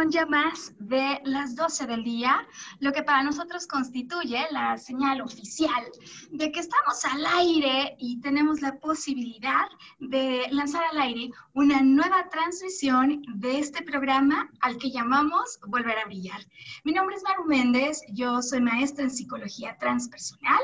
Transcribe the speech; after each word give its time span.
Son 0.00 0.10
ya 0.10 0.24
más 0.24 0.72
de 0.78 1.20
las 1.24 1.54
12 1.54 1.86
del 1.86 2.02
día, 2.04 2.46
lo 2.78 2.90
que 2.90 3.02
para 3.02 3.22
nosotros 3.22 3.66
constituye 3.66 4.46
la 4.50 4.78
señal 4.78 5.20
oficial 5.20 5.84
de 6.30 6.50
que 6.50 6.60
estamos 6.60 7.04
al 7.04 7.26
aire 7.38 7.96
y 7.98 8.18
tenemos 8.20 8.62
la 8.62 8.78
posibilidad 8.78 9.66
de 9.98 10.46
lanzar 10.52 10.84
al 10.90 11.02
aire 11.02 11.30
una 11.52 11.82
nueva 11.82 12.30
transmisión 12.30 13.22
de 13.34 13.58
este 13.58 13.82
programa 13.82 14.48
al 14.62 14.78
que 14.78 14.90
llamamos 14.90 15.60
Volver 15.66 15.98
a 15.98 16.06
Brillar. 16.06 16.40
Mi 16.84 16.92
nombre 16.92 17.16
es 17.16 17.22
Maru 17.22 17.44
Méndez, 17.44 18.00
yo 18.14 18.40
soy 18.40 18.62
maestra 18.62 19.04
en 19.04 19.10
psicología 19.10 19.76
transpersonal 19.78 20.60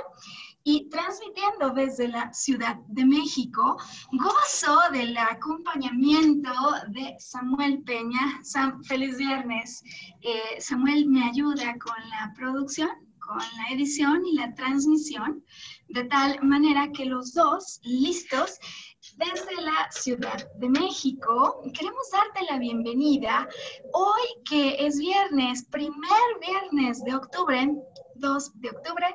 y 0.69 0.89
transmitiendo 0.89 1.71
desde 1.71 2.09
la 2.09 2.33
Ciudad 2.33 2.75
de 2.89 3.05
México, 3.05 3.77
gozo 4.11 4.81
del 4.91 5.17
acompañamiento 5.17 6.51
de 6.89 7.15
Samuel 7.21 7.85
Peña. 7.85 8.41
Sam, 8.43 8.83
feliz 8.83 9.17
viernes. 9.17 9.85
Eh, 10.23 10.61
Samuel 10.61 11.07
me 11.07 11.23
ayuda 11.23 11.77
con 11.79 11.95
la 12.11 12.33
producción, 12.35 12.89
con 13.21 13.39
la 13.39 13.77
edición 13.77 14.27
y 14.27 14.33
la 14.35 14.53
transmisión, 14.55 15.45
de 15.89 16.03
tal 16.03 16.43
manera 16.43 16.91
que 16.91 17.05
los 17.05 17.33
dos 17.33 17.79
listos 17.85 18.59
desde 19.19 19.63
la 19.63 19.89
Ciudad 19.93 20.49
de 20.57 20.69
México. 20.69 21.63
Queremos 21.75 22.11
darte 22.11 22.45
la 22.51 22.59
bienvenida 22.59 23.47
hoy 23.93 24.43
que 24.45 24.85
es 24.85 24.99
viernes, 24.99 25.65
primer 25.71 26.41
viernes 26.41 27.05
de 27.05 27.15
octubre, 27.15 27.71
2 28.17 28.61
de 28.61 28.71
octubre 28.71 29.07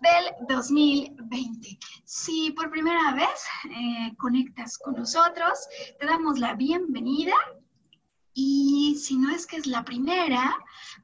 del 0.00 0.46
2020. 0.48 1.78
Si 2.04 2.52
por 2.52 2.70
primera 2.70 3.14
vez 3.14 3.44
eh, 3.70 4.14
conectas 4.16 4.78
con 4.78 4.94
nosotros, 4.94 5.58
te 5.98 6.06
damos 6.06 6.38
la 6.38 6.54
bienvenida. 6.54 7.34
Y 8.34 8.96
si 9.00 9.16
no 9.16 9.30
es 9.34 9.46
que 9.46 9.56
es 9.56 9.66
la 9.66 9.84
primera, 9.84 10.56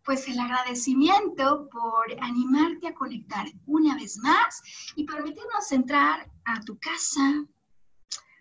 pues 0.05 0.29
el 0.29 0.39
agradecimiento 0.39 1.69
por 1.69 2.07
animarte 2.21 2.89
a 2.89 2.95
conectar 2.95 3.47
una 3.67 3.97
vez 3.97 4.19
más 4.19 4.63
y 4.95 5.05
permitirnos 5.05 5.73
entrar 5.73 6.31
a 6.45 6.61
tu 6.61 6.79
casa, 6.79 7.45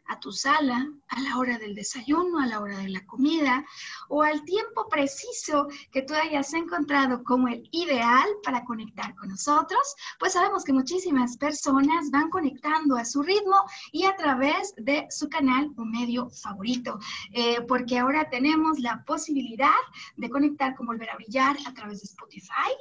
a 0.08 0.20
tu 0.20 0.32
sala, 0.32 0.88
a 1.10 1.22
la 1.22 1.38
hora 1.38 1.58
del 1.58 1.76
desayuno, 1.76 2.40
a 2.40 2.48
la 2.48 2.60
hora 2.60 2.78
de 2.78 2.90
la 2.90 3.06
comida 3.06 3.64
o 4.10 4.24
al 4.24 4.44
tiempo 4.44 4.88
preciso 4.90 5.68
que 5.92 6.02
tú 6.02 6.14
hayas 6.14 6.54
encontrado 6.54 7.24
como 7.24 7.48
el 7.48 7.68
ideal 7.72 8.28
para 8.44 8.64
conectar 8.66 9.16
con 9.16 9.30
nosotros, 9.30 9.96
pues 10.20 10.34
sabemos 10.34 10.64
que 10.64 10.74
muchísimas 10.74 11.38
personas 11.38 12.10
van 12.12 12.30
conectando 12.30 12.96
a 12.96 13.06
su 13.06 13.22
ritmo 13.22 13.56
y 13.92 14.06
a 14.06 14.16
través 14.16 14.74
de 14.78 15.08
su 15.10 15.30
canal 15.30 15.72
o 15.78 15.86
medio 15.86 16.30
favorito, 16.30 17.00
eh, 17.32 17.62
porque 17.68 18.00
ahora 18.00 18.30
tenemos 18.30 18.80
la 18.80 19.04
posibilidad 19.06 19.70
de 20.18 20.30
conectar 20.30 20.76
con 20.76 20.88
Volver 20.88 21.10
a 21.10 21.16
Brillar 21.16 21.58
a 21.66 21.74
través 21.74 22.02
de 22.02 22.06
Spotify, 22.06 22.72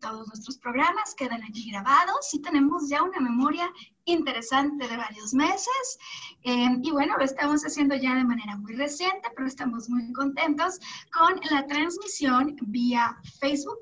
todos 0.00 0.26
nuestros 0.28 0.58
programas 0.58 1.14
quedan 1.14 1.42
allí 1.42 1.70
grabados 1.70 2.32
y 2.32 2.40
tenemos 2.40 2.88
ya 2.88 3.02
una 3.02 3.20
memoria 3.20 3.70
interesante 4.04 4.88
de 4.88 4.96
varios 4.96 5.34
meses. 5.34 5.98
Eh, 6.42 6.68
y 6.82 6.90
bueno, 6.90 7.16
lo 7.16 7.24
estamos 7.24 7.62
haciendo 7.62 7.94
ya 7.94 8.14
de 8.14 8.24
manera 8.24 8.56
muy 8.56 8.74
reciente, 8.74 9.28
pero 9.34 9.46
estamos 9.46 9.88
muy 9.88 10.12
contentos 10.12 10.80
con 11.12 11.40
la 11.50 11.66
transmisión 11.66 12.56
vía 12.62 13.16
Facebook 13.38 13.78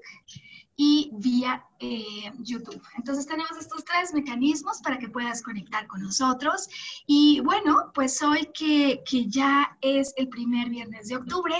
y 0.81 1.11
vía 1.12 1.65
eh, 1.81 2.31
YouTube. 2.39 2.81
Entonces 2.97 3.27
tenemos 3.27 3.50
estos 3.59 3.84
tres 3.84 4.15
mecanismos 4.15 4.81
para 4.81 4.97
que 4.97 5.09
puedas 5.09 5.43
conectar 5.43 5.89
con 5.89 6.00
nosotros. 6.03 6.69
Y 7.09 7.41
bueno, 7.41 7.91
pues 7.94 8.22
hoy 8.22 8.49
que, 8.55 9.03
que 9.05 9.27
ya 9.27 9.77
es 9.81 10.15
el 10.17 10.28
primer 10.28 10.71
viernes 10.71 11.09
de 11.09 11.17
octubre, 11.17 11.55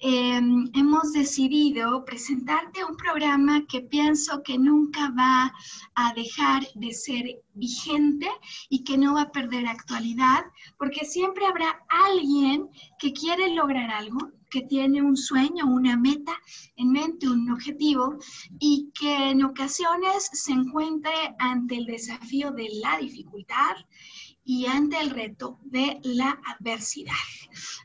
em, 0.00 0.70
hemos 0.74 1.12
decidido 1.12 2.06
presentarte 2.06 2.82
un 2.84 2.96
programa 2.96 3.66
que 3.66 3.82
pienso 3.82 4.42
que 4.42 4.58
nunca 4.58 5.10
va 5.10 5.52
a 5.94 6.14
dejar 6.14 6.62
de 6.74 6.94
ser 6.94 7.42
vigente 7.52 8.28
y 8.70 8.82
que 8.82 8.96
no 8.96 9.14
va 9.14 9.22
a 9.22 9.32
perder 9.32 9.66
actualidad, 9.66 10.42
porque 10.78 11.04
siempre 11.04 11.44
habrá 11.44 11.84
alguien 11.88 12.70
que 12.98 13.12
quiere 13.12 13.54
lograr 13.54 13.90
algo 13.90 14.30
que 14.54 14.62
tiene 14.62 15.02
un 15.02 15.16
sueño, 15.16 15.66
una 15.66 15.96
meta 15.96 16.32
en 16.76 16.92
mente, 16.92 17.26
un 17.26 17.50
objetivo 17.50 18.18
y 18.60 18.88
que 18.94 19.30
en 19.30 19.42
ocasiones 19.42 20.30
se 20.32 20.52
encuentre 20.52 21.10
ante 21.40 21.74
el 21.74 21.86
desafío 21.86 22.52
de 22.52 22.68
la 22.80 22.98
dificultad 22.98 23.74
y 24.44 24.66
ante 24.66 25.00
el 25.00 25.10
reto 25.10 25.58
de 25.64 25.98
la 26.04 26.38
adversidad. 26.46 27.26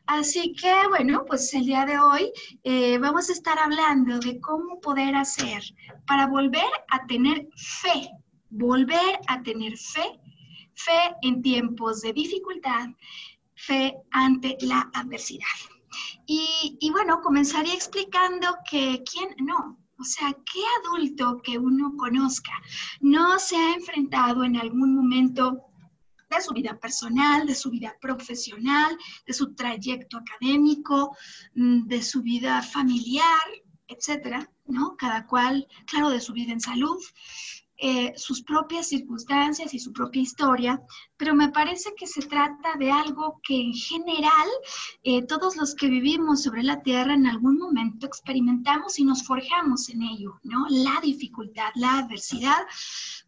Así 0.06 0.54
que, 0.54 0.72
bueno, 0.90 1.26
pues 1.26 1.52
el 1.56 1.66
día 1.66 1.88
de 1.88 1.98
hoy 1.98 2.32
eh, 2.64 3.00
vamos 3.00 3.30
a 3.30 3.34
estar 3.34 3.58
hablando 3.58 4.20
de 4.20 4.40
cómo 4.40 4.80
poder 4.80 5.16
hacer 5.16 5.64
para 6.06 6.28
volver 6.28 6.70
a 6.90 7.08
tener 7.08 7.48
fe, 7.56 8.12
volver 8.52 9.20
a 9.26 9.42
tener 9.42 9.76
fe, 9.76 10.20
fe 10.76 11.16
en 11.24 11.42
tiempos 11.42 12.02
de 12.02 12.14
dificultad, 12.14 12.90
fe 13.56 13.96
ante 14.12 14.56
la 14.62 14.88
adversidad. 14.94 15.79
Y, 16.26 16.90
bueno, 16.92 17.22
comenzaría 17.22 17.74
explicando 17.74 18.58
que 18.70 19.04
quién 19.10 19.36
no, 19.40 19.78
o 19.98 20.04
sea, 20.04 20.32
¿qué 20.32 20.62
adulto 20.84 21.42
que 21.44 21.58
uno 21.58 21.94
conozca 21.98 22.52
no 23.02 23.38
se 23.38 23.58
ha 23.58 23.74
enfrentado 23.74 24.44
en 24.44 24.56
algún 24.56 24.96
momento 24.96 25.66
de 26.30 26.42
su 26.42 26.54
vida 26.54 26.80
personal, 26.80 27.48
de 27.48 27.56
su 27.56 27.70
vida 27.70 27.96
profesional, 28.00 28.98
de 29.26 29.34
su 29.34 29.56
trayecto 29.56 30.18
académico, 30.18 31.18
mm, 31.56 31.88
de 31.88 32.02
su 32.04 32.22
vida 32.22 32.62
familiar, 32.62 33.42
etcétera, 33.88 34.50
¿no? 34.68 34.96
Cada 34.96 35.26
cual, 35.26 35.68
claro, 35.86 36.10
de 36.10 36.22
su 36.22 36.34
vida 36.34 36.54
en 36.54 36.62
salud, 36.62 36.98
eh, 37.82 38.14
sus 38.18 38.42
propias 38.44 38.88
circunstancias 38.88 39.74
y 39.74 39.80
su 39.80 39.94
propia 39.94 40.22
historia, 40.22 40.82
pero 41.16 41.34
me 41.34 41.50
parece 41.50 41.94
que 41.98 42.08
se 42.08 42.22
trata 42.22 42.76
de 42.78 42.92
algo 42.92 43.40
que 43.42 43.56
en 43.62 43.74
general 43.74 44.48
eh, 45.04 45.26
todos 45.26 45.56
los 45.56 45.76
que 45.76 45.88
vivimos 45.88 46.44
sobre 46.44 46.64
la 46.64 46.82
Tierra 46.82 47.14
en 47.14 47.26
algún 47.26 47.58
momento 47.58 48.06
experimentamos 48.06 49.00
y 49.00 49.06
nos 49.06 49.24
forjamos 49.24 49.88
en 49.90 50.04
ello, 50.04 50.40
¿no? 50.44 50.66
La 50.70 51.00
dificultad, 51.02 51.70
la 51.76 52.00
adversidad 52.00 52.68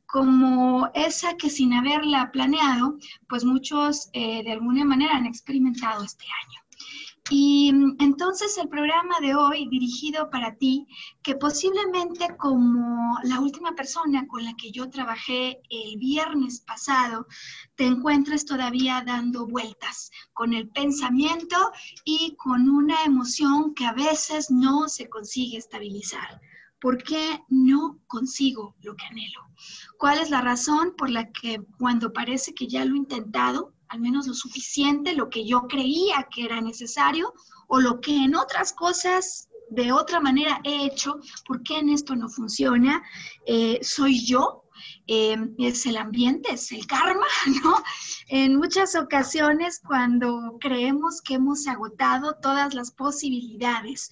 como 0.05 0.89
esa 0.93 1.37
que 1.37 1.49
sin 1.49 1.71
haberla 1.71 2.31
planeado, 2.31 2.97
pues 3.29 3.45
muchos 3.45 4.09
eh, 4.11 4.43
de 4.43 4.51
alguna 4.51 4.83
manera 4.83 5.15
han 5.15 5.25
experimentado 5.25 6.03
este 6.03 6.25
año. 6.25 6.59
Y 7.33 7.69
entonces, 7.69 8.11
entonces 8.21 8.57
el 8.59 8.69
programa 8.69 9.19
de 9.19 9.33
hoy 9.33 9.67
dirigido 9.67 10.29
para 10.29 10.55
ti, 10.55 10.85
que 11.23 11.35
posiblemente 11.35 12.37
como 12.37 13.17
la 13.23 13.39
última 13.39 13.73
persona 13.73 14.27
con 14.27 14.43
la 14.45 14.53
que 14.53 14.71
yo 14.71 14.91
trabajé 14.91 15.59
el 15.69 15.97
viernes 15.97 16.61
pasado, 16.61 17.25
te 17.75 17.85
encuentres 17.85 18.45
todavía 18.45 19.03
dando 19.03 19.47
vueltas 19.47 20.11
con 20.33 20.53
el 20.53 20.69
pensamiento 20.69 21.57
y 22.05 22.35
con 22.37 22.69
una 22.69 23.03
emoción 23.03 23.73
que 23.73 23.85
a 23.85 23.93
veces 23.93 24.51
no 24.51 24.87
se 24.87 25.09
consigue 25.09 25.57
estabilizar. 25.57 26.39
¿Por 26.79 27.01
qué 27.01 27.43
no 27.49 27.99
consigo 28.05 28.75
lo 28.81 28.95
que 28.95 29.05
anhelo? 29.07 29.41
¿Cuál 29.97 30.19
es 30.19 30.29
la 30.29 30.41
razón 30.41 30.93
por 30.95 31.09
la 31.09 31.31
que 31.31 31.59
cuando 31.79 32.13
parece 32.13 32.53
que 32.53 32.67
ya 32.67 32.85
lo 32.85 32.93
he 32.93 32.99
intentado, 32.99 33.73
al 33.91 33.99
menos 33.99 34.25
lo 34.25 34.33
suficiente, 34.33 35.13
lo 35.13 35.29
que 35.29 35.45
yo 35.45 35.67
creía 35.67 36.27
que 36.33 36.45
era 36.45 36.61
necesario, 36.61 37.33
o 37.67 37.79
lo 37.79 37.99
que 37.99 38.23
en 38.23 38.35
otras 38.35 38.71
cosas 38.71 39.49
de 39.69 39.91
otra 39.91 40.19
manera 40.19 40.61
he 40.63 40.85
hecho, 40.85 41.19
¿por 41.45 41.61
qué 41.63 41.79
en 41.79 41.89
esto 41.89 42.15
no 42.15 42.29
funciona? 42.29 43.03
Eh, 43.45 43.79
¿Soy 43.81 44.25
yo? 44.25 44.63
Eh, 45.07 45.37
es 45.59 45.85
el 45.85 45.97
ambiente, 45.97 46.53
es 46.53 46.71
el 46.71 46.87
karma, 46.87 47.25
¿no? 47.63 47.83
En 48.27 48.55
muchas 48.55 48.95
ocasiones 48.95 49.81
cuando 49.85 50.57
creemos 50.59 51.21
que 51.21 51.35
hemos 51.35 51.67
agotado 51.67 52.37
todas 52.41 52.73
las 52.73 52.91
posibilidades, 52.91 54.09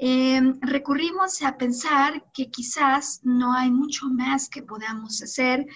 eh, 0.00 0.40
recurrimos 0.60 1.42
a 1.42 1.58
pensar 1.58 2.24
que 2.32 2.50
quizás 2.50 3.20
no 3.24 3.52
hay 3.52 3.70
mucho 3.70 4.06
más 4.06 4.48
que 4.48 4.62
podamos 4.62 5.20
hacer 5.22 5.66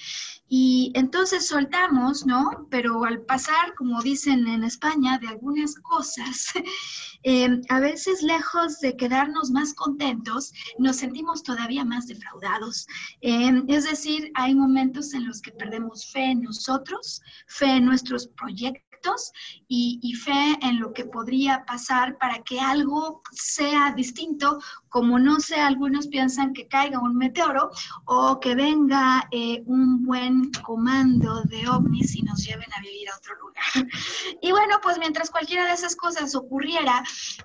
y 0.48 0.92
entonces 0.94 1.48
soltamos, 1.48 2.24
¿no? 2.24 2.68
Pero 2.70 3.04
al 3.04 3.22
pasar, 3.22 3.74
como 3.74 4.00
dicen 4.00 4.46
en 4.46 4.62
España, 4.62 5.18
de 5.18 5.28
algunas 5.28 5.74
cosas, 5.74 6.52
eh, 7.24 7.48
a 7.68 7.80
veces 7.80 8.22
lejos 8.22 8.78
de 8.78 8.96
quedarnos 8.96 9.50
más 9.50 9.74
contentos, 9.74 10.52
nos 10.78 10.96
sentimos 10.96 11.42
todavía 11.42 11.84
más 11.84 12.06
defraudados. 12.06 12.86
Eh, 13.22 13.62
es 13.66 13.84
decir, 13.84 14.30
hay 14.34 14.54
momentos 14.54 15.14
en 15.14 15.26
los 15.26 15.40
que 15.40 15.52
perdemos 15.52 16.06
fe 16.12 16.30
en 16.30 16.42
nosotros, 16.42 17.20
fe 17.48 17.78
en 17.78 17.86
nuestros 17.86 18.28
proyectos 18.28 18.92
y, 19.68 20.14
fe 20.14 20.58
en 20.62 20.80
lo 20.80 20.92
que 20.92 21.04
podría 21.04 21.64
pasar 21.64 22.18
para 22.18 22.42
que 22.42 22.60
algo 22.60 23.22
sea 23.32 23.92
distinto, 23.96 24.11
distinto 24.12 24.58
como 24.92 25.18
no 25.18 25.40
sé, 25.40 25.56
algunos 25.56 26.06
piensan 26.06 26.52
que 26.52 26.68
caiga 26.68 27.00
un 27.00 27.16
meteoro 27.16 27.70
o 28.04 28.38
que 28.38 28.54
venga 28.54 29.26
eh, 29.30 29.62
un 29.64 30.04
buen 30.04 30.52
comando 30.62 31.44
de 31.44 31.66
ovnis 31.66 32.14
y 32.14 32.22
nos 32.22 32.44
lleven 32.44 32.68
a 32.76 32.80
vivir 32.82 33.08
a 33.08 33.16
otro 33.16 33.34
lugar. 33.40 33.52
Y 34.42 34.50
bueno, 34.50 34.76
pues 34.82 34.98
mientras 34.98 35.30
cualquiera 35.30 35.66
de 35.66 35.72
esas 35.72 35.94
cosas 35.94 36.34
ocurriera, 36.34 37.02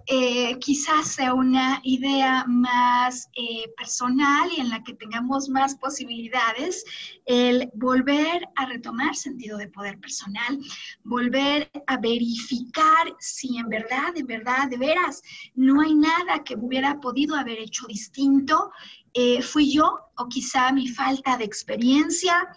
eh, 0.08 0.58
quizás 0.60 1.08
sea 1.08 1.34
una 1.34 1.80
idea 1.84 2.44
más 2.48 3.30
eh, 3.36 3.72
personal 3.78 4.50
y 4.56 4.62
en 4.62 4.70
la 4.70 4.84
que 4.84 4.96
tengamos 4.96 5.48
más 5.48 5.76
posibilidades, 5.76 6.84
el 7.26 7.70
volver 7.76 8.48
a 8.56 8.66
retomar 8.66 9.16
sentido 9.16 9.58
de 9.58 9.68
poder 9.68 10.00
personal, 10.00 10.60
volver 11.04 11.72
a 11.86 11.98
verificar 11.98 13.16
si 13.20 13.58
en 13.58 13.70
verdad, 13.70 14.16
en 14.16 14.28
verdad, 14.28 14.68
de 14.70 14.78
veras, 14.78 15.22
no 15.56 15.82
hay 15.82 15.96
nada 15.96 16.44
que 16.44 16.56
hubiera 16.56 17.00
podido 17.00 17.37
haber 17.38 17.60
hecho 17.60 17.88
distinto. 17.88 18.72
Eh, 19.14 19.42
fui 19.42 19.72
yo 19.72 19.98
o 20.18 20.28
quizá 20.28 20.72
mi 20.72 20.88
falta 20.88 21.38
de 21.38 21.44
experiencia, 21.44 22.48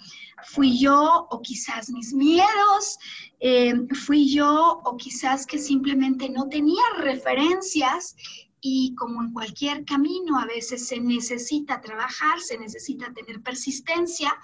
fui 0.53 0.79
yo 0.79 1.27
o 1.31 1.41
quizás 1.41 1.89
mis 1.91 2.13
miedos, 2.13 2.99
eh, 3.41 3.75
fui 4.07 4.29
yo 4.29 4.81
o 4.85 4.97
quizás 4.97 5.47
que 5.47 5.59
simplemente 5.59 6.29
no 6.29 6.49
tenía 6.49 6.83
referencias 6.99 8.15
y 8.61 8.95
como 8.95 9.23
en 9.23 9.33
cualquier 9.33 9.85
camino, 9.85 10.39
a 10.39 10.47
veces 10.47 10.87
se 10.87 11.01
necesita 11.01 11.81
trabajar, 11.81 12.41
se 12.41 12.59
necesita 12.59 13.13
tener 13.13 13.43
persistencia 13.43 14.37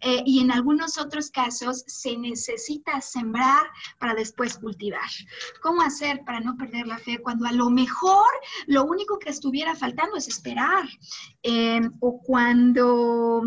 eh, 0.00 0.22
y 0.26 0.40
en 0.40 0.50
algunos 0.50 0.98
otros 0.98 1.30
casos 1.30 1.84
se 1.86 2.16
necesita 2.16 3.00
sembrar 3.00 3.66
para 3.98 4.14
después 4.14 4.58
cultivar. 4.58 5.08
¿Cómo 5.62 5.82
hacer 5.82 6.22
para 6.24 6.40
no 6.40 6.56
perder 6.56 6.86
la 6.86 6.98
fe 6.98 7.18
cuando 7.18 7.46
a 7.46 7.52
lo 7.52 7.70
mejor 7.70 8.30
lo 8.66 8.84
único 8.84 9.18
que 9.18 9.30
estuviera 9.30 9.74
faltando 9.74 10.16
es 10.16 10.28
esperar? 10.28 10.88
Eh, 11.42 11.80
o 12.00 12.20
cuando 12.22 13.42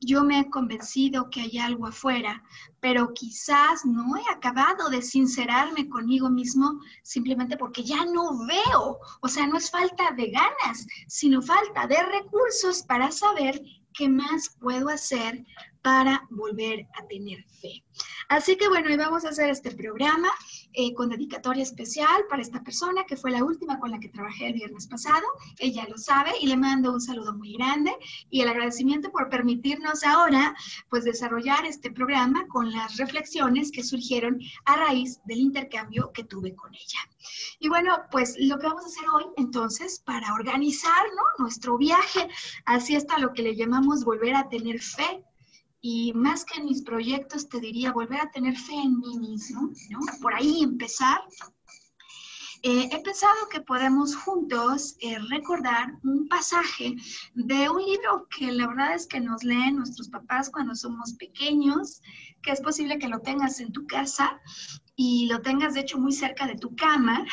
yo 0.00 0.22
me 0.22 0.40
he 0.40 0.50
convencido 0.50 1.28
que 1.30 1.40
hay 1.40 1.58
algo 1.58 1.86
afuera, 1.86 2.42
pero 2.80 3.12
quizás 3.12 3.84
no 3.84 4.16
he 4.16 4.22
acabado 4.30 4.88
de 4.90 5.02
sincerarme 5.02 5.88
conmigo 5.88 6.30
mismo 6.30 6.80
simplemente 7.02 7.56
porque 7.56 7.82
ya 7.82 8.04
no 8.04 8.46
veo. 8.46 8.98
O 9.20 9.28
sea, 9.28 9.46
no 9.46 9.56
es 9.56 9.70
falta 9.70 10.12
de 10.12 10.30
ganas, 10.30 10.86
sino 11.08 11.42
falta 11.42 11.86
de 11.86 12.02
recursos 12.02 12.82
para 12.82 13.10
saber 13.10 13.60
qué 13.92 14.08
más 14.08 14.56
puedo 14.60 14.88
hacer 14.88 15.44
para 15.88 16.26
volver 16.28 16.86
a 16.98 17.06
tener 17.06 17.42
fe. 17.44 17.82
Así 18.28 18.56
que 18.56 18.68
bueno, 18.68 18.90
hoy 18.90 18.98
vamos 18.98 19.24
a 19.24 19.30
hacer 19.30 19.48
este 19.48 19.70
programa 19.70 20.28
eh, 20.74 20.92
con 20.92 21.08
dedicatoria 21.08 21.62
especial 21.62 22.26
para 22.28 22.42
esta 22.42 22.62
persona 22.62 23.04
que 23.04 23.16
fue 23.16 23.30
la 23.30 23.42
última 23.42 23.80
con 23.80 23.90
la 23.90 23.98
que 23.98 24.10
trabajé 24.10 24.48
el 24.48 24.52
viernes 24.52 24.86
pasado. 24.86 25.24
Ella 25.58 25.86
lo 25.88 25.96
sabe 25.96 26.32
y 26.42 26.46
le 26.46 26.58
mando 26.58 26.92
un 26.92 27.00
saludo 27.00 27.32
muy 27.32 27.54
grande 27.54 27.90
y 28.28 28.42
el 28.42 28.48
agradecimiento 28.48 29.10
por 29.10 29.30
permitirnos 29.30 30.04
ahora 30.04 30.54
pues 30.90 31.04
desarrollar 31.04 31.64
este 31.64 31.90
programa 31.90 32.46
con 32.48 32.70
las 32.70 32.98
reflexiones 32.98 33.72
que 33.72 33.82
surgieron 33.82 34.38
a 34.66 34.76
raíz 34.76 35.22
del 35.24 35.38
intercambio 35.38 36.12
que 36.12 36.24
tuve 36.24 36.54
con 36.54 36.74
ella. 36.74 37.00
Y 37.60 37.70
bueno, 37.70 37.96
pues 38.10 38.36
lo 38.38 38.58
que 38.58 38.66
vamos 38.66 38.84
a 38.84 38.88
hacer 38.88 39.08
hoy 39.08 39.24
entonces 39.38 40.02
para 40.04 40.34
organizar 40.34 41.02
nuestro 41.38 41.78
viaje 41.78 42.28
hacia 42.66 42.98
hasta 42.98 43.18
lo 43.18 43.32
que 43.32 43.42
le 43.42 43.56
llamamos 43.56 44.04
volver 44.04 44.34
a 44.34 44.50
tener 44.50 44.80
fe 44.80 45.24
y 45.80 46.12
más 46.14 46.44
que 46.44 46.58
en 46.58 46.66
mis 46.66 46.82
proyectos, 46.82 47.48
te 47.48 47.60
diría 47.60 47.92
volver 47.92 48.20
a 48.20 48.30
tener 48.30 48.56
fe 48.56 48.74
en 48.74 48.98
mí 48.98 49.18
mismo, 49.18 49.70
¿no? 49.90 50.00
Por 50.20 50.34
ahí 50.34 50.62
empezar. 50.62 51.20
Eh, 52.62 52.88
he 52.90 53.02
pensado 53.02 53.48
que 53.52 53.60
podemos 53.60 54.16
juntos 54.16 54.96
eh, 55.00 55.16
recordar 55.30 55.92
un 56.02 56.26
pasaje 56.26 56.96
de 57.34 57.70
un 57.70 57.84
libro 57.84 58.26
que 58.36 58.50
la 58.50 58.66
verdad 58.66 58.94
es 58.94 59.06
que 59.06 59.20
nos 59.20 59.44
leen 59.44 59.76
nuestros 59.76 60.08
papás 60.08 60.50
cuando 60.50 60.74
somos 60.74 61.12
pequeños, 61.14 62.02
que 62.42 62.50
es 62.50 62.60
posible 62.60 62.98
que 62.98 63.06
lo 63.06 63.20
tengas 63.20 63.60
en 63.60 63.70
tu 63.70 63.86
casa 63.86 64.40
y 64.96 65.28
lo 65.28 65.40
tengas 65.40 65.74
de 65.74 65.80
hecho 65.80 65.98
muy 65.98 66.12
cerca 66.12 66.48
de 66.48 66.56
tu 66.56 66.74
cama, 66.74 67.24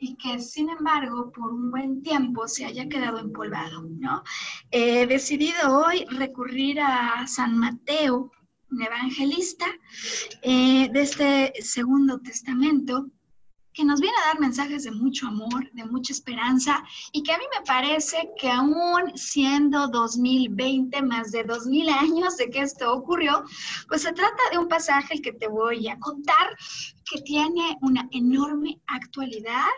y 0.00 0.16
que 0.16 0.40
sin 0.40 0.70
embargo 0.70 1.30
por 1.30 1.52
un 1.52 1.70
buen 1.70 2.02
tiempo 2.02 2.48
se 2.48 2.64
haya 2.64 2.88
quedado 2.88 3.18
empolvado, 3.18 3.82
¿no? 3.82 4.24
He 4.70 5.06
decidido 5.06 5.78
hoy 5.78 6.06
recurrir 6.06 6.80
a 6.80 7.26
San 7.26 7.58
Mateo, 7.58 8.32
un 8.70 8.82
evangelista 8.82 9.66
eh, 10.42 10.88
de 10.90 11.02
este 11.02 11.52
Segundo 11.60 12.20
Testamento, 12.20 13.10
que 13.72 13.84
nos 13.84 14.00
viene 14.00 14.16
a 14.22 14.28
dar 14.28 14.40
mensajes 14.40 14.84
de 14.84 14.90
mucho 14.90 15.28
amor, 15.28 15.70
de 15.72 15.84
mucha 15.84 16.12
esperanza 16.12 16.82
y 17.12 17.22
que 17.22 17.32
a 17.32 17.38
mí 17.38 17.44
me 17.56 17.64
parece 17.64 18.30
que 18.38 18.50
aún 18.50 19.16
siendo 19.16 19.88
2020, 19.88 21.02
más 21.02 21.30
de 21.30 21.44
2000 21.44 21.88
años 21.88 22.36
de 22.36 22.50
que 22.50 22.60
esto 22.60 22.92
ocurrió, 22.92 23.44
pues 23.88 24.02
se 24.02 24.12
trata 24.12 24.42
de 24.50 24.58
un 24.58 24.68
pasaje 24.68 25.20
que 25.22 25.32
te 25.32 25.48
voy 25.48 25.88
a 25.88 25.98
contar 25.98 26.56
que 27.10 27.20
tiene 27.22 27.76
una 27.80 28.08
enorme 28.12 28.80
actualidad 28.86 29.68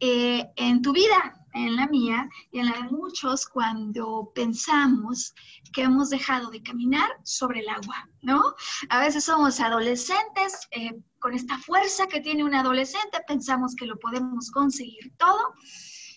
eh, 0.00 0.44
en 0.56 0.82
tu 0.82 0.92
vida, 0.92 1.41
en 1.54 1.76
la 1.76 1.86
mía 1.86 2.28
y 2.50 2.60
en 2.60 2.66
la 2.66 2.76
de 2.76 2.90
muchos 2.90 3.46
cuando 3.46 4.32
pensamos 4.34 5.34
que 5.72 5.82
hemos 5.82 6.10
dejado 6.10 6.50
de 6.50 6.62
caminar 6.62 7.10
sobre 7.24 7.60
el 7.60 7.68
agua, 7.68 8.08
¿no? 8.22 8.54
A 8.88 9.00
veces 9.00 9.24
somos 9.24 9.60
adolescentes, 9.60 10.68
eh, 10.70 10.98
con 11.18 11.34
esta 11.34 11.58
fuerza 11.58 12.06
que 12.06 12.20
tiene 12.20 12.44
un 12.44 12.54
adolescente, 12.54 13.18
pensamos 13.26 13.74
que 13.74 13.86
lo 13.86 13.98
podemos 13.98 14.50
conseguir 14.50 15.12
todo. 15.18 15.54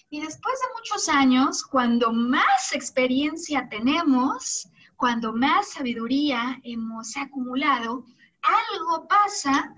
Y 0.09 0.21
después 0.21 0.55
de 0.59 0.73
muchos 0.77 1.09
años, 1.09 1.63
cuando 1.63 2.11
más 2.11 2.73
experiencia 2.73 3.67
tenemos, 3.69 4.67
cuando 4.95 5.33
más 5.33 5.73
sabiduría 5.73 6.59
hemos 6.63 7.17
acumulado, 7.17 8.05
algo 8.41 9.07
pasa 9.07 9.73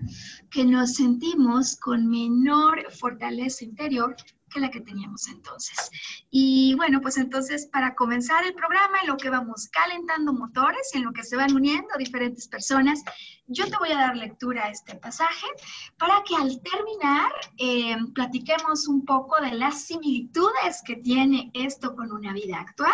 que 0.50 0.64
nos 0.64 0.94
sentimos 0.94 1.76
con 1.76 2.08
menor 2.08 2.90
fortaleza 2.92 3.64
interior 3.64 4.14
que 4.48 4.60
la 4.60 4.70
que 4.70 4.80
teníamos 4.80 5.28
entonces. 5.28 5.90
Y 6.30 6.74
bueno, 6.76 7.00
pues 7.00 7.16
entonces 7.16 7.66
para 7.66 7.94
comenzar 7.94 8.44
el 8.44 8.54
programa, 8.54 8.98
en 9.02 9.08
lo 9.08 9.16
que 9.16 9.30
vamos 9.30 9.68
calentando 9.68 10.32
motores, 10.32 10.90
en 10.94 11.04
lo 11.04 11.12
que 11.12 11.24
se 11.24 11.36
van 11.36 11.54
uniendo 11.54 11.88
diferentes 11.98 12.48
personas, 12.48 13.02
yo 13.46 13.64
te 13.66 13.76
voy 13.78 13.90
a 13.92 13.98
dar 13.98 14.16
lectura 14.16 14.66
a 14.66 14.70
este 14.70 14.94
pasaje 14.96 15.46
para 15.96 16.22
que 16.22 16.36
al 16.36 16.60
terminar 16.60 17.32
eh, 17.56 17.96
platiquemos 18.14 18.86
un 18.88 19.04
poco 19.04 19.40
de 19.40 19.52
las 19.52 19.82
similitudes 19.84 20.82
que 20.84 20.96
tiene 20.96 21.50
esto 21.54 21.94
con 21.94 22.12
una 22.12 22.32
vida 22.34 22.60
actual 22.60 22.92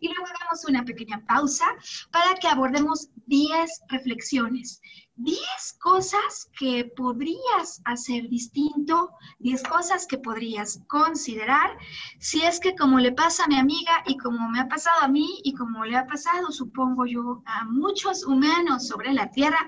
y 0.00 0.08
luego 0.08 0.26
damos 0.40 0.64
una 0.68 0.84
pequeña 0.84 1.24
pausa 1.26 1.64
para 2.10 2.34
que 2.34 2.48
abordemos 2.48 3.08
10 3.26 3.82
reflexiones 3.88 4.82
10 5.16 5.38
cosas 5.80 6.50
que 6.58 6.90
podrías 6.96 7.80
hacer 7.84 8.28
distinto, 8.28 9.10
10 9.38 9.62
cosas 9.62 10.06
que 10.08 10.18
podrías 10.18 10.80
considerar, 10.88 11.78
si 12.18 12.42
es 12.42 12.58
que 12.58 12.74
como 12.74 12.98
le 12.98 13.12
pasa 13.12 13.44
a 13.44 13.46
mi 13.46 13.56
amiga 13.56 14.02
y 14.06 14.16
como 14.16 14.48
me 14.48 14.58
ha 14.58 14.68
pasado 14.68 15.02
a 15.02 15.08
mí 15.08 15.40
y 15.44 15.54
como 15.54 15.84
le 15.84 15.96
ha 15.96 16.06
pasado, 16.06 16.50
supongo 16.50 17.06
yo, 17.06 17.42
a 17.46 17.64
muchos 17.64 18.24
humanos 18.24 18.88
sobre 18.88 19.12
la 19.12 19.30
tierra 19.30 19.64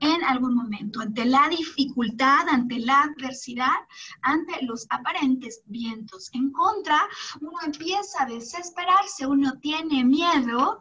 en 0.00 0.24
algún 0.24 0.54
momento, 0.54 1.00
ante 1.00 1.26
la 1.26 1.46
dificultad, 1.50 2.48
ante 2.48 2.78
la 2.78 3.02
adversidad, 3.02 3.76
ante 4.22 4.64
los 4.64 4.86
aparentes 4.88 5.62
vientos 5.66 6.30
en 6.32 6.50
contra, 6.52 7.06
uno 7.42 7.58
empieza 7.66 8.22
a 8.22 8.26
desesperarse, 8.26 9.26
uno 9.26 9.58
tiene 9.60 10.04
miedo 10.04 10.80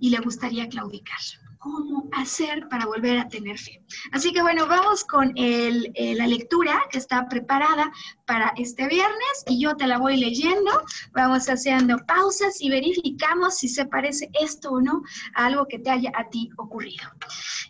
y 0.00 0.10
le 0.10 0.18
gustaría 0.18 0.68
claudicar 0.68 1.20
cómo 1.62 2.08
hacer 2.12 2.68
para 2.68 2.86
volver 2.86 3.18
a 3.18 3.28
tener 3.28 3.56
fe. 3.56 3.80
Así 4.10 4.32
que 4.32 4.42
bueno, 4.42 4.66
vamos 4.66 5.04
con 5.04 5.32
el, 5.36 5.92
eh, 5.94 6.14
la 6.16 6.26
lectura 6.26 6.82
que 6.90 6.98
está 6.98 7.28
preparada 7.28 7.90
para 8.26 8.52
este 8.56 8.88
viernes 8.88 9.44
y 9.46 9.62
yo 9.62 9.76
te 9.76 9.86
la 9.86 9.98
voy 9.98 10.16
leyendo. 10.16 10.70
Vamos 11.12 11.46
haciendo 11.46 11.98
pausas 12.06 12.60
y 12.60 12.68
verificamos 12.68 13.58
si 13.58 13.68
se 13.68 13.86
parece 13.86 14.28
esto 14.40 14.72
o 14.72 14.80
no 14.80 15.02
a 15.36 15.46
algo 15.46 15.66
que 15.68 15.78
te 15.78 15.90
haya 15.90 16.10
a 16.16 16.28
ti 16.28 16.50
ocurrido. 16.58 17.04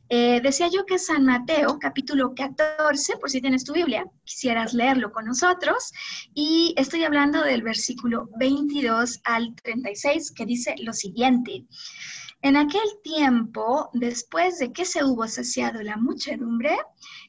Eh, 0.08 0.40
decía 0.42 0.68
yo 0.68 0.87
que 0.87 0.99
San 0.99 1.26
Mateo, 1.26 1.78
capítulo 1.78 2.34
14, 2.34 3.18
por 3.18 3.30
si 3.30 3.42
tienes 3.42 3.64
tu 3.64 3.75
Biblia, 3.75 4.06
quisieras 4.25 4.72
leerlo 4.72 5.12
con 5.12 5.26
nosotros. 5.26 5.92
Y 6.34 6.75
estoy 6.78 7.04
hablando 7.04 7.42
del 7.42 7.62
versículo 7.62 8.30
22 8.38 9.20
al 9.25 9.54
36, 9.62 10.32
que 10.32 10.46
dice 10.46 10.75
lo 10.78 10.94
siguiente. 10.94 11.66
En 12.42 12.56
aquel 12.56 12.82
tiempo, 13.04 13.88
después 13.92 14.58
de 14.58 14.72
que 14.72 14.84
se 14.84 15.04
hubo 15.04 15.28
saciado 15.28 15.80
la 15.80 15.96
muchedumbre, 15.96 16.76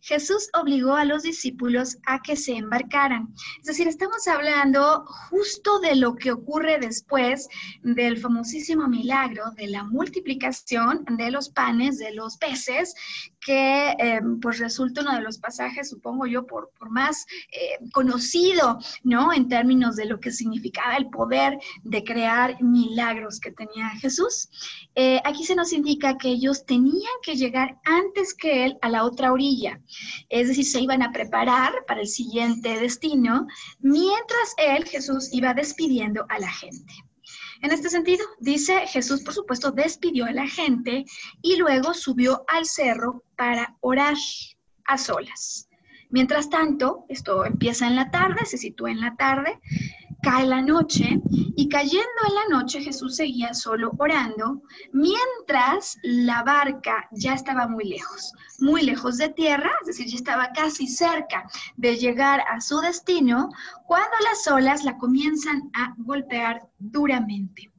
Jesús 0.03 0.49
obligó 0.53 0.95
a 0.95 1.05
los 1.05 1.23
discípulos 1.23 1.97
a 2.05 2.21
que 2.21 2.35
se 2.35 2.57
embarcaran. 2.57 3.33
Es 3.59 3.67
decir, 3.67 3.87
estamos 3.87 4.27
hablando 4.27 5.05
justo 5.05 5.79
de 5.79 5.95
lo 5.95 6.15
que 6.15 6.33
ocurre 6.33 6.77
después 6.77 7.47
del 7.83 8.17
famosísimo 8.17 8.89
milagro 8.89 9.51
de 9.51 9.67
la 9.67 9.85
multiplicación 9.85 11.05
de 11.05 11.31
los 11.31 11.49
panes, 11.49 11.99
de 11.99 12.13
los 12.13 12.35
peces, 12.35 12.93
que 13.39 13.95
eh, 13.97 14.19
pues 14.41 14.59
resulta 14.59 15.01
uno 15.01 15.15
de 15.15 15.21
los 15.21 15.37
pasajes, 15.37 15.89
supongo 15.89 16.25
yo, 16.25 16.45
por, 16.45 16.71
más 16.89 17.25
eh, 17.51 17.79
conocido, 17.93 18.79
¿no? 19.03 19.33
En 19.33 19.47
términos 19.47 19.95
de 19.95 20.05
lo 20.05 20.19
que 20.19 20.31
significaba 20.31 20.95
el 20.95 21.09
poder 21.09 21.57
de 21.83 22.03
crear 22.03 22.61
milagros 22.61 23.39
que 23.39 23.51
tenía 23.51 23.89
Jesús. 24.01 24.49
Eh, 24.95 25.21
aquí 25.23 25.45
se 25.45 25.55
nos 25.55 25.71
indica 25.71 26.17
que 26.17 26.29
ellos 26.29 26.65
tenían 26.65 27.13
que 27.21 27.35
llegar 27.35 27.79
antes 27.85 28.33
que 28.33 28.65
él 28.65 28.77
a 28.81 28.89
la 28.89 29.05
otra 29.05 29.31
orilla, 29.31 29.79
es 30.29 30.47
decir, 30.47 30.65
se 30.65 30.79
iban 30.79 31.01
a 31.01 31.11
preparar 31.11 31.71
para 31.87 32.01
el 32.01 32.07
siguiente 32.07 32.79
destino, 32.79 33.47
mientras 33.79 34.53
él, 34.57 34.85
Jesús, 34.85 35.29
iba 35.31 35.53
despidiendo 35.53 36.25
a 36.29 36.39
la 36.39 36.51
gente. 36.51 36.93
En 37.61 37.71
este 37.71 37.89
sentido, 37.89 38.25
dice 38.39 38.87
Jesús, 38.87 39.21
por 39.21 39.33
supuesto, 39.33 39.71
despidió 39.71 40.25
a 40.25 40.33
la 40.33 40.47
gente 40.47 41.05
y 41.41 41.55
luego 41.55 41.93
subió 41.93 42.43
al 42.47 42.65
cerro 42.65 43.23
para 43.37 43.77
orar 43.79 44.15
a 44.85 44.97
solas. 44.97 45.69
Mientras 46.09 46.49
tanto, 46.49 47.05
esto 47.09 47.45
empieza 47.45 47.87
en 47.87 47.95
la 47.95 48.11
tarde, 48.11 48.45
se 48.45 48.57
sitúa 48.57 48.91
en 48.91 48.99
la 48.99 49.15
tarde, 49.15 49.59
cae 50.23 50.47
la 50.47 50.61
noche 50.61 51.21
y 51.29 51.69
cayendo 51.69 52.21
en 52.27 52.35
la 52.35 52.57
noche 52.57 52.81
Jesús 52.81 53.17
seguía 53.17 53.53
solo 53.53 53.91
orando, 53.99 54.61
mientras 54.93 55.97
la 56.01 56.43
barca 56.43 57.07
ya 57.11 57.33
estaba 57.33 57.67
muy 57.67 57.83
lejos, 57.83 58.33
muy 58.59 58.81
lejos 58.81 59.17
de 59.17 59.29
tierra, 59.29 59.71
es 59.81 59.87
decir, 59.87 60.07
ya 60.07 60.15
estaba 60.15 60.49
casi 60.53 60.87
cerca 60.87 61.45
de 61.75 61.97
llegar 61.97 62.41
a 62.49 62.61
su 62.61 62.79
destino, 62.79 63.49
cuando 63.85 64.15
las 64.23 64.47
olas 64.47 64.83
la 64.83 64.97
comienzan 64.97 65.69
a 65.73 65.93
golpear 65.97 66.61
duramente 66.79 67.73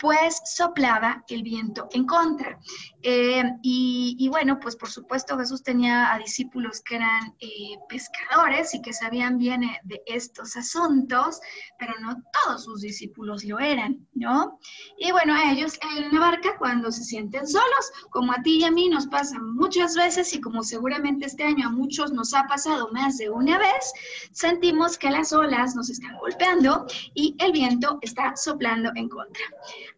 pues 0.00 0.42
soplaba 0.44 1.24
el 1.28 1.42
viento 1.42 1.88
en 1.92 2.04
contra. 2.04 2.58
Eh, 3.06 3.42
y, 3.60 4.28
bueno, 4.30 4.58
pues 4.58 4.76
por 4.76 4.88
supuesto 4.88 5.36
Jesús 5.36 5.62
tenía 5.62 6.10
a 6.14 6.18
discípulos 6.18 6.80
que 6.80 6.96
eran 6.96 7.34
eh, 7.38 7.76
pescadores 7.86 8.72
y 8.72 8.80
que 8.80 8.94
sabían 8.94 9.36
bien 9.36 9.62
eh, 9.62 9.78
de 9.84 10.02
estos 10.06 10.56
asuntos, 10.56 11.38
pero 11.78 11.92
no 12.00 12.16
todos 12.32 12.64
sus 12.64 12.80
discípulos 12.80 13.44
lo 13.44 13.58
eran, 13.58 14.06
¿no? 14.14 14.58
Y 14.96 15.12
bueno, 15.12 15.34
a 15.34 15.52
ellos 15.52 15.78
en 15.98 16.14
la 16.14 16.20
barca 16.20 16.56
cuando 16.56 16.90
se 16.90 17.04
sienten 17.04 17.46
solos, 17.46 17.92
como 18.08 18.32
a 18.32 18.42
ti 18.42 18.60
y 18.60 18.64
a 18.64 18.70
mí 18.70 18.88
nos 18.88 19.06
pasa 19.08 19.38
muchas 19.38 19.94
veces 19.94 20.32
y 20.32 20.40
como 20.40 20.62
seguramente 20.62 21.26
este 21.26 21.44
año 21.44 21.68
a 21.68 21.72
muchos 21.72 22.10
nos 22.10 22.32
ha 22.32 22.46
pasado 22.46 22.88
más 22.92 23.18
de 23.18 23.28
una 23.28 23.58
vez, 23.58 23.92
sentimos 24.32 24.96
que 24.96 25.10
las 25.10 25.30
olas 25.34 25.76
nos 25.76 25.90
están 25.90 26.16
golpeando 26.20 26.86
y 27.12 27.36
el 27.38 27.52
viento 27.52 27.98
está 28.00 28.34
soplando 28.34 28.90
en 28.94 29.10
contra. 29.10 29.44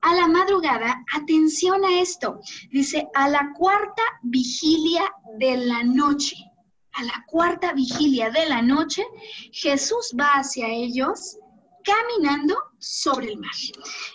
A 0.00 0.12
la 0.16 0.26
madrugada, 0.26 1.04
atención 1.14 1.84
a 1.84 2.00
esto, 2.00 2.40
dice, 2.70 2.95
a 3.14 3.28
la 3.28 3.52
cuarta 3.56 4.02
vigilia 4.22 5.12
de 5.38 5.56
la 5.56 5.82
noche, 5.82 6.36
a 6.92 7.02
la 7.04 7.24
cuarta 7.26 7.72
vigilia 7.72 8.30
de 8.30 8.48
la 8.48 8.62
noche, 8.62 9.04
Jesús 9.52 10.14
va 10.18 10.32
hacia 10.40 10.68
ellos 10.68 11.38
caminando 11.86 12.56
sobre 12.78 13.32
el 13.32 13.38
mar. 13.38 13.54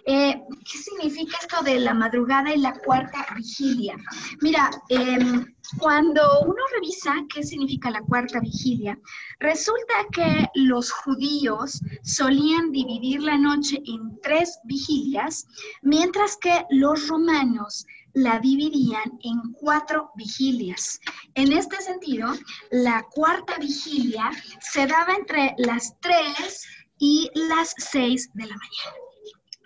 Eh, 0.05 0.41
¿Qué 0.69 0.77
significa 0.77 1.37
esto 1.41 1.63
de 1.63 1.79
la 1.79 1.93
madrugada 1.93 2.53
y 2.53 2.57
la 2.59 2.73
cuarta 2.73 3.25
vigilia? 3.35 3.95
Mira, 4.41 4.69
em, 4.89 5.45
cuando 5.79 6.21
uno 6.41 6.61
revisa 6.73 7.15
qué 7.33 7.43
significa 7.43 7.89
la 7.89 8.01
cuarta 8.01 8.39
vigilia, 8.41 8.99
resulta 9.39 9.93
que 10.11 10.47
los 10.55 10.91
judíos 10.91 11.81
solían 12.03 12.71
dividir 12.71 13.21
la 13.21 13.37
noche 13.37 13.81
en 13.85 14.19
tres 14.21 14.59
vigilias, 14.65 15.47
mientras 15.81 16.37
que 16.37 16.65
los 16.71 17.07
romanos 17.07 17.85
la 18.13 18.39
dividían 18.39 19.19
en 19.23 19.53
cuatro 19.53 20.11
vigilias. 20.15 20.99
En 21.35 21.51
este 21.51 21.77
sentido, 21.77 22.33
la 22.71 23.03
cuarta 23.11 23.57
vigilia 23.57 24.31
se 24.59 24.87
daba 24.87 25.15
entre 25.15 25.53
las 25.57 25.95
tres 25.99 26.65
y 26.97 27.29
las 27.33 27.73
6 27.77 28.29
de 28.33 28.45
la 28.45 28.55
mañana 28.55 29.11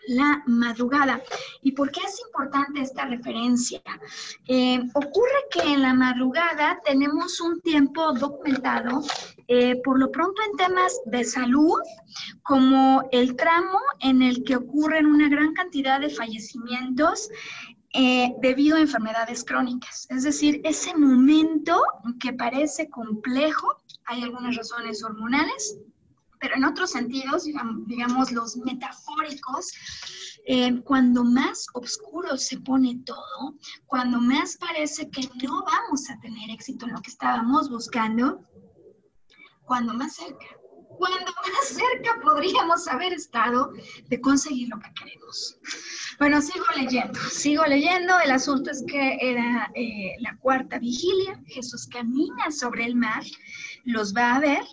la 0.07 0.43
madrugada. 0.45 1.21
¿Y 1.61 1.71
por 1.71 1.91
qué 1.91 2.01
es 2.05 2.19
importante 2.25 2.81
esta 2.81 3.05
referencia? 3.05 3.81
Eh, 4.47 4.79
ocurre 4.93 5.45
que 5.51 5.61
en 5.61 5.81
la 5.81 5.93
madrugada 5.93 6.79
tenemos 6.85 7.39
un 7.41 7.61
tiempo 7.61 8.13
documentado, 8.13 9.01
eh, 9.47 9.81
por 9.83 9.99
lo 9.99 10.11
pronto 10.11 10.41
en 10.43 10.57
temas 10.57 10.99
de 11.05 11.23
salud, 11.23 11.79
como 12.43 13.07
el 13.11 13.35
tramo 13.35 13.79
en 13.99 14.21
el 14.21 14.43
que 14.43 14.57
ocurren 14.57 15.05
una 15.05 15.29
gran 15.29 15.53
cantidad 15.53 15.99
de 15.99 16.09
fallecimientos 16.09 17.29
eh, 17.97 18.35
debido 18.41 18.75
a 18.75 18.81
enfermedades 18.81 19.45
crónicas. 19.45 20.05
Es 20.09 20.23
decir, 20.23 20.59
ese 20.65 20.95
momento 20.97 21.81
que 22.19 22.33
parece 22.33 22.89
complejo, 22.89 23.67
hay 24.05 24.21
algunas 24.21 24.57
razones 24.57 25.01
hormonales, 25.01 25.77
pero 26.41 26.55
en 26.55 26.65
otros 26.65 26.91
sentidos, 26.91 27.45
digamos, 27.87 28.33
los 28.33 28.57
metafóricos, 28.57 29.71
eh, 30.45 30.81
cuando 30.83 31.23
más 31.23 31.67
oscuro 31.73 32.35
se 32.35 32.59
pone 32.59 32.99
todo, 33.05 33.55
cuando 33.85 34.19
más 34.19 34.57
parece 34.57 35.09
que 35.09 35.29
no 35.41 35.63
vamos 35.63 36.09
a 36.09 36.19
tener 36.19 36.49
éxito 36.49 36.85
en 36.85 36.93
lo 36.93 37.01
que 37.01 37.11
estábamos 37.11 37.69
buscando, 37.69 38.41
cuando 39.63 39.93
más 39.93 40.15
cerca, 40.15 40.45
cuando 40.97 41.25
más 41.25 41.67
cerca 41.67 42.19
podríamos 42.21 42.87
haber 42.87 43.13
estado 43.13 43.71
de 44.07 44.21
conseguir 44.21 44.69
lo 44.69 44.79
que 44.79 44.93
queremos. 44.93 45.57
Bueno, 46.19 46.41
sigo 46.41 46.65
leyendo, 46.75 47.19
sigo 47.29 47.65
leyendo. 47.65 48.19
El 48.19 48.31
asunto 48.31 48.71
es 48.71 48.83
que 48.87 49.17
era 49.21 49.71
eh, 49.75 50.15
la 50.19 50.37
cuarta 50.37 50.79
vigilia. 50.79 51.41
Jesús 51.47 51.87
camina 51.87 52.51
sobre 52.51 52.85
el 52.85 52.95
mar, 52.95 53.23
los 53.83 54.13
va 54.13 54.35
a 54.35 54.39
ver 54.39 54.63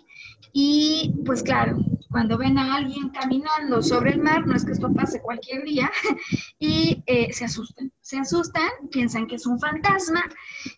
y 0.53 1.11
pues 1.25 1.41
claro, 1.41 1.77
cuando 2.11 2.37
ven 2.37 2.59
a 2.59 2.75
alguien 2.75 3.09
caminando 3.09 3.81
sobre 3.81 4.11
el 4.11 4.21
mar, 4.21 4.45
no 4.45 4.55
es 4.55 4.63
que 4.63 4.71
esto 4.71 4.93
pase 4.93 5.19
cualquier 5.19 5.63
día, 5.63 5.91
y 6.59 7.03
eh, 7.07 7.33
se 7.33 7.45
asustan, 7.45 7.91
se 8.01 8.19
asustan, 8.19 8.69
piensan 8.91 9.25
que 9.25 9.35
es 9.35 9.47
un 9.47 9.59
fantasma 9.59 10.23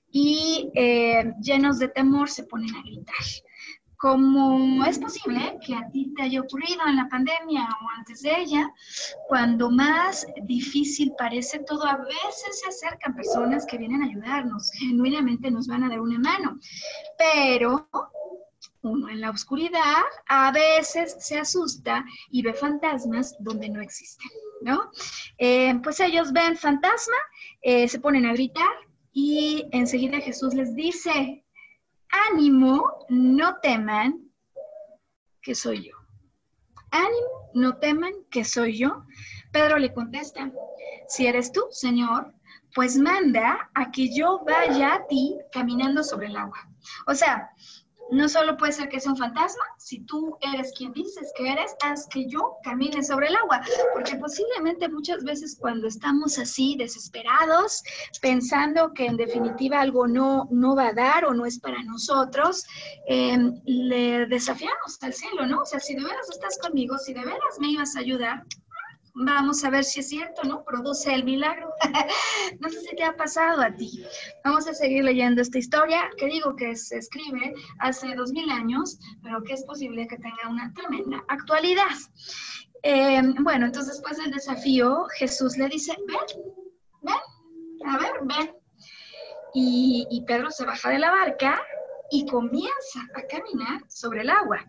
y 0.09 0.71
eh, 0.75 1.33
llenos 1.41 1.77
de 1.77 1.89
temor 1.89 2.29
se 2.29 2.45
ponen 2.45 2.73
a 2.73 2.81
gritar. 2.81 3.15
Como 3.97 4.85
es 4.85 4.99
posible 4.99 5.57
que 5.65 5.75
a 5.75 5.89
ti 5.91 6.13
te 6.15 6.23
haya 6.23 6.41
ocurrido 6.41 6.81
en 6.87 6.97
la 6.97 7.07
pandemia 7.09 7.63
o 7.63 7.89
antes 7.97 8.21
de 8.21 8.39
ella, 8.39 8.73
cuando 9.27 9.69
más 9.69 10.25
difícil 10.43 11.13
parece 11.17 11.59
todo, 11.59 11.85
a 11.85 11.97
veces 11.97 12.61
se 12.61 12.69
acercan 12.69 13.15
personas 13.15 13.65
que 13.65 13.77
vienen 13.77 14.01
a 14.01 14.05
ayudarnos, 14.05 14.71
genuinamente 14.71 15.51
nos 15.51 15.67
van 15.67 15.83
a 15.83 15.89
dar 15.89 16.01
una 16.01 16.19
mano, 16.19 16.59
pero 17.17 17.89
uno 18.81 19.09
en 19.09 19.21
la 19.21 19.31
oscuridad 19.31 20.03
a 20.27 20.51
veces 20.51 21.15
se 21.19 21.39
asusta 21.39 22.05
y 22.29 22.41
ve 22.43 22.53
fantasmas 22.53 23.35
donde 23.39 23.69
no 23.69 23.81
existen, 23.81 24.29
¿no? 24.61 24.91
Eh, 25.37 25.73
pues 25.83 25.99
ellos 25.99 26.31
ven 26.31 26.55
fantasma, 26.55 27.17
eh, 27.61 27.87
se 27.87 27.99
ponen 27.99 28.25
a 28.25 28.33
gritar 28.33 28.69
y 29.11 29.65
enseguida 29.71 30.19
Jesús 30.19 30.53
les 30.53 30.75
dice, 30.75 31.44
ánimo, 32.29 33.05
no 33.09 33.57
teman, 33.61 34.29
que 35.41 35.55
soy 35.55 35.89
yo. 35.89 35.95
Ánimo, 36.91 37.51
no 37.53 37.77
teman, 37.77 38.13
que 38.29 38.43
soy 38.43 38.77
yo. 38.77 39.05
Pedro 39.51 39.77
le 39.77 39.93
contesta, 39.93 40.51
si 41.07 41.27
eres 41.27 41.51
tú, 41.51 41.65
Señor, 41.69 42.33
pues 42.73 42.97
manda 42.97 43.69
a 43.73 43.91
que 43.91 44.13
yo 44.13 44.43
vaya 44.45 44.95
a 44.95 45.07
ti 45.07 45.37
caminando 45.51 46.03
sobre 46.03 46.27
el 46.27 46.35
agua. 46.35 46.67
O 47.07 47.15
sea, 47.15 47.49
no 48.11 48.29
solo 48.29 48.57
puede 48.57 48.71
ser 48.71 48.89
que 48.89 48.99
sea 48.99 49.11
un 49.11 49.17
fantasma, 49.17 49.63
si 49.77 49.99
tú 50.01 50.37
eres 50.41 50.71
quien 50.77 50.91
dices 50.93 51.31
que 51.35 51.51
eres, 51.51 51.75
haz 51.83 52.07
que 52.07 52.27
yo 52.27 52.55
camine 52.63 53.03
sobre 53.03 53.27
el 53.27 53.35
agua, 53.35 53.61
porque 53.93 54.15
posiblemente 54.15 54.87
muchas 54.89 55.23
veces 55.23 55.57
cuando 55.59 55.87
estamos 55.87 56.37
así 56.37 56.75
desesperados, 56.77 57.83
pensando 58.21 58.93
que 58.93 59.05
en 59.05 59.17
definitiva 59.17 59.81
algo 59.81 60.07
no, 60.07 60.47
no 60.51 60.75
va 60.75 60.87
a 60.87 60.93
dar 60.93 61.25
o 61.25 61.33
no 61.33 61.45
es 61.45 61.59
para 61.59 61.81
nosotros, 61.83 62.63
em, 63.07 63.59
le 63.65 64.25
desafiamos 64.27 64.97
al 65.01 65.13
cielo, 65.13 65.45
¿no? 65.45 65.61
O 65.61 65.65
sea, 65.65 65.79
si 65.79 65.95
de 65.95 66.03
veras 66.03 66.29
estás 66.29 66.57
conmigo, 66.59 66.97
si 66.97 67.13
de 67.13 67.21
veras 67.21 67.59
me 67.59 67.69
ibas 67.69 67.95
a 67.95 67.99
ayudar, 67.99 68.43
Vamos 69.17 69.63
a 69.63 69.69
ver 69.69 69.85
si 69.85 70.01
es 70.01 70.09
cierto, 70.09 70.43
¿no? 70.43 70.65
Produce 70.65 71.13
el 71.13 71.23
milagro. 71.23 71.73
no 72.59 72.69
sé 72.69 72.81
si 72.81 72.95
te 72.97 73.03
ha 73.03 73.15
pasado 73.15 73.61
a 73.61 73.73
ti. 73.73 74.05
Vamos 74.43 74.67
a 74.67 74.73
seguir 74.73 75.05
leyendo 75.05 75.41
esta 75.41 75.57
historia 75.57 76.09
que 76.17 76.25
digo 76.25 76.53
que 76.57 76.75
se 76.75 76.97
escribe 76.97 77.53
hace 77.79 78.13
dos 78.13 78.33
mil 78.33 78.49
años, 78.49 78.99
pero 79.23 79.41
que 79.43 79.53
es 79.53 79.63
posible 79.63 80.05
que 80.07 80.17
tenga 80.17 80.49
una 80.49 80.73
tremenda 80.73 81.23
actualidad. 81.29 81.95
Eh, 82.83 83.21
bueno, 83.39 83.67
entonces 83.67 83.93
después 83.93 84.17
del 84.17 84.31
desafío, 84.31 85.05
Jesús 85.17 85.57
le 85.57 85.69
dice, 85.69 85.95
ven, 86.07 86.43
ven, 87.01 87.87
a 87.89 87.97
ver, 87.97 88.11
ven. 88.23 88.53
Y, 89.53 90.05
y 90.11 90.25
Pedro 90.25 90.51
se 90.51 90.65
baja 90.65 90.89
de 90.89 90.99
la 90.99 91.11
barca 91.11 91.61
y 92.11 92.25
comienza 92.25 92.99
a 93.15 93.21
caminar 93.27 93.81
sobre 93.87 94.21
el 94.21 94.29
agua. 94.29 94.59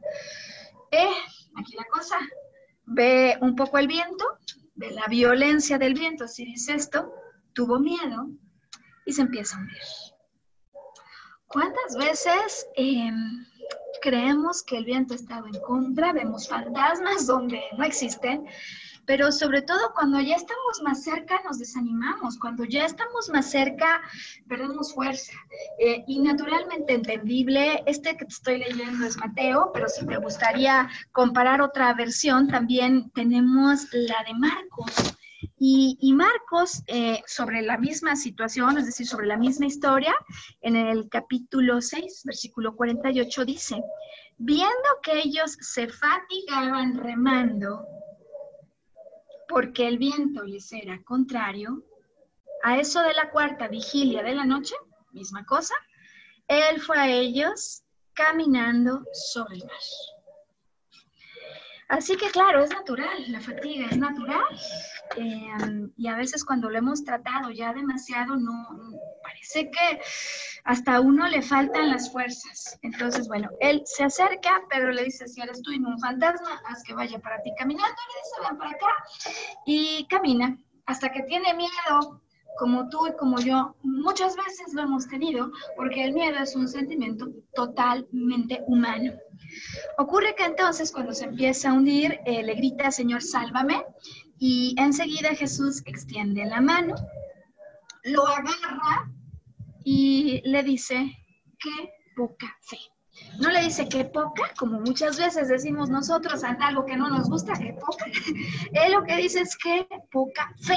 Eh, 0.93 1.17
aquí 1.57 1.75
la 1.77 1.85
cosa, 1.87 2.17
ve 2.87 3.37
un 3.41 3.55
poco 3.57 3.79
el 3.79 3.89
viento, 3.89 4.25
ve 4.75 4.91
la 4.93 5.07
violencia 5.07 5.79
del 5.79 5.95
viento, 5.95 6.25
así 6.25 6.45
dice 6.45 6.75
esto, 6.75 7.13
tuvo 7.53 7.79
miedo 7.79 8.29
y 9.05 9.13
se 9.13 9.23
empieza 9.23 9.57
a 9.57 9.61
hundir. 9.61 9.83
¿Cuántas 11.49 11.97
veces 11.97 12.67
em, 12.75 13.47
creemos 14.03 14.63
que 14.63 14.79
el 14.79 14.85
viento 14.85 15.15
ha 15.15 15.17
estado 15.17 15.47
en 15.47 15.61
contra? 15.61 16.13
Vemos 16.13 16.49
fantasmas 16.49 17.27
donde 17.27 17.63
no 17.79 17.85
existen 17.85 18.47
pero 19.07 19.31
sobre 19.33 19.63
todo 19.63 19.93
cuando 19.95 20.21
ya 20.21 20.35
estamos 20.35 20.83
más 20.83 21.03
cerca 21.03 21.41
nos 21.45 21.59
desanimamos, 21.59 22.39
cuando 22.39 22.65
ya 22.65 22.85
estamos 22.85 23.31
más 23.31 23.51
cerca 23.51 24.03
perdemos 24.49 24.93
fuerza. 24.93 25.33
Eh, 25.79 26.05
y 26.07 26.21
naturalmente 26.21 26.93
entendible, 26.93 27.83
este 27.87 28.17
que 28.17 28.25
te 28.25 28.33
estoy 28.33 28.59
leyendo 28.59 29.07
es 29.07 29.17
Mateo, 29.17 29.71
pero 29.73 29.89
si 29.89 30.05
te 30.05 30.17
gustaría 30.17 30.89
comparar 31.13 31.63
otra 31.63 31.95
versión, 31.95 32.49
también 32.49 33.11
tenemos 33.11 33.87
la 33.93 34.25
de 34.27 34.35
Marcos. 34.35 35.17
Y, 35.59 36.13
Marcos, 36.15 36.83
eh, 36.87 37.23
sobre 37.27 37.63
la 37.63 37.79
misma 37.79 38.15
situación, 38.17 38.77
es 38.79 38.87
decir, 38.87 39.07
sobre 39.07 39.27
la 39.27 39.39
misma 39.39 39.67
historia, 39.67 40.15
en 40.61 40.77
el 40.77 41.09
capítulo 41.09 41.81
6, 41.81 42.23
versículo 42.25 42.77
48, 42.77 43.45
dice, 43.45 43.83
viendo 44.37 44.89
que 45.03 45.19
ellos 45.19 45.57
se 45.61 45.89
fatigaban 45.89 46.99
remando, 46.99 47.87
porque 49.49 49.87
el 49.87 49.99
viento 49.99 50.45
les 50.45 50.73
era 50.73 51.03
contrario, 51.03 51.85
a 52.63 52.79
eso 52.79 53.01
de 53.03 53.15
la 53.15 53.31
cuarta 53.31 53.69
vigilia 53.69 54.23
de 54.23 54.35
la 54.35 54.45
noche, 54.45 54.75
misma 55.13 55.45
cosa, 55.45 55.75
él 56.49 56.81
fue 56.81 56.99
a 56.99 57.09
ellos 57.09 57.83
caminando 58.13 59.05
sobre 59.13 59.57
el 59.57 59.65
mar. 59.65 60.16
Así 61.89 62.17
que 62.17 62.31
claro, 62.31 62.65
es 62.65 62.71
natural, 62.71 63.25
la 63.29 63.41
fatiga 63.41 63.87
es 63.87 63.97
natural. 63.97 64.45
Eh, 65.17 65.89
y 65.97 66.09
a 66.09 66.17
veces 66.17 66.45
cuando 66.45 66.69
lo 66.69 66.79
hemos 66.79 67.05
tratado 67.05 67.51
ya 67.51 67.73
demasiado, 67.73 68.37
no 68.37 68.67
parece 69.23 69.71
que 69.71 70.01
hasta 70.65 70.97
a 70.97 71.01
uno 71.01 71.29
le 71.29 71.43
faltan 71.43 71.91
las 71.91 72.11
fuerzas. 72.11 72.79
Entonces, 72.83 73.29
bueno, 73.29 73.49
él 73.61 73.83
se 73.85 74.05
acerca, 74.05 74.63
Pedro 74.69 74.91
le 74.91 75.05
dice, 75.05 75.29
si 75.29 75.41
eres 75.41 75.63
tú 75.63 75.71
y 75.73 75.79
no 75.79 75.91
un 75.91 76.01
fantasma, 76.01 76.61
haz 76.67 76.83
que 76.83 76.95
vaya 76.95 77.21
para 77.21 77.41
ti 77.43 77.53
caminando. 77.57 77.87
Le 77.87 78.21
dice, 78.21 78.49
ven 78.49 78.59
para 78.59 78.71
acá. 78.71 78.95
Y 79.65 80.07
camina 80.09 80.59
hasta 80.87 81.11
que 81.11 81.23
tiene 81.23 81.55
miedo, 81.55 82.21
como 82.59 82.89
tú 82.89 83.07
y 83.07 83.17
como 83.17 83.41
yo, 83.41 83.77
muchas 83.83 84.37
veces 84.37 84.73
lo 84.75 84.83
hemos 84.83 85.07
tenido, 85.09 85.51
porque 85.77 86.05
el 86.05 86.13
miedo 86.13 86.39
es 86.39 86.55
un 86.57 86.69
sentimiento 86.69 87.29
totalmente 87.55 88.63
humano. 88.67 89.13
Ocurre 89.99 90.35
que 90.35 90.45
entonces 90.45 90.93
cuando 90.93 91.13
se 91.13 91.25
empieza 91.25 91.71
a 91.71 91.75
hundir, 91.75 92.19
eh, 92.25 92.43
le 92.43 92.55
grita, 92.55 92.91
Señor, 92.91 93.23
sálvame, 93.23 93.85
y 94.39 94.75
enseguida 94.79 95.35
Jesús 95.35 95.83
extiende 95.87 96.45
la 96.45 96.61
mano, 96.61 96.95
lo 98.05 98.27
agarra 98.27 99.11
y 99.85 100.43
le 100.45 100.63
dice, 100.63 101.17
qué 101.59 101.91
poca 102.17 102.57
fe. 102.61 102.79
No 103.41 103.51
le 103.51 103.63
dice 103.63 103.89
qué 103.89 104.05
poca, 104.05 104.53
como 104.59 104.81
muchas 104.81 105.19
veces 105.19 105.49
decimos 105.49 105.89
nosotros 105.89 106.45
ante 106.45 106.65
algo 106.65 106.85
que 106.85 106.97
no 106.97 107.09
nos 107.09 107.31
gusta, 107.31 107.55
qué 107.55 107.73
poca. 107.75 108.05
Él 108.73 108.93
lo 108.93 109.05
que 109.05 109.17
dice 109.17 109.41
es 109.41 109.57
qué 109.57 109.87
poca 110.11 110.53
fe. 110.61 110.77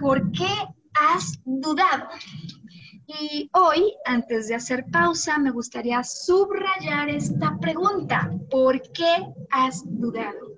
¿Por 0.00 0.32
qué 0.32 0.52
has 0.94 1.40
dudado? 1.44 2.08
Y 3.06 3.50
hoy, 3.52 3.94
antes 4.04 4.48
de 4.48 4.54
hacer 4.54 4.86
pausa, 4.90 5.38
me 5.38 5.50
gustaría 5.50 6.02
subrayar 6.02 7.08
esta 7.08 7.58
pregunta. 7.58 8.30
¿Por 8.50 8.80
qué 8.92 9.26
has 9.50 9.82
dudado? 9.84 10.52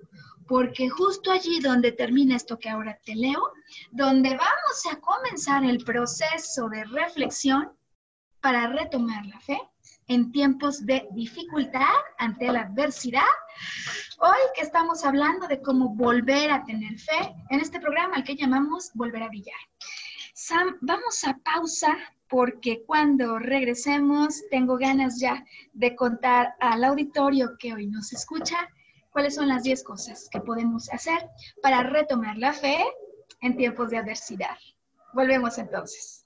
Porque 0.47 0.89
justo 0.89 1.33
allí 1.33 1.61
donde 1.61 1.93
termina 1.93 2.37
esto 2.37 2.59
que 2.59 2.69
ahora 2.69 2.99
te 3.05 3.15
leo, 3.15 3.53
donde 3.91 4.31
vamos 4.31 4.87
a 4.91 5.01
comenzar 5.01 5.65
el 5.65 5.83
proceso 5.85 6.69
de 6.69 6.85
reflexión 6.85 7.73
para 8.41 8.69
retomar 8.69 9.27
la 9.27 9.41
fe 9.41 9.59
en 10.09 10.33
tiempos 10.33 10.85
de 10.87 11.09
dificultad 11.13 11.95
ante 12.19 12.47
la 12.53 12.63
adversidad. 12.63 13.23
Hoy 14.19 14.39
que 14.55 14.63
estamos 14.63 15.05
hablando 15.05 15.47
de 15.49 15.61
cómo 15.61 15.95
volver 15.95 16.51
a 16.51 16.65
tener 16.65 16.99
fe 16.99 17.35
en 17.51 17.61
este 17.61 17.81
programa 17.81 18.17
al 18.17 18.25
que 18.25 18.37
llamamos 18.37 18.91
Volver 18.95 19.23
a 19.23 19.29
Brillar. 19.29 19.55
Sam, 20.35 20.77
vamos 20.81 21.25
a 21.25 21.39
pausa 21.39 21.97
porque 22.29 22.85
cuando 22.87 23.39
regresemos 23.39 24.43
tengo 24.51 24.77
ganas 24.77 25.19
ya 25.21 25.45
de 25.73 25.95
contar 25.97 26.55
al 26.61 26.85
auditorio 26.85 27.57
que 27.59 27.73
hoy 27.73 27.87
nos 27.87 28.13
escucha 28.13 28.69
cuáles 29.11 29.35
son 29.35 29.49
las 29.49 29.63
10 29.63 29.83
cosas 29.85 30.29
que 30.31 30.41
podemos 30.41 30.93
hacer 30.93 31.31
para 31.63 31.83
retomar 31.83 32.37
la 32.37 32.53
fe 32.53 32.85
en 33.41 33.57
tiempos 33.57 33.91
de 33.91 33.99
adversidad. 33.99 34.57
Volvemos 35.15 35.59
entonces. 35.59 36.26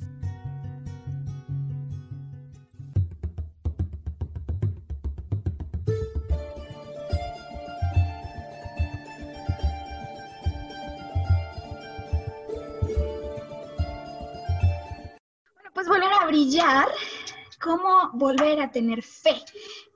Cómo 17.71 18.11
volver 18.13 18.59
a 18.59 18.69
tener 18.69 19.01
fe 19.01 19.35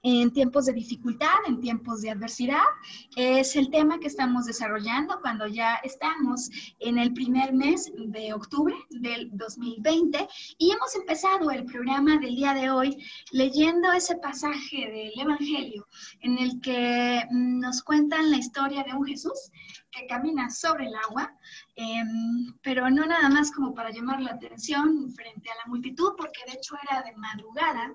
en 0.08 0.32
tiempos 0.32 0.68
de 0.68 0.74
dificultad, 0.74 1.34
en 1.48 1.60
tiempos 1.60 2.04
de 2.04 2.12
adversidad. 2.12 2.62
Es 3.15 3.56
el 3.56 3.72
tema 3.72 4.00
que 4.00 4.06
estamos 4.06 4.46
desarrollando 4.46 5.20
cuando 5.20 5.48
ya 5.48 5.78
estamos 5.78 6.52
en 6.80 7.00
el 7.00 7.12
primer 7.12 7.54
mes 7.54 7.91
de 7.96 8.32
octubre 8.32 8.76
del 8.91 9.36
2020 9.36 10.28
y 10.60 10.72
hemos 10.72 10.96
empezado 10.96 11.50
el 11.50 11.65
programa 11.65 12.20
del 12.20 12.36
día 12.36 12.54
de 12.54 12.70
hoy 12.70 13.04
leyendo 13.32 13.91
ese 13.94 14.15
pasaje 14.18 14.91
del 14.91 15.20
Evangelio 15.20 15.88
en 16.22 16.38
el 16.38 16.62
que 16.62 17.24
nos 17.32 17.82
cuentan 17.82 18.30
la 18.30 18.38
historia 18.38 18.84
de 18.84 18.94
un 18.94 19.08
Jesús 19.08 19.50
que 19.89 20.06
camina 20.06 20.52
sobre 20.52 20.86
el 20.86 20.94
agua, 20.96 21.34
eh, 21.78 22.04
pero 22.62 22.91
no 22.91 23.08
nada 23.08 23.30
más 23.30 23.52
como 23.52 23.74
para 23.74 23.89
llamar 23.89 24.22
la 24.22 24.34
atención 24.34 25.10
frente 25.10 25.50
a 25.50 25.56
la 25.56 25.65
multitud, 25.65 26.13
porque 26.15 26.41
de 26.46 26.58
hecho 26.58 26.76
era 26.84 27.02
de 27.02 27.15
madrugada, 27.15 27.91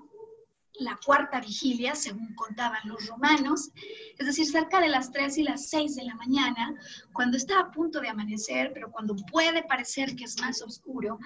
la 0.81 0.99
cuarta 1.05 1.39
vigilia, 1.39 1.95
según 1.95 2.33
contaban 2.35 2.81
los 2.85 3.07
romanos, 3.07 3.71
es 4.17 4.25
decir, 4.25 4.45
cerca 4.45 4.79
de 4.79 4.89
las 4.89 5.11
3 5.11 5.37
y 5.37 5.43
las 5.43 5.69
6 5.69 5.95
de 5.95 6.03
la 6.03 6.15
mañana, 6.15 6.73
cuando 7.13 7.37
está 7.37 7.59
a 7.59 7.71
punto 7.71 8.01
de 8.01 8.09
amanecer, 8.09 8.71
pero 8.73 8.91
cuando 8.91 9.15
puede 9.31 9.63
parecer 9.63 10.15
que 10.15 10.25
es 10.25 10.39
más 10.41 10.61
oscuro, 10.61 11.19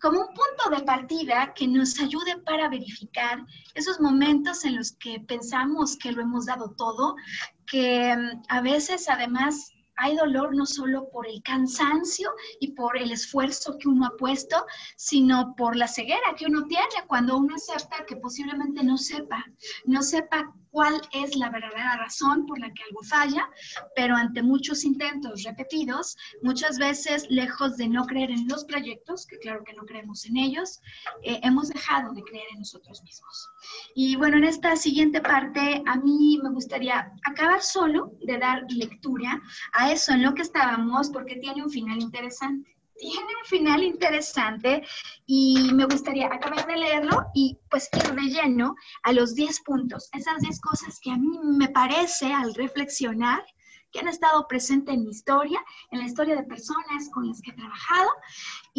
como 0.00 0.20
un 0.20 0.28
punto 0.28 0.76
de 0.76 0.84
partida 0.84 1.52
que 1.54 1.66
nos 1.66 1.98
ayude 2.00 2.38
para 2.44 2.68
verificar 2.68 3.44
esos 3.74 4.00
momentos 4.00 4.64
en 4.64 4.76
los 4.76 4.92
que 4.92 5.20
pensamos 5.20 5.96
que 5.96 6.12
lo 6.12 6.22
hemos 6.22 6.46
dado 6.46 6.74
todo, 6.76 7.16
que 7.66 8.14
mm, 8.16 8.42
a 8.48 8.60
veces 8.60 9.08
además 9.08 9.72
hay 9.98 10.16
dolor 10.16 10.54
no 10.54 10.64
solo 10.64 11.08
por 11.10 11.26
el 11.26 11.42
cansancio 11.42 12.30
y 12.60 12.72
por 12.72 12.96
el 12.96 13.12
esfuerzo 13.12 13.76
que 13.78 13.88
uno 13.88 14.06
ha 14.06 14.16
puesto, 14.16 14.64
sino 14.96 15.54
por 15.56 15.76
la 15.76 15.88
ceguera 15.88 16.34
que 16.36 16.46
uno 16.46 16.64
tiene 16.66 16.86
cuando 17.06 17.36
uno 17.36 17.54
acepta 17.56 18.06
que 18.06 18.16
posiblemente 18.16 18.82
no 18.82 18.96
sepa, 18.96 19.44
no 19.84 20.02
sepa 20.02 20.54
cuál 20.70 21.00
es 21.12 21.36
la 21.36 21.50
verdadera 21.50 21.96
razón 21.96 22.46
por 22.46 22.58
la 22.58 22.72
que 22.72 22.82
algo 22.84 23.02
falla, 23.02 23.48
pero 23.94 24.16
ante 24.16 24.42
muchos 24.42 24.84
intentos 24.84 25.42
repetidos, 25.42 26.16
muchas 26.42 26.78
veces 26.78 27.26
lejos 27.30 27.76
de 27.76 27.88
no 27.88 28.06
creer 28.06 28.30
en 28.30 28.48
los 28.48 28.64
proyectos, 28.64 29.26
que 29.26 29.38
claro 29.38 29.64
que 29.64 29.74
no 29.74 29.84
creemos 29.84 30.24
en 30.26 30.36
ellos, 30.36 30.80
eh, 31.22 31.40
hemos 31.42 31.68
dejado 31.68 32.12
de 32.12 32.22
creer 32.22 32.46
en 32.52 32.60
nosotros 32.60 33.02
mismos. 33.02 33.48
Y 33.94 34.16
bueno, 34.16 34.36
en 34.36 34.44
esta 34.44 34.76
siguiente 34.76 35.20
parte 35.20 35.82
a 35.86 35.96
mí 35.96 36.38
me 36.42 36.50
gustaría 36.50 37.12
acabar 37.24 37.62
solo 37.62 38.12
de 38.24 38.38
dar 38.38 38.64
lectura 38.68 39.40
a 39.72 39.92
eso 39.92 40.12
en 40.12 40.22
lo 40.22 40.34
que 40.34 40.42
estábamos 40.42 41.10
porque 41.10 41.36
tiene 41.36 41.62
un 41.62 41.70
final 41.70 42.00
interesante 42.00 42.77
tiene 42.98 43.26
un 43.26 43.44
final 43.46 43.82
interesante 43.82 44.82
y 45.26 45.70
me 45.72 45.84
gustaría 45.86 46.26
acabar 46.26 46.66
de 46.66 46.76
leerlo 46.76 47.26
y 47.34 47.58
pues 47.70 47.88
ir 47.92 48.14
de 48.14 48.22
lleno 48.22 48.74
a 49.02 49.12
los 49.12 49.34
10 49.34 49.60
puntos, 49.60 50.08
esas 50.12 50.40
10 50.40 50.60
cosas 50.60 50.98
que 51.00 51.10
a 51.10 51.16
mí 51.16 51.38
me 51.42 51.68
parece 51.68 52.32
al 52.32 52.54
reflexionar 52.54 53.44
que 53.90 54.00
han 54.00 54.08
estado 54.08 54.46
presentes 54.46 54.94
en 54.94 55.04
mi 55.04 55.10
historia, 55.10 55.64
en 55.90 56.00
la 56.00 56.04
historia 56.04 56.36
de 56.36 56.42
personas 56.42 57.08
con 57.12 57.26
las 57.26 57.40
que 57.40 57.52
he 57.52 57.54
trabajado 57.54 58.10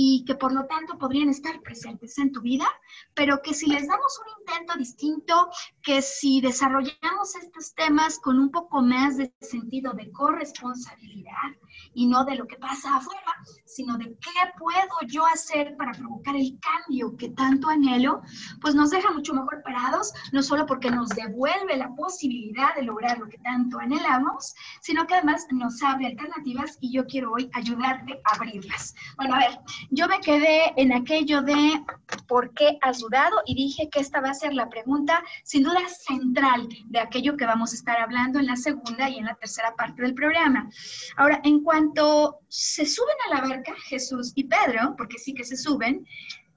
y 0.01 0.23
que 0.23 0.33
por 0.35 0.53
lo 0.53 0.65
tanto 0.65 0.97
podrían 0.97 1.27
estar 1.27 1.59
presentes 1.59 2.17
en 2.19 2.31
tu 2.31 2.39
vida, 2.39 2.65
pero 3.13 3.41
que 3.41 3.53
si 3.53 3.67
les 3.67 3.85
damos 3.85 4.17
un 4.23 4.39
intento 4.39 4.77
distinto, 4.77 5.49
que 5.83 6.01
si 6.01 6.39
desarrollamos 6.39 7.35
estos 7.35 7.75
temas 7.75 8.17
con 8.19 8.39
un 8.39 8.49
poco 8.49 8.81
más 8.81 9.17
de 9.17 9.33
sentido 9.41 9.91
de 9.91 10.09
corresponsabilidad 10.13 11.51
y 11.93 12.07
no 12.07 12.23
de 12.23 12.35
lo 12.35 12.47
que 12.47 12.55
pasa 12.55 12.95
afuera, 12.95 13.33
sino 13.65 13.97
de 13.97 14.05
qué 14.05 14.39
puedo 14.57 14.79
yo 15.05 15.25
hacer 15.25 15.75
para 15.75 15.91
provocar 15.91 16.33
el 16.37 16.57
cambio 16.61 17.17
que 17.17 17.31
tanto 17.31 17.67
anhelo, 17.67 18.21
pues 18.61 18.75
nos 18.75 18.91
deja 18.91 19.11
mucho 19.11 19.33
mejor 19.33 19.61
parados, 19.63 20.13
no 20.31 20.41
solo 20.41 20.65
porque 20.65 20.91
nos 20.91 21.09
devuelve 21.09 21.75
la 21.75 21.93
posibilidad 21.95 22.73
de 22.73 22.83
lograr 22.83 23.17
lo 23.17 23.27
que 23.27 23.37
tanto 23.39 23.79
anhelamos, 23.79 24.55
sino 24.81 25.05
que 25.05 25.15
además 25.15 25.45
nos 25.51 25.83
abre 25.83 26.07
alternativas 26.07 26.77
y 26.79 26.93
yo 26.93 27.05
quiero 27.05 27.33
hoy 27.33 27.49
ayudarte 27.51 28.21
a 28.23 28.35
abrirlas. 28.37 28.95
Bueno, 29.17 29.35
a 29.35 29.39
ver, 29.39 29.59
yo 29.91 30.07
me 30.07 30.19
quedé 30.19 30.73
en 30.77 30.93
aquello 30.93 31.41
de 31.41 31.83
por 32.27 32.53
qué 32.53 32.77
has 32.81 32.99
dudado 32.99 33.41
y 33.45 33.55
dije 33.55 33.89
que 33.89 33.99
esta 33.99 34.21
va 34.21 34.29
a 34.29 34.33
ser 34.33 34.53
la 34.53 34.69
pregunta 34.69 35.23
sin 35.43 35.63
duda 35.63 35.81
central 35.87 36.67
de 36.85 36.99
aquello 36.99 37.35
que 37.35 37.45
vamos 37.45 37.71
a 37.71 37.75
estar 37.75 37.97
hablando 37.97 38.39
en 38.39 38.45
la 38.45 38.55
segunda 38.55 39.09
y 39.09 39.17
en 39.17 39.25
la 39.25 39.35
tercera 39.35 39.75
parte 39.75 40.01
del 40.03 40.13
programa. 40.13 40.69
Ahora, 41.17 41.41
en 41.43 41.63
cuanto 41.63 42.39
se 42.47 42.85
suben 42.85 43.15
a 43.27 43.35
la 43.35 43.47
barca, 43.47 43.73
Jesús 43.87 44.31
y 44.35 44.43
Pedro, 44.43 44.95
porque 44.97 45.17
sí 45.17 45.33
que 45.33 45.43
se 45.43 45.57
suben, 45.57 46.05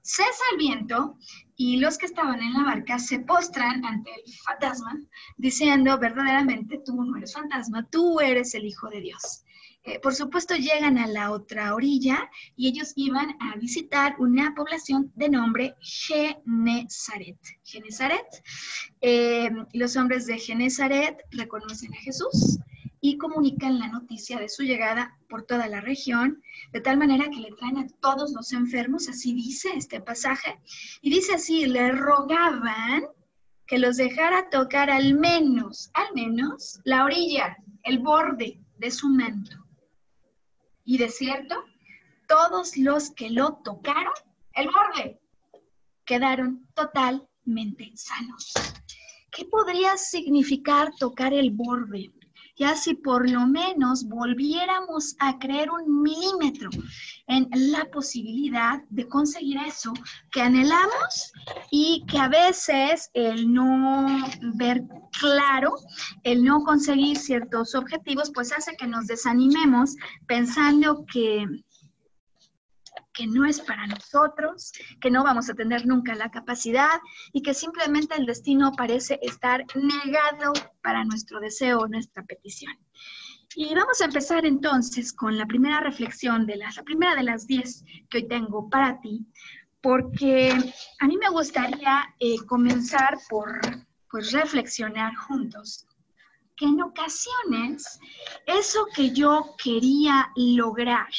cesa 0.01 0.43
el 0.51 0.57
viento 0.57 1.17
y 1.55 1.77
los 1.77 1.97
que 1.97 2.05
estaban 2.05 2.41
en 2.41 2.53
la 2.53 2.63
barca 2.63 2.99
se 2.99 3.19
postran 3.19 3.83
ante 3.85 4.11
el 4.11 4.33
fantasma, 4.45 4.99
diciendo 5.37 5.97
verdaderamente, 5.97 6.81
tú 6.85 7.03
no 7.03 7.17
eres 7.17 7.33
fantasma, 7.33 7.87
tú 7.89 8.19
eres 8.19 8.53
el 8.53 8.65
Hijo 8.65 8.89
de 8.89 9.01
Dios. 9.01 9.42
Eh, 9.85 9.99
por 9.99 10.15
supuesto, 10.15 10.55
llegan 10.55 10.97
a 10.97 11.07
la 11.07 11.31
otra 11.31 11.75
orilla 11.75 12.29
y 12.55 12.69
ellos 12.69 12.93
iban 12.95 13.35
a 13.41 13.57
visitar 13.57 14.15
una 14.17 14.55
población 14.55 15.11
de 15.15 15.27
nombre 15.27 15.75
Genezaret. 15.81 17.37
Genezaret. 17.63 18.25
Eh, 19.01 19.51
los 19.73 19.97
hombres 19.97 20.25
de 20.25 20.39
Genezaret 20.39 21.17
reconocen 21.31 21.93
a 21.93 21.97
Jesús 21.97 22.59
y 23.01 23.17
comunican 23.17 23.77
la 23.79 23.89
noticia 23.89 24.39
de 24.39 24.47
su 24.47 24.63
llegada 24.63 25.17
por 25.27 25.43
toda 25.43 25.67
la 25.67 25.81
región, 25.81 26.41
de 26.71 26.79
tal 26.79 26.97
manera 26.97 27.29
que 27.29 27.41
le 27.41 27.51
traen 27.51 27.77
a 27.79 27.87
todos 27.99 28.31
los 28.31 28.53
enfermos, 28.53 29.09
así 29.09 29.33
dice 29.33 29.71
este 29.75 29.99
pasaje, 29.99 30.57
y 31.01 31.09
dice 31.09 31.33
así, 31.33 31.65
le 31.65 31.91
rogaban 31.91 33.03
que 33.67 33.77
los 33.77 33.97
dejara 33.97 34.49
tocar 34.49 34.89
al 34.89 35.15
menos, 35.15 35.91
al 35.93 36.13
menos, 36.15 36.79
la 36.85 37.03
orilla, 37.03 37.57
el 37.83 37.99
borde 37.99 38.61
de 38.77 38.91
su 38.91 39.09
manto. 39.09 39.62
Y 40.85 40.97
de 40.97 41.09
cierto, 41.09 41.55
todos 42.27 42.77
los 42.77 43.11
que 43.11 43.29
lo 43.29 43.59
tocaron, 43.63 44.13
el 44.53 44.69
borde, 44.69 45.19
quedaron 46.05 46.67
totalmente 46.73 47.91
sanos. 47.95 48.53
¿Qué 49.31 49.45
podría 49.45 49.97
significar 49.97 50.91
tocar 50.99 51.33
el 51.33 51.51
borde? 51.51 52.11
Ya 52.55 52.75
si 52.75 52.93
por 52.95 53.29
lo 53.29 53.47
menos 53.47 54.03
volviéramos 54.07 55.15
a 55.19 55.39
creer 55.39 55.69
un 55.71 56.01
milímetro 56.01 56.69
en 57.27 57.47
la 57.71 57.85
posibilidad 57.85 58.81
de 58.89 59.07
conseguir 59.07 59.57
eso 59.65 59.93
que 60.31 60.41
anhelamos 60.41 61.31
y 61.71 62.03
que 62.07 62.19
a 62.19 62.27
veces 62.27 63.09
el 63.13 63.51
no 63.51 64.07
ver 64.55 64.83
claro, 65.19 65.75
el 66.23 66.43
no 66.43 66.63
conseguir 66.63 67.17
ciertos 67.17 67.75
objetivos, 67.75 68.31
pues 68.33 68.51
hace 68.51 68.75
que 68.75 68.87
nos 68.87 69.07
desanimemos 69.07 69.95
pensando 70.27 71.05
que 71.11 71.45
que 73.13 73.27
no 73.27 73.45
es 73.45 73.61
para 73.61 73.87
nosotros, 73.87 74.71
que 74.99 75.11
no 75.11 75.23
vamos 75.23 75.49
a 75.49 75.53
tener 75.53 75.85
nunca 75.85 76.15
la 76.15 76.31
capacidad 76.31 76.99
y 77.31 77.41
que 77.41 77.53
simplemente 77.53 78.15
el 78.15 78.25
destino 78.25 78.71
parece 78.71 79.19
estar 79.21 79.65
negado 79.75 80.53
para 80.81 81.03
nuestro 81.05 81.39
deseo, 81.39 81.87
nuestra 81.87 82.23
petición. 82.23 82.73
Y 83.55 83.73
vamos 83.75 84.01
a 84.01 84.05
empezar 84.05 84.45
entonces 84.45 85.13
con 85.13 85.37
la 85.37 85.45
primera 85.45 85.79
reflexión 85.79 86.47
de 86.47 86.57
las, 86.57 86.75
la 86.75 86.83
primera 86.83 87.15
de 87.15 87.23
las 87.23 87.45
diez 87.45 87.83
que 88.09 88.17
hoy 88.17 88.27
tengo 88.27 88.67
para 88.69 88.99
ti, 88.99 89.27
porque 89.81 90.51
a 90.99 91.07
mí 91.07 91.17
me 91.17 91.29
gustaría 91.29 92.15
eh, 92.19 92.37
comenzar 92.47 93.19
por 93.29 93.61
pues, 94.09 94.31
reflexionar 94.31 95.13
juntos 95.15 95.85
que 96.55 96.65
en 96.65 96.81
ocasiones 96.81 97.99
eso 98.45 98.85
que 98.95 99.11
yo 99.11 99.55
quería 99.63 100.31
lograr, 100.35 101.09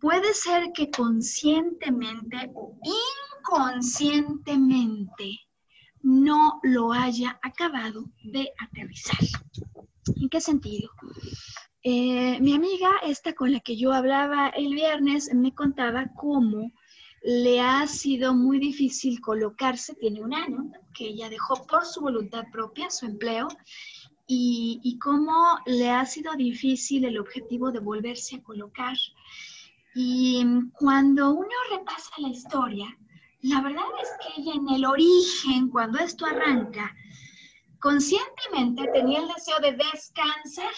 puede 0.00 0.32
ser 0.34 0.72
que 0.72 0.90
conscientemente 0.90 2.50
o 2.54 2.76
inconscientemente 3.40 5.40
no 6.02 6.60
lo 6.62 6.92
haya 6.92 7.38
acabado 7.42 8.04
de 8.22 8.50
aterrizar. 8.58 9.18
¿En 10.16 10.28
qué 10.28 10.40
sentido? 10.40 10.90
Eh, 11.82 12.40
mi 12.40 12.54
amiga, 12.54 12.90
esta 13.02 13.34
con 13.34 13.52
la 13.52 13.60
que 13.60 13.76
yo 13.76 13.92
hablaba 13.92 14.48
el 14.48 14.74
viernes, 14.74 15.32
me 15.34 15.54
contaba 15.54 16.10
cómo 16.16 16.72
le 17.22 17.60
ha 17.60 17.86
sido 17.86 18.34
muy 18.34 18.58
difícil 18.58 19.20
colocarse, 19.20 19.94
tiene 19.94 20.22
un 20.22 20.34
año, 20.34 20.70
que 20.94 21.08
ella 21.08 21.28
dejó 21.28 21.66
por 21.66 21.84
su 21.84 22.00
voluntad 22.00 22.44
propia 22.52 22.90
su 22.90 23.06
empleo, 23.06 23.48
y, 24.26 24.80
y 24.82 24.98
cómo 24.98 25.58
le 25.66 25.90
ha 25.90 26.04
sido 26.04 26.34
difícil 26.34 27.04
el 27.04 27.18
objetivo 27.18 27.72
de 27.72 27.80
volverse 27.80 28.36
a 28.36 28.42
colocar 28.42 28.96
y 29.94 30.44
cuando 30.72 31.30
uno 31.32 31.48
repasa 31.70 32.10
la 32.18 32.28
historia, 32.28 32.96
la 33.42 33.60
verdad 33.60 33.84
es 34.02 34.08
que 34.20 34.40
ella 34.40 34.52
en 34.54 34.68
el 34.68 34.84
origen, 34.84 35.68
cuando 35.70 35.98
esto 35.98 36.26
arranca, 36.26 36.94
conscientemente 37.80 38.88
tenía 38.92 39.20
el 39.20 39.28
deseo 39.28 39.58
de 39.60 39.72
descansar, 39.72 40.72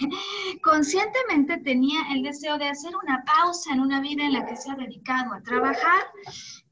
conscientemente 0.62 1.58
tenía 1.58 2.00
el 2.12 2.22
deseo 2.22 2.58
de 2.58 2.68
hacer 2.68 2.92
una 3.02 3.24
pausa 3.24 3.72
en 3.72 3.80
una 3.80 4.00
vida 4.00 4.24
en 4.24 4.32
la 4.32 4.46
que 4.46 4.56
se 4.56 4.70
ha 4.70 4.76
dedicado 4.76 5.34
a 5.34 5.42
trabajar 5.42 6.04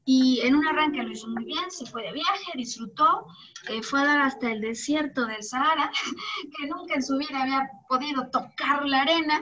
y 0.05 0.41
en 0.41 0.55
un 0.55 0.67
arranque 0.67 1.03
lo 1.03 1.11
hizo 1.11 1.27
muy 1.27 1.45
bien, 1.45 1.69
se 1.69 1.85
fue 1.85 2.03
de 2.03 2.11
viaje, 2.11 2.51
disfrutó, 2.55 3.25
eh, 3.69 3.81
fue 3.81 4.01
a 4.01 4.05
dar 4.05 4.21
hasta 4.21 4.51
el 4.51 4.61
desierto 4.61 5.25
del 5.25 5.43
Sahara, 5.43 5.91
que 6.57 6.67
nunca 6.67 6.95
en 6.95 7.03
su 7.03 7.17
vida 7.17 7.41
había 7.41 7.69
podido 7.87 8.29
tocar 8.29 8.85
la 8.85 9.01
arena, 9.01 9.41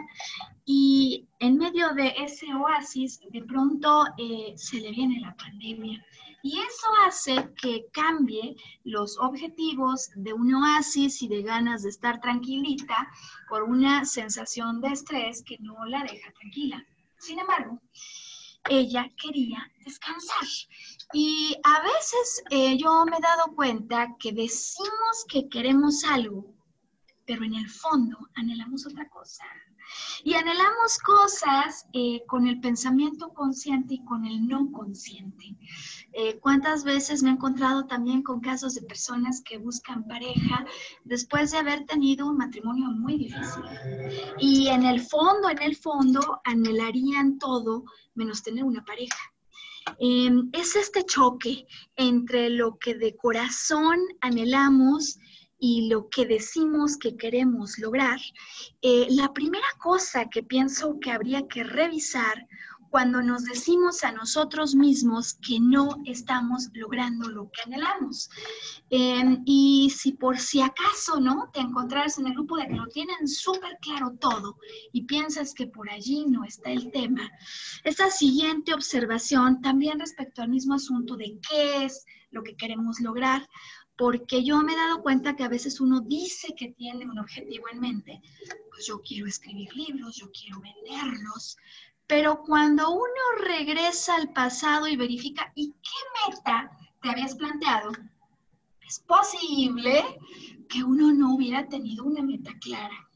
y 0.66 1.28
en 1.40 1.58
medio 1.58 1.94
de 1.94 2.14
ese 2.18 2.54
oasis, 2.54 3.20
de 3.32 3.42
pronto 3.44 4.06
eh, 4.18 4.54
se 4.56 4.80
le 4.80 4.92
viene 4.92 5.20
la 5.20 5.36
pandemia. 5.36 6.06
Y 6.44 6.58
eso 6.58 6.88
hace 7.06 7.54
que 7.62 7.86
cambie 7.92 8.56
los 8.84 9.18
objetivos 9.20 10.10
de 10.16 10.34
un 10.34 10.54
oasis 10.56 11.22
y 11.22 11.28
de 11.28 11.44
ganas 11.44 11.84
de 11.84 11.90
estar 11.90 12.20
tranquilita 12.20 13.08
por 13.48 13.64
una 13.64 14.06
sensación 14.06 14.82
de 14.82 14.90
estrés 14.90 15.44
que 15.44 15.58
no 15.60 15.86
la 15.86 16.04
deja 16.04 16.32
tranquila. 16.34 16.84
Sin 17.20 17.40
embargo, 17.40 17.80
ella 18.70 19.10
quería 19.22 19.72
descansar. 19.86 20.48
Y 21.14 21.56
a 21.64 21.82
veces 21.82 22.44
eh, 22.50 22.78
yo 22.78 23.06
me 23.06 23.18
he 23.18 23.22
dado 23.22 23.56
cuenta 23.56 24.16
que 24.20 24.32
decimos 24.32 25.26
que 25.28 25.48
queremos 25.50 26.04
algo, 26.06 26.54
pero 27.26 27.44
en 27.44 27.56
el 27.56 27.70
fondo 27.70 28.18
anhelamos 28.36 28.86
otra 28.88 29.08
cosa. 29.10 29.44
Y 30.24 30.34
anhelamos 30.34 30.98
cosas 31.00 31.88
eh, 31.94 32.24
con 32.28 32.48
el 32.48 32.60
pensamiento 32.60 33.30
consciente 33.34 33.96
y 33.96 34.06
con 34.06 34.26
el 34.26 34.48
no 34.48 34.72
consciente. 34.72 35.56
Eh, 36.14 36.40
¿Cuántas 36.40 36.84
veces 36.84 37.24
me 37.24 37.30
he 37.30 37.34
encontrado 37.34 37.86
también 37.86 38.22
con 38.22 38.42
casos 38.42 38.76
de 38.76 38.82
personas 38.82 39.42
que 39.42 39.58
buscan 39.58 40.08
pareja 40.08 40.66
después 41.04 41.52
de 41.52 41.58
haber 41.58 41.86
tenido 41.86 42.28
un 42.28 42.38
matrimonio 42.38 42.88
muy 42.92 43.18
difícil? 43.18 43.64
Y 44.40 44.68
en 44.68 44.86
el 44.86 45.02
fondo, 45.02 45.50
en 45.50 45.62
el 45.62 45.76
fondo, 45.76 46.42
anhelarían 46.44 47.40
todo 47.40 47.86
menos 48.14 48.44
tener 48.44 48.64
una 48.64 48.84
pareja. 48.84 49.20
Em, 50.00 50.50
es 50.54 50.76
este 50.76 51.04
choque 51.06 51.66
entre 51.96 52.50
lo 52.50 52.78
que 52.78 52.96
de 52.96 53.16
corazón 53.16 54.00
anhelamos 54.22 55.18
y 55.64 55.88
lo 55.90 56.10
que 56.10 56.26
decimos 56.26 56.98
que 56.98 57.16
queremos 57.16 57.78
lograr, 57.78 58.20
eh, 58.82 59.06
la 59.12 59.32
primera 59.32 59.68
cosa 59.78 60.28
que 60.28 60.42
pienso 60.42 61.00
que 61.00 61.12
habría 61.12 61.48
que 61.48 61.64
revisar 61.64 62.48
cuando 62.90 63.22
nos 63.22 63.46
decimos 63.46 64.04
a 64.04 64.12
nosotros 64.12 64.74
mismos 64.74 65.36
que 65.36 65.60
no 65.60 65.98
estamos 66.06 66.68
logrando 66.74 67.30
lo 67.30 67.50
que 67.52 67.62
anhelamos. 67.66 68.30
Em, 68.90 69.44
y 69.46 69.92
si 69.96 70.14
por 70.14 70.40
si 70.40 70.62
acaso, 70.62 71.20
¿no? 71.22 71.52
Te 71.54 71.60
encontraras 71.62 72.18
en 72.18 72.26
el 72.26 72.34
grupo 72.34 72.58
de 72.58 72.68
que 72.68 72.76
lo 72.76 72.88
tienen 72.88 73.28
súper 73.28 73.78
claro 73.82 74.18
todo 74.20 74.58
y 74.92 75.04
piensas 75.04 75.54
que 75.54 75.68
por 75.68 75.92
allí 75.92 76.26
no 76.26 76.44
está 76.44 76.72
el 76.72 76.92
tema, 76.92 77.32
esa 77.84 78.10
siguiente 78.10 78.74
observación 78.74 79.62
también 79.62 80.00
respecto 80.00 80.42
al 80.42 80.50
mismo 80.50 80.74
asunto 80.74 81.16
de 81.16 81.40
qué 81.48 81.86
es 81.86 82.04
lo 82.32 82.44
que 82.44 82.56
queremos 82.56 83.00
lograr, 83.00 83.48
porque 84.02 84.44
yo 84.44 84.64
me 84.64 84.74
he 84.74 84.76
dado 84.76 85.04
cuenta 85.04 85.36
que 85.36 85.44
a 85.44 85.48
veces 85.48 85.80
uno 85.80 86.02
dice 86.02 86.56
que 86.58 86.70
tiene 86.70 87.06
un 87.06 87.20
objetivo 87.20 87.66
en 87.72 87.80
mente, 87.80 88.20
pues 88.72 88.88
yo 88.88 89.00
quiero 89.00 89.28
escribir 89.28 89.70
libros, 89.76 90.16
yo 90.16 90.32
quiero 90.32 90.60
venderlos, 90.60 91.56
pero 92.08 92.42
cuando 92.42 92.90
uno 92.90 93.46
regresa 93.46 94.16
al 94.16 94.34
pasado 94.34 94.88
y 94.88 94.96
verifica, 94.96 95.52
¿y 95.54 95.72
qué 95.84 96.32
meta 96.32 96.72
te 97.00 97.12
habías 97.12 97.36
planteado? 97.36 97.92
Es 98.88 99.02
posible 99.02 100.04
que 100.68 100.84
uno 100.84 101.14
no 101.14 101.36
hubiera 101.36 101.70
tenido 101.70 102.04
una 102.04 102.24
meta 102.24 102.54
clara. 102.60 103.08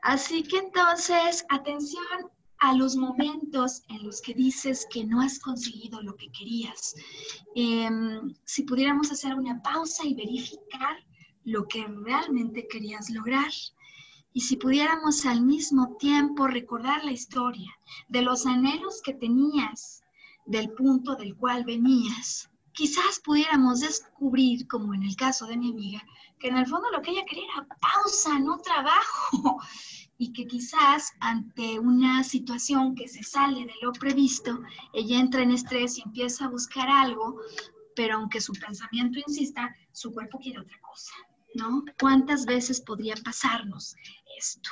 Así 0.00 0.44
que 0.44 0.60
entonces, 0.60 1.44
atención 1.50 2.30
a 2.60 2.74
los 2.74 2.96
momentos 2.96 3.82
en 3.88 4.04
los 4.04 4.20
que 4.20 4.34
dices 4.34 4.86
que 4.90 5.04
no 5.04 5.20
has 5.20 5.38
conseguido 5.38 6.02
lo 6.02 6.16
que 6.16 6.30
querías. 6.32 6.94
Em, 7.54 8.34
si 8.44 8.62
pudiéramos 8.64 9.12
hacer 9.12 9.34
una 9.34 9.62
pausa 9.62 10.04
y 10.04 10.14
verificar 10.14 10.96
lo 11.44 11.66
que 11.66 11.86
realmente 11.86 12.66
querías 12.68 13.10
lograr. 13.10 13.50
Y 14.32 14.42
si 14.42 14.56
pudiéramos 14.56 15.24
al 15.24 15.42
mismo 15.42 15.96
tiempo 15.98 16.46
recordar 16.46 17.04
la 17.04 17.12
historia 17.12 17.72
de 18.08 18.22
los 18.22 18.44
anhelos 18.46 19.00
que 19.02 19.14
tenías, 19.14 20.02
del 20.46 20.70
punto 20.70 21.14
del 21.14 21.36
cual 21.36 21.64
venías, 21.64 22.50
quizás 22.72 23.20
pudiéramos 23.24 23.80
descubrir, 23.80 24.66
como 24.68 24.94
en 24.94 25.02
el 25.02 25.16
caso 25.16 25.46
de 25.46 25.56
mi 25.56 25.70
amiga, 25.70 26.02
que 26.38 26.48
en 26.48 26.56
el 26.56 26.66
fondo 26.66 26.90
lo 26.90 27.02
que 27.02 27.10
ella 27.10 27.24
quería 27.26 27.44
era 27.52 27.66
pausa, 27.80 28.38
no 28.38 28.58
trabajo 28.58 29.58
y 30.18 30.32
que 30.32 30.46
quizás 30.46 31.12
ante 31.20 31.78
una 31.78 32.24
situación 32.24 32.96
que 32.96 33.06
se 33.06 33.22
sale 33.22 33.64
de 33.64 33.74
lo 33.80 33.92
previsto, 33.92 34.60
ella 34.92 35.20
entra 35.20 35.42
en 35.42 35.52
estrés 35.52 35.96
y 35.96 36.02
empieza 36.02 36.44
a 36.44 36.48
buscar 36.48 36.88
algo, 36.90 37.40
pero 37.94 38.16
aunque 38.16 38.40
su 38.40 38.52
pensamiento 38.52 39.20
insista, 39.24 39.74
su 39.92 40.12
cuerpo 40.12 40.38
quiere 40.38 40.58
otra 40.58 40.78
cosa, 40.80 41.12
¿no? 41.54 41.84
¿Cuántas 42.00 42.46
veces 42.46 42.80
podría 42.80 43.14
pasarnos 43.24 43.94
esto? 44.36 44.70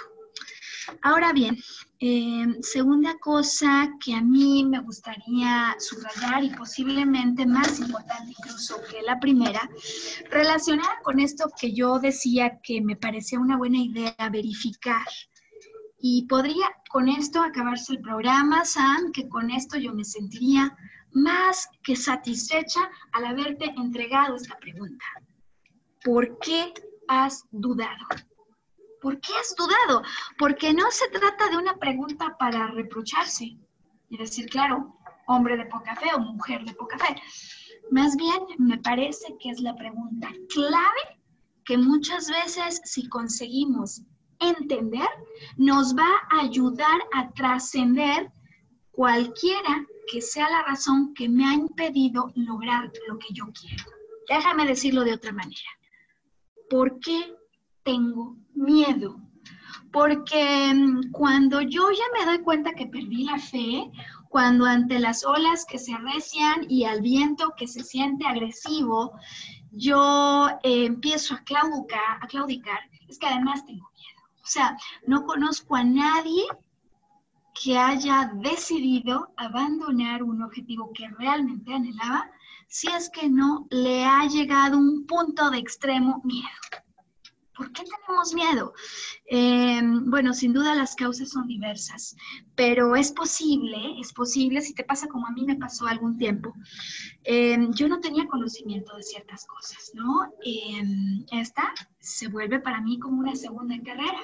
Ahora 1.03 1.33
bien, 1.33 1.57
em, 1.99 2.61
segunda 2.63 3.17
cosa 3.19 3.91
que 4.05 4.15
a 4.15 4.21
mí 4.21 4.65
me 4.65 4.81
gustaría 4.81 5.75
subrayar 5.79 6.45
y 6.45 6.51
posiblemente 6.51 7.47
más 7.47 7.81
importante 7.81 8.35
incluso 8.39 8.81
que 8.91 9.03
la 9.03 9.19
primera, 9.19 9.69
relacionada 10.31 11.01
con 11.03 11.19
esto 11.19 11.51
que 11.61 11.73
yo 11.73 11.99
decía 11.99 12.61
que 12.63 12.81
me 12.81 12.97
parecía 12.97 13.41
una 13.41 13.57
buena 13.57 13.79
idea 13.79 14.15
verificar 14.31 15.07
y 16.09 16.23
podría 16.27 16.69
con 16.89 17.09
esto 17.09 17.43
acabarse 17.43 17.95
el 17.95 18.01
programa, 18.01 18.65
Sam, 18.65 19.11
que 19.13 19.29
con 19.29 19.51
esto 19.51 19.77
yo 19.77 19.93
me 19.93 20.05
sentiría 20.05 20.77
más 21.11 21.69
que 21.83 21.97
satisfecha 21.97 22.89
al 23.11 23.25
haberte 23.25 23.65
entregado 23.77 24.37
esta 24.37 24.57
pregunta. 24.59 25.05
¿Por 26.05 26.39
qué 26.39 26.73
has 27.09 27.45
dudado? 27.51 28.07
¿Por 29.03 29.19
qué 29.19 29.33
has 29.41 29.57
dudado? 29.57 30.05
Porque 30.39 30.73
no 30.73 30.89
se 30.93 31.09
trata 31.09 31.49
de 31.49 31.57
una 31.57 31.75
pregunta 31.75 32.37
para 32.39 32.69
reprocharse 32.69 33.59
y 34.09 34.17
decir, 34.17 34.47
claro, 34.49 34.97
hombre 35.27 35.57
de 35.57 35.67
poca 35.67 35.97
fe 35.97 36.07
o 36.15 36.21
mujer 36.21 36.65
de 36.65 36.75
poca 36.75 36.99
fe. 36.99 37.21
Más 37.91 38.15
bien, 38.17 38.43
me 38.59 38.79
parece 38.79 39.37
que 39.41 39.51
es 39.51 39.61
la 39.61 39.75
pregunta 39.75 40.29
clave 40.55 41.21
que 41.65 41.77
muchas 41.77 42.31
veces 42.31 42.81
si 42.85 43.09
conseguimos 43.09 44.03
entender, 44.41 45.09
nos 45.57 45.95
va 45.95 46.09
a 46.31 46.43
ayudar 46.43 47.01
a 47.13 47.31
trascender 47.33 48.31
cualquiera 48.91 49.87
que 50.07 50.21
sea 50.21 50.49
la 50.49 50.63
razón 50.63 51.13
que 51.15 51.29
me 51.29 51.45
ha 51.45 51.55
impedido 51.55 52.33
lograr 52.35 52.91
lo 53.09 53.19
que 53.19 53.33
yo 53.33 53.47
quiero. 53.59 53.85
Déjame 54.29 54.67
decirlo 54.67 55.05
de 55.05 55.15
otra 55.15 55.33
manera. 55.33 55.71
¿Por 56.71 56.99
qué 57.01 57.35
tengo 57.83 58.37
miedo? 58.55 59.21
Porque 59.93 60.73
mm, 60.75 61.13
cuando 61.13 61.61
yo 61.61 61.91
ya 61.91 62.05
me 62.19 62.27
doy 62.27 62.43
cuenta 62.43 62.73
que 62.73 62.87
perdí 62.87 63.25
la 63.25 63.39
fe, 63.39 63.91
cuando 64.29 64.65
ante 64.67 64.99
las 64.99 65.25
olas 65.25 65.65
que 65.65 65.79
se 65.79 65.95
arrecian 65.95 66.67
y 66.69 66.85
al 66.85 67.01
viento 67.01 67.55
que 67.57 67.67
se 67.67 67.83
siente 67.83 68.27
agresivo, 68.27 69.13
yo 69.71 70.49
eh, 70.63 70.87
empiezo 70.87 71.35
a 71.35 71.45
claudicar, 71.45 72.81
es 73.09 73.19
que 73.19 73.27
además 73.27 73.65
tengo. 73.67 73.91
O 74.47 74.49
sea, 74.49 74.77
no 75.09 75.27
conozco 75.27 75.75
a 75.75 75.83
nadie 75.83 76.47
que 77.53 77.77
haya 77.77 78.31
decidido 78.35 79.33
abandonar 79.37 80.23
un 80.23 80.41
objetivo 80.41 80.93
que 80.95 81.09
realmente 81.09 81.75
anhelaba 81.75 82.31
si 82.69 82.87
es 82.87 83.11
que 83.11 83.29
no 83.29 83.67
le 83.71 84.05
ha 84.05 84.25
llegado 84.27 84.79
un 84.79 85.05
punto 85.05 85.51
de 85.51 85.59
extremo 85.59 86.21
miedo. 86.23 86.47
¿Por 87.57 87.73
qué 87.73 87.85
tenemos 87.85 88.35
miedo? 88.35 88.75
Eh, 89.27 89.81
bueno, 90.05 90.35
sin 90.35 90.53
duda 90.53 90.75
las 90.75 90.95
causas 90.95 91.31
son 91.31 91.47
diversas, 91.47 92.15
pero 92.55 92.95
es 92.97 93.13
posible, 93.13 93.99
es 93.99 94.13
posible, 94.13 94.61
si 94.61 94.75
te 94.75 94.85
pasa 94.85 95.09
como 95.09 95.27
a 95.27 95.31
mí 95.31 95.45
me 95.45 95.57
pasó 95.57 95.87
algún 95.87 96.19
tiempo, 96.19 96.53
eh, 97.25 97.59
yo 97.71 97.89
no 97.89 98.01
tenía 98.01 98.27
conocimiento 98.27 98.97
de 98.97 99.03
ciertas 99.03 99.47
cosas, 99.47 99.91
¿no? 99.95 100.31
Eh, 100.45 100.83
esta 101.33 101.73
se 101.99 102.29
vuelve 102.29 102.61
para 102.61 102.81
mí 102.81 102.99
como 102.99 103.21
una 103.21 103.35
segunda 103.35 103.75
carrera. 103.83 104.23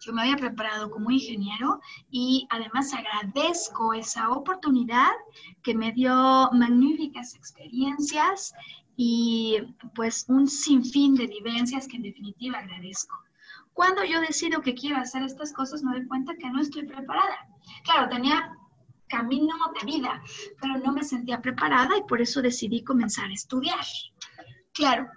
Yo 0.00 0.12
me 0.12 0.22
había 0.22 0.36
preparado 0.36 0.90
como 0.90 1.10
ingeniero 1.10 1.80
y 2.10 2.46
además 2.50 2.94
agradezco 2.94 3.92
esa 3.92 4.30
oportunidad 4.30 5.10
que 5.62 5.74
me 5.74 5.92
dio 5.92 6.14
magníficas 6.52 7.34
experiencias 7.34 8.54
y 9.00 9.58
pues 9.94 10.24
un 10.26 10.48
sinfín 10.48 11.14
de 11.14 11.28
vivencias 11.28 11.86
que 11.86 11.98
en 11.98 12.02
definitiva 12.02 12.58
agradezco. 12.58 13.16
Cuando 13.72 14.02
yo 14.02 14.20
decido 14.20 14.60
que 14.60 14.74
quiero 14.74 14.96
hacer 14.96 15.22
estas 15.22 15.52
cosas, 15.52 15.84
me 15.84 15.92
doy 15.92 16.08
cuenta 16.08 16.34
que 16.34 16.50
no 16.50 16.60
estoy 16.60 16.84
preparada. 16.84 17.46
Claro, 17.84 18.08
tenía 18.08 18.52
camino 19.06 19.54
de 19.78 19.86
vida, 19.86 20.20
pero 20.60 20.78
no 20.78 20.92
me 20.92 21.04
sentía 21.04 21.40
preparada 21.40 21.96
y 21.96 22.02
por 22.08 22.20
eso 22.20 22.42
decidí 22.42 22.82
comenzar 22.82 23.26
a 23.26 23.34
estudiar. 23.34 23.86
Claro, 24.74 25.08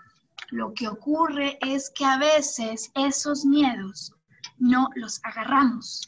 lo 0.51 0.75
que 0.75 0.87
ocurre 0.87 1.57
es 1.61 1.89
que 1.89 2.05
a 2.05 2.19
veces 2.19 2.91
esos 2.93 3.45
miedos 3.45 4.13
no 4.61 4.89
los 4.95 5.19
agarramos. 5.23 6.07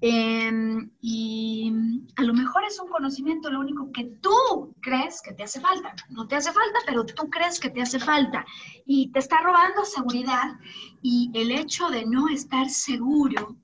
Em, 0.00 0.90
y 1.00 1.72
a 2.16 2.22
lo 2.22 2.34
mejor 2.34 2.64
es 2.64 2.78
un 2.80 2.88
conocimiento 2.88 3.50
lo 3.50 3.60
único 3.60 3.90
que 3.92 4.04
tú 4.20 4.74
crees 4.80 5.22
que 5.22 5.32
te 5.32 5.44
hace 5.44 5.60
falta. 5.60 5.94
No 6.10 6.26
te 6.26 6.36
hace 6.36 6.52
falta, 6.52 6.80
pero 6.84 7.06
tú 7.06 7.30
crees 7.30 7.58
que 7.60 7.70
te 7.70 7.80
hace 7.80 7.98
falta. 7.98 8.44
Y 8.84 9.10
te 9.12 9.20
está 9.20 9.40
robando 9.40 9.84
seguridad. 9.84 10.58
Y 11.00 11.30
el 11.34 11.52
hecho 11.52 11.88
de 11.88 12.04
no 12.04 12.28
estar 12.28 12.68
seguro 12.68 13.56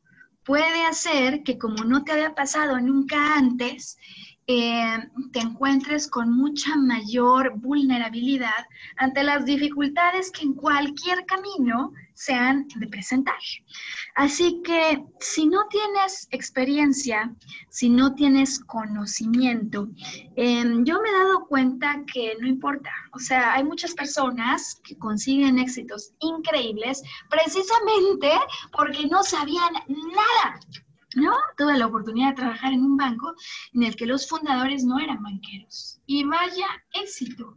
puede 0.44 0.86
hacer 0.86 1.42
que 1.42 1.58
como 1.58 1.84
no 1.84 2.04
te 2.04 2.12
había 2.12 2.34
pasado 2.34 2.80
nunca 2.80 3.34
antes, 3.34 3.98
eh, 4.50 4.96
te 5.34 5.40
encuentres 5.40 6.08
con 6.08 6.32
mucha 6.32 6.74
mayor 6.74 7.52
vulnerabilidad 7.58 8.66
ante 8.96 9.22
las 9.22 9.44
dificultades 9.44 10.30
que 10.30 10.42
en 10.42 10.54
cualquier 10.54 11.26
camino 11.26 11.92
se 12.14 12.32
han 12.32 12.66
de 12.76 12.86
presentar. 12.86 13.36
Así 14.14 14.62
que 14.64 15.04
si 15.20 15.46
no 15.46 15.66
tienes 15.68 16.28
experiencia, 16.30 17.30
si 17.68 17.90
no 17.90 18.14
tienes 18.14 18.58
conocimiento, 18.60 19.88
em, 20.36 20.82
yo 20.82 21.02
me 21.02 21.10
he 21.10 21.12
dado 21.12 21.46
cuenta 21.46 22.02
que 22.10 22.34
no 22.40 22.48
importa. 22.48 22.90
O 23.12 23.18
sea, 23.18 23.52
hay 23.52 23.64
muchas 23.64 23.92
personas 23.92 24.80
que 24.82 24.96
consiguen 24.96 25.58
éxitos 25.58 26.14
increíbles 26.20 27.02
precisamente 27.28 28.30
porque 28.72 29.06
no 29.08 29.22
sabían 29.22 29.74
nada 29.88 30.58
¿no? 31.16 31.32
Tuve 31.56 31.78
la 31.78 31.86
oportunidad 31.86 32.30
de 32.30 32.36
trabajar 32.36 32.72
en 32.72 32.82
un 32.82 32.96
banco 32.96 33.34
en 33.72 33.84
el 33.84 33.96
que 33.96 34.06
los 34.06 34.28
fundadores 34.28 34.84
no 34.84 34.98
eran 34.98 35.22
banqueros. 35.22 36.00
Y 36.06 36.24
vaya 36.24 36.66
éxito. 36.92 37.54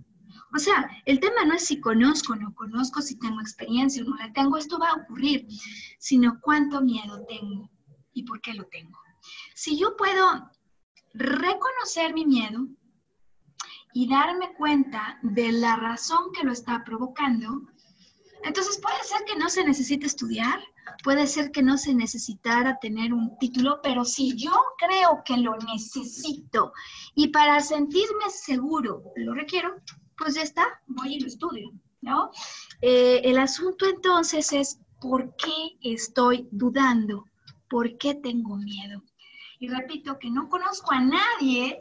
O 0.53 0.59
sea, 0.59 0.89
el 1.05 1.19
tema 1.19 1.45
no 1.45 1.53
es 1.53 1.65
si 1.65 1.79
conozco 1.79 2.33
o 2.33 2.35
no 2.35 2.53
conozco, 2.53 3.01
si 3.01 3.17
tengo 3.17 3.39
experiencia 3.39 4.03
o 4.03 4.09
no 4.09 4.15
la 4.17 4.33
tengo, 4.33 4.57
esto 4.57 4.77
va 4.79 4.89
a 4.89 4.95
ocurrir, 4.95 5.47
sino 5.97 6.39
cuánto 6.41 6.81
miedo 6.81 7.25
tengo 7.27 7.69
y 8.13 8.23
por 8.23 8.41
qué 8.41 8.53
lo 8.53 8.65
tengo. 8.65 8.97
Si 9.55 9.77
yo 9.77 9.95
puedo 9.95 10.49
reconocer 11.13 12.13
mi 12.13 12.25
miedo 12.25 12.67
y 13.93 14.09
darme 14.09 14.53
cuenta 14.53 15.19
de 15.21 15.51
la 15.51 15.75
razón 15.75 16.31
que 16.33 16.43
lo 16.43 16.51
está 16.51 16.83
provocando, 16.83 17.61
entonces 18.43 18.79
puede 18.81 19.03
ser 19.03 19.23
que 19.25 19.37
no 19.37 19.49
se 19.49 19.63
necesite 19.63 20.07
estudiar, 20.07 20.59
puede 21.03 21.27
ser 21.27 21.51
que 21.51 21.61
no 21.61 21.77
se 21.77 21.93
necesitara 21.93 22.79
tener 22.79 23.13
un 23.13 23.37
título, 23.39 23.79
pero 23.81 24.05
si 24.05 24.35
yo 24.35 24.51
creo 24.77 25.21
que 25.25 25.37
lo 25.37 25.55
necesito 25.57 26.73
y 27.15 27.27
para 27.29 27.59
sentirme 27.59 28.29
seguro 28.29 29.03
lo 29.15 29.33
requiero, 29.33 29.75
pues 30.17 30.35
ya 30.35 30.41
está, 30.41 30.81
voy 30.87 31.15
y 31.15 31.19
lo 31.19 31.27
estudio, 31.27 31.71
¿no? 32.01 32.31
Eh, 32.81 33.21
el 33.23 33.37
asunto 33.37 33.85
entonces 33.87 34.53
es 34.53 34.79
por 34.99 35.35
qué 35.35 35.77
estoy 35.81 36.47
dudando, 36.51 37.25
por 37.69 37.97
qué 37.97 38.15
tengo 38.15 38.55
miedo. 38.57 39.03
Y 39.59 39.67
repito 39.67 40.17
que 40.19 40.29
no 40.29 40.49
conozco 40.49 40.91
a 40.91 41.01
nadie 41.01 41.79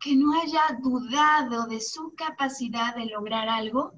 que 0.00 0.16
no 0.16 0.38
haya 0.38 0.78
dudado 0.82 1.66
de 1.66 1.80
su 1.80 2.14
capacidad 2.14 2.94
de 2.94 3.06
lograr 3.06 3.48
algo 3.48 3.94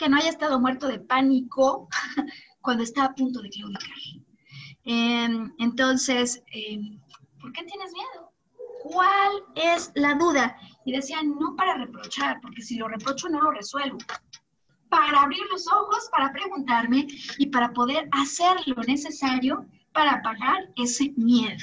que 0.00 0.08
no 0.08 0.16
haya 0.16 0.30
estado 0.30 0.58
muerto 0.58 0.88
de 0.88 0.98
pánico 0.98 1.86
cuando 2.62 2.82
estaba 2.82 3.08
a 3.08 3.14
punto 3.14 3.42
de 3.42 3.50
claudicar. 3.50 3.98
Em, 4.84 5.52
entonces, 5.58 6.42
em, 6.46 6.98
¿por 7.38 7.52
qué 7.52 7.64
tienes 7.64 7.92
miedo? 7.92 8.32
¿Cuál 8.82 9.30
es 9.56 9.92
la 9.94 10.14
duda? 10.14 10.56
Y 10.86 10.92
decían, 10.92 11.38
no 11.38 11.54
para 11.54 11.76
reprochar, 11.76 12.40
porque 12.40 12.62
si 12.62 12.78
lo 12.78 12.88
reprocho 12.88 13.28
no 13.28 13.42
lo 13.42 13.50
resuelvo. 13.50 13.98
Para 14.88 15.20
abrir 15.20 15.44
los 15.52 15.70
ojos, 15.70 16.08
para 16.10 16.32
preguntarme 16.32 17.06
y 17.36 17.46
para 17.48 17.70
poder 17.74 18.08
hacer 18.12 18.56
lo 18.64 18.82
necesario 18.84 19.66
para 19.92 20.12
apagar 20.12 20.72
ese 20.76 21.12
miedo. 21.18 21.62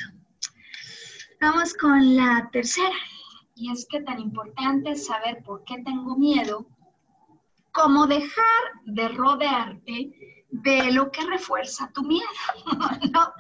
Vamos 1.42 1.74
con 1.74 2.16
la 2.16 2.48
tercera. 2.52 2.96
Y 3.56 3.72
es 3.72 3.88
que 3.90 4.02
tan 4.02 4.20
importante 4.20 4.96
saber 4.96 5.42
por 5.44 5.64
qué 5.64 5.82
tengo 5.84 6.16
miedo 6.16 6.68
como 7.78 8.08
dejar 8.08 8.64
de 8.86 9.08
rodearte 9.10 10.12
de 10.50 10.92
lo 10.92 11.12
que 11.12 11.24
refuerza 11.26 11.92
tu 11.94 12.02
miedo. 12.04 12.26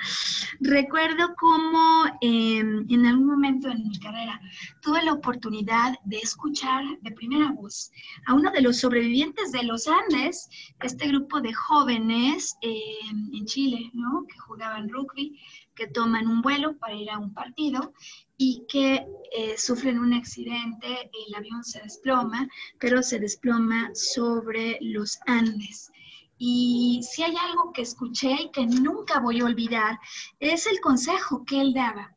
Recuerdo 0.60 1.34
cómo 1.40 2.06
em, 2.22 2.86
en 2.88 3.06
algún 3.08 3.26
momento 3.26 3.68
en 3.70 3.88
mi 3.88 3.98
carrera 3.98 4.40
tuve 4.82 5.04
la 5.04 5.14
oportunidad 5.14 5.96
de 6.06 6.18
escuchar 6.18 6.84
de 7.02 7.12
primera 7.14 7.52
voz 7.52 7.92
a 8.28 8.36
uno 8.36 8.52
de 8.52 8.62
los 8.62 8.78
sobrevivientes 8.78 9.52
de 9.52 9.64
los 9.64 9.88
Andes, 9.88 10.48
este 10.82 11.08
grupo 11.08 11.42
de 11.42 11.54
jóvenes 11.54 12.56
em, 12.62 13.34
en 13.34 13.46
Chile, 13.46 13.90
¿no? 13.94 14.26
que 14.28 14.38
jugaban 14.38 14.90
rugby, 14.90 15.40
que 15.74 15.88
toman 15.88 16.28
un 16.28 16.42
vuelo 16.44 16.78
para 16.78 16.94
ir 16.94 17.10
a 17.10 17.18
un 17.18 17.34
partido 17.34 17.94
y 18.38 18.66
que 18.70 19.06
eh, 19.32 19.58
sufren 19.58 20.00
un 20.00 20.14
accidente, 20.14 21.10
el 21.28 21.36
avión 21.36 21.64
se 21.64 21.82
desploma, 21.82 22.48
pero 22.80 23.02
se 23.02 23.20
desploma 23.20 23.90
sobre 23.94 24.78
los 24.82 25.18
Andes. 25.26 25.92
Y 26.38 27.02
si 27.04 27.24
hay 27.24 27.36
algo 27.36 27.74
que 27.74 27.82
escuché 27.82 28.32
y 28.32 28.52
que 28.52 28.66
nunca 28.66 29.20
voy 29.20 29.42
a 29.42 29.46
olvidar, 29.46 30.00
es 30.40 30.68
el 30.68 30.80
consejo 30.80 31.44
que 31.46 31.60
él 31.60 31.74
daba 31.74 32.16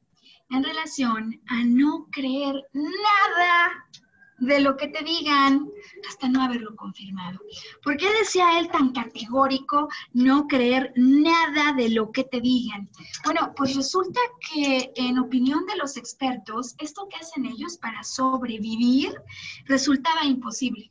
en 0.51 0.63
relación 0.63 1.41
a 1.47 1.65
no 1.65 2.07
creer 2.11 2.63
nada 2.73 3.87
de 4.41 4.61
lo 4.61 4.77
que 4.77 4.89
te 4.89 5.05
digan 5.05 5.71
hasta 6.09 6.29
no 6.29 6.43
haberlo 6.43 6.75
confirmado. 6.75 7.39
¿Por 7.83 7.97
qué 7.97 8.11
decía 8.19 8.59
él 8.59 8.69
tan 8.69 8.93
categórico 8.93 9.89
no 10.13 10.47
creer 10.47 10.93
nada 10.97 11.73
de 11.75 11.91
lo 11.91 12.11
que 12.11 12.25
te 12.25 12.41
digan? 12.41 12.89
Bueno, 13.25 13.53
pues 13.57 13.77
resulta 13.77 14.21
que 14.51 14.93
en 14.97 15.19
opinión 15.19 15.65
de 15.67 15.77
los 15.77 15.97
expertos, 15.97 16.75
esto 16.79 17.07
que 17.09 17.17
hacen 17.17 17.45
ellos 17.47 17.79
para 17.79 18.03
sobrevivir 18.03 19.15
resultaba 19.67 20.25
imposible. 20.25 20.91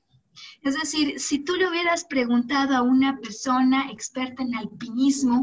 Es 0.62 0.76
decir, 0.76 1.20
si 1.20 1.40
tú 1.40 1.56
le 1.56 1.68
hubieras 1.68 2.06
preguntado 2.06 2.76
a 2.76 2.82
una 2.82 3.18
persona 3.20 3.90
experta 3.92 4.44
en 4.44 4.56
alpinismo 4.56 5.42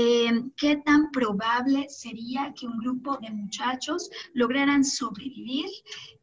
eh, 0.00 0.30
qué 0.56 0.76
tan 0.86 1.10
probable 1.10 1.88
sería 1.88 2.54
que 2.54 2.68
un 2.68 2.78
grupo 2.78 3.16
de 3.16 3.30
muchachos 3.30 4.08
lograran 4.32 4.84
sobrevivir 4.84 5.66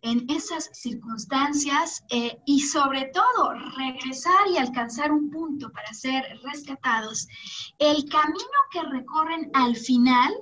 en 0.01 0.25
esas 0.29 0.69
circunstancias 0.71 2.01
eh, 2.09 2.37
y 2.45 2.61
sobre 2.61 3.11
todo 3.13 3.51
regresar 3.77 4.47
y 4.49 4.57
alcanzar 4.57 5.11
un 5.11 5.29
punto 5.29 5.69
para 5.73 5.93
ser 5.93 6.23
rescatados. 6.45 7.27
El 7.77 8.05
camino 8.05 8.59
que 8.71 8.81
recorren 8.81 9.51
al 9.53 9.75
final 9.75 10.33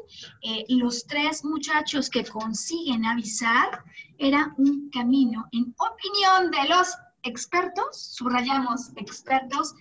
eh, 0.43 0.65
los 0.67 1.07
tres 1.07 1.43
muchachos 1.43 2.11
que 2.11 2.23
consiguen 2.25 3.03
avisar 3.03 3.83
era 4.19 4.53
un 4.59 4.91
camino, 4.91 5.47
en 5.53 5.73
opinión 5.79 6.51
de 6.51 6.69
los 6.69 6.87
expertos, 7.23 8.13
subrayamos 8.13 8.91
expertos, 8.97 9.73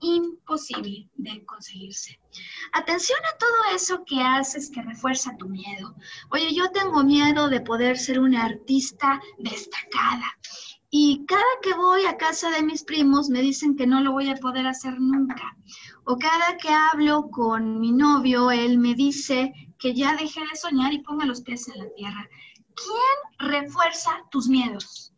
imposible 0.00 1.08
de 1.14 1.44
conseguirse. 1.44 2.20
Atención 2.72 3.18
a 3.24 3.38
todo 3.38 3.74
eso 3.74 4.04
que 4.04 4.20
haces 4.20 4.70
que 4.70 4.82
refuerza 4.82 5.36
tu 5.36 5.48
miedo. 5.48 5.94
Oye, 6.30 6.54
yo 6.54 6.70
tengo 6.70 7.04
miedo 7.04 7.48
de 7.48 7.60
poder 7.60 7.98
ser 7.98 8.20
una 8.20 8.44
artista 8.44 9.20
destacada. 9.38 10.38
Y 10.90 11.26
cada 11.26 11.42
que 11.62 11.74
voy 11.74 12.06
a 12.06 12.16
casa 12.16 12.50
de 12.50 12.62
mis 12.62 12.82
primos 12.82 13.28
me 13.28 13.42
dicen 13.42 13.76
que 13.76 13.86
no 13.86 14.00
lo 14.00 14.12
voy 14.12 14.30
a 14.30 14.36
poder 14.36 14.66
hacer 14.66 14.98
nunca. 14.98 15.56
O 16.04 16.16
cada 16.16 16.56
que 16.56 16.70
hablo 16.70 17.28
con 17.30 17.78
mi 17.78 17.92
novio, 17.92 18.50
él 18.50 18.78
me 18.78 18.94
dice 18.94 19.52
que 19.78 19.94
ya 19.94 20.16
dejé 20.16 20.40
de 20.40 20.56
soñar 20.56 20.92
y 20.94 21.02
ponga 21.02 21.26
los 21.26 21.42
pies 21.42 21.68
en 21.68 21.78
la 21.78 21.90
tierra. 21.94 22.28
¿Quién 22.74 23.50
refuerza 23.50 24.10
tus 24.30 24.48
miedos? 24.48 25.12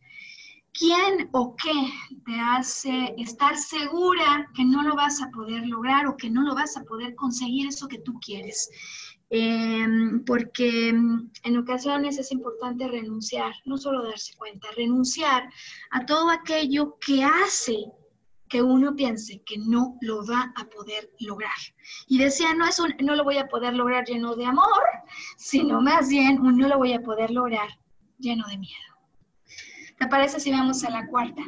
¿Quién 0.80 1.28
o 1.32 1.54
qué 1.56 1.92
te 2.24 2.40
hace 2.40 3.14
estar 3.18 3.54
segura 3.54 4.50
que 4.54 4.64
no 4.64 4.82
lo 4.82 4.96
vas 4.96 5.20
a 5.20 5.28
poder 5.28 5.66
lograr 5.66 6.06
o 6.06 6.16
que 6.16 6.30
no 6.30 6.40
lo 6.40 6.54
vas 6.54 6.74
a 6.78 6.84
poder 6.84 7.14
conseguir 7.16 7.68
eso 7.68 7.86
que 7.86 7.98
tú 7.98 8.14
quieres? 8.18 8.70
Em, 9.28 10.24
porque 10.24 10.88
en 10.88 11.58
ocasiones 11.58 12.18
es 12.18 12.32
importante 12.32 12.88
renunciar, 12.88 13.52
no 13.66 13.76
solo 13.76 14.02
darse 14.02 14.34
cuenta, 14.38 14.68
renunciar 14.74 15.50
a 15.90 16.06
todo 16.06 16.30
aquello 16.30 16.96
que 16.98 17.24
hace 17.24 17.84
que 18.48 18.62
uno 18.62 18.96
piense 18.96 19.42
que 19.44 19.58
no 19.58 19.98
lo 20.00 20.26
va 20.26 20.50
a 20.56 20.64
poder 20.64 21.10
lograr. 21.20 21.60
Y 22.06 22.16
decía, 22.16 22.54
no, 22.54 22.66
es 22.66 22.78
un, 22.78 22.94
no 23.02 23.16
lo 23.16 23.24
voy 23.24 23.36
a 23.36 23.48
poder 23.48 23.74
lograr 23.74 24.06
lleno 24.06 24.34
de 24.34 24.46
amor, 24.46 24.82
sino 25.36 25.82
más 25.82 26.08
bien 26.08 26.40
un 26.40 26.56
no 26.56 26.68
lo 26.68 26.78
voy 26.78 26.94
a 26.94 27.02
poder 27.02 27.30
lograr 27.30 27.68
lleno 28.18 28.46
de 28.48 28.56
miedo. 28.56 28.89
¿Te 30.00 30.06
parece 30.06 30.40
si 30.40 30.50
vamos 30.50 30.82
a 30.82 30.90
la 30.90 31.06
cuarta? 31.08 31.42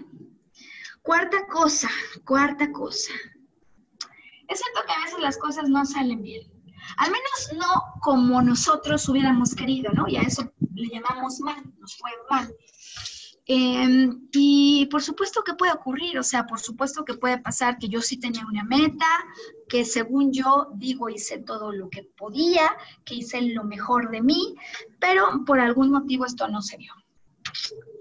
Cuarta 1.00 1.46
cosa, 1.46 1.88
cuarta 2.26 2.70
cosa. 2.70 3.14
Es 4.46 4.60
cierto 4.60 4.80
que 4.86 4.92
a 4.92 5.04
veces 5.06 5.20
las 5.20 5.38
cosas 5.38 5.70
no 5.70 5.86
salen 5.86 6.22
bien. 6.22 6.42
Al 6.98 7.10
menos 7.10 7.50
no 7.54 7.82
como 8.02 8.42
nosotros 8.42 9.08
hubiéramos 9.08 9.54
querido, 9.54 9.90
¿no? 9.94 10.06
Y 10.06 10.18
a 10.18 10.20
eso 10.20 10.52
le 10.74 10.88
llamamos 10.88 11.40
mal, 11.40 11.64
nos 11.78 11.96
fue 11.96 12.10
mal. 12.28 12.54
Em, 13.46 14.28
y 14.32 14.86
por 14.90 15.02
supuesto 15.02 15.42
que 15.42 15.54
puede 15.54 15.72
ocurrir, 15.72 16.18
o 16.18 16.22
sea, 16.22 16.44
por 16.46 16.60
supuesto 16.60 17.06
que 17.06 17.14
puede 17.14 17.38
pasar 17.38 17.78
que 17.78 17.88
yo 17.88 18.02
sí 18.02 18.20
tenía 18.20 18.44
una 18.46 18.64
meta, 18.64 19.06
que 19.66 19.86
según 19.86 20.30
yo 20.30 20.68
digo 20.74 21.08
hice 21.08 21.38
todo 21.38 21.72
lo 21.72 21.88
que 21.88 22.02
podía, 22.02 22.70
que 23.06 23.14
hice 23.14 23.40
lo 23.40 23.64
mejor 23.64 24.10
de 24.10 24.20
mí, 24.20 24.54
pero 25.00 25.42
por 25.46 25.58
algún 25.58 25.90
motivo 25.90 26.26
esto 26.26 26.48
no 26.48 26.60
se 26.60 26.76
dio. 26.76 26.92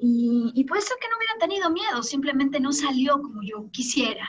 Y, 0.01 0.63
puede 0.65 0.81
ser 0.81 0.97
que 1.01 1.07
no 1.09 1.17
hubiera 1.17 1.37
tenido 1.39 1.69
miedo, 1.69 2.03
simplemente 2.03 2.59
no 2.59 2.71
salió 2.71 3.21
como 3.21 3.41
yo 3.43 3.69
quisiera. 3.71 4.27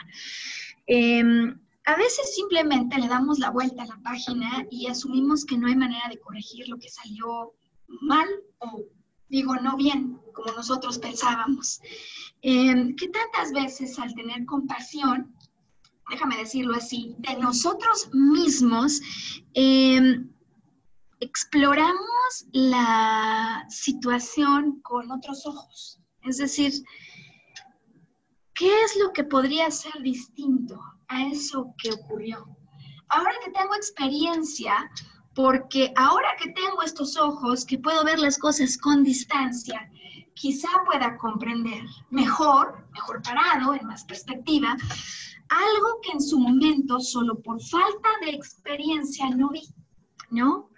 Em, 0.87 1.59
a 1.85 1.95
veces 1.95 2.35
simplemente 2.35 2.97
le 2.97 3.07
damos 3.07 3.39
la 3.39 3.49
vuelta 3.49 3.83
a 3.83 3.87
la 3.87 3.99
página 4.03 4.65
y 4.69 4.87
asumimos 4.87 5.45
que 5.45 5.57
no 5.57 5.67
hay 5.67 5.75
manera 5.75 6.07
de 6.09 6.19
corregir 6.19 6.67
lo 6.67 6.77
que 6.77 6.89
salió 6.89 7.53
mal 8.01 8.27
o 8.59 8.83
digo 9.29 9.55
no 9.55 9.75
bien, 9.77 10.19
como 10.33 10.51
nosotros 10.53 10.99
pensábamos. 10.99 11.81
Em, 12.41 12.95
¿Qué 12.95 13.07
tantas 13.09 13.51
veces 13.51 13.97
al 13.97 14.13
tener 14.13 14.45
compasión, 14.45 15.35
déjame 16.11 16.37
decirlo 16.37 16.75
así, 16.75 17.15
de 17.17 17.37
nosotros 17.37 18.09
mismos, 18.13 19.01
eh, 19.55 20.21
exploramos 21.19 22.12
la 22.51 23.65
situación 23.69 24.81
con 24.81 25.11
otros 25.11 25.45
ojos. 25.45 25.99
Es 26.23 26.37
decir, 26.37 26.73
¿qué 28.53 28.81
es 28.83 28.95
lo 28.97 29.11
que 29.11 29.23
podría 29.23 29.69
ser 29.71 30.01
distinto 30.01 30.79
a 31.07 31.27
eso 31.27 31.73
que 31.77 31.91
ocurrió? 31.91 32.45
Ahora 33.09 33.33
que 33.43 33.51
tengo 33.51 33.75
experiencia, 33.75 34.89
porque 35.35 35.91
ahora 35.95 36.29
que 36.41 36.51
tengo 36.51 36.81
estos 36.81 37.17
ojos, 37.17 37.65
que 37.65 37.79
puedo 37.79 38.03
ver 38.03 38.19
las 38.19 38.37
cosas 38.37 38.77
con 38.77 39.03
distancia, 39.03 39.89
quizá 40.33 40.67
pueda 40.85 41.17
comprender 41.17 41.83
mejor, 42.09 42.87
mejor 42.91 43.21
parado, 43.21 43.73
en 43.73 43.85
más 43.87 44.03
perspectiva, 44.05 44.75
algo 45.49 46.01
que 46.01 46.11
en 46.13 46.21
su 46.21 46.39
momento, 46.39 46.99
solo 46.99 47.39
por 47.41 47.61
falta 47.61 48.09
de 48.21 48.31
experiencia, 48.31 49.29
no 49.29 49.49
vi, 49.49 49.63
¿no? 50.29 50.69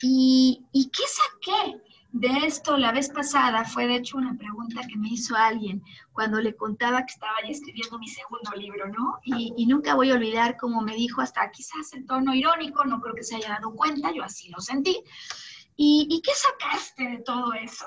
¿Y, 0.00 0.90
qué 0.92 1.02
saqué 1.06 1.80
de 2.12 2.46
esto 2.46 2.76
la 2.76 2.92
vez 2.92 3.10
pasada? 3.10 3.64
Fue 3.64 3.86
de 3.86 3.96
hecho 3.96 4.16
una 4.16 4.36
pregunta 4.36 4.82
que 4.86 4.96
me 4.96 5.08
hizo 5.08 5.34
alguien 5.34 5.82
cuando 6.12 6.40
le 6.40 6.54
contaba 6.54 7.04
que 7.04 7.12
estaba 7.12 7.34
ya 7.42 7.50
escribiendo 7.50 7.98
mi 7.98 8.08
segundo 8.08 8.52
libro, 8.56 8.88
¿no? 8.88 9.18
Y, 9.24 9.66
nunca 9.66 9.94
voy 9.94 10.10
a 10.10 10.14
olvidar 10.14 10.56
cómo 10.56 10.80
me 10.80 10.94
dijo, 10.94 11.20
hasta 11.20 11.50
quizás 11.50 11.92
en 11.94 12.06
tono 12.06 12.34
irónico, 12.34 12.84
no 12.84 13.00
creo 13.00 13.14
que 13.14 13.24
se 13.24 13.36
haya 13.36 13.50
dado 13.50 13.74
cuenta, 13.74 14.12
yo 14.12 14.22
así 14.22 14.48
lo 14.50 14.60
sentí. 14.60 15.02
¿Y, 15.76 16.06
¿Y, 16.10 16.22
qué 16.22 16.32
sacaste 16.34 17.08
de 17.08 17.18
todo 17.18 17.52
eso? 17.54 17.86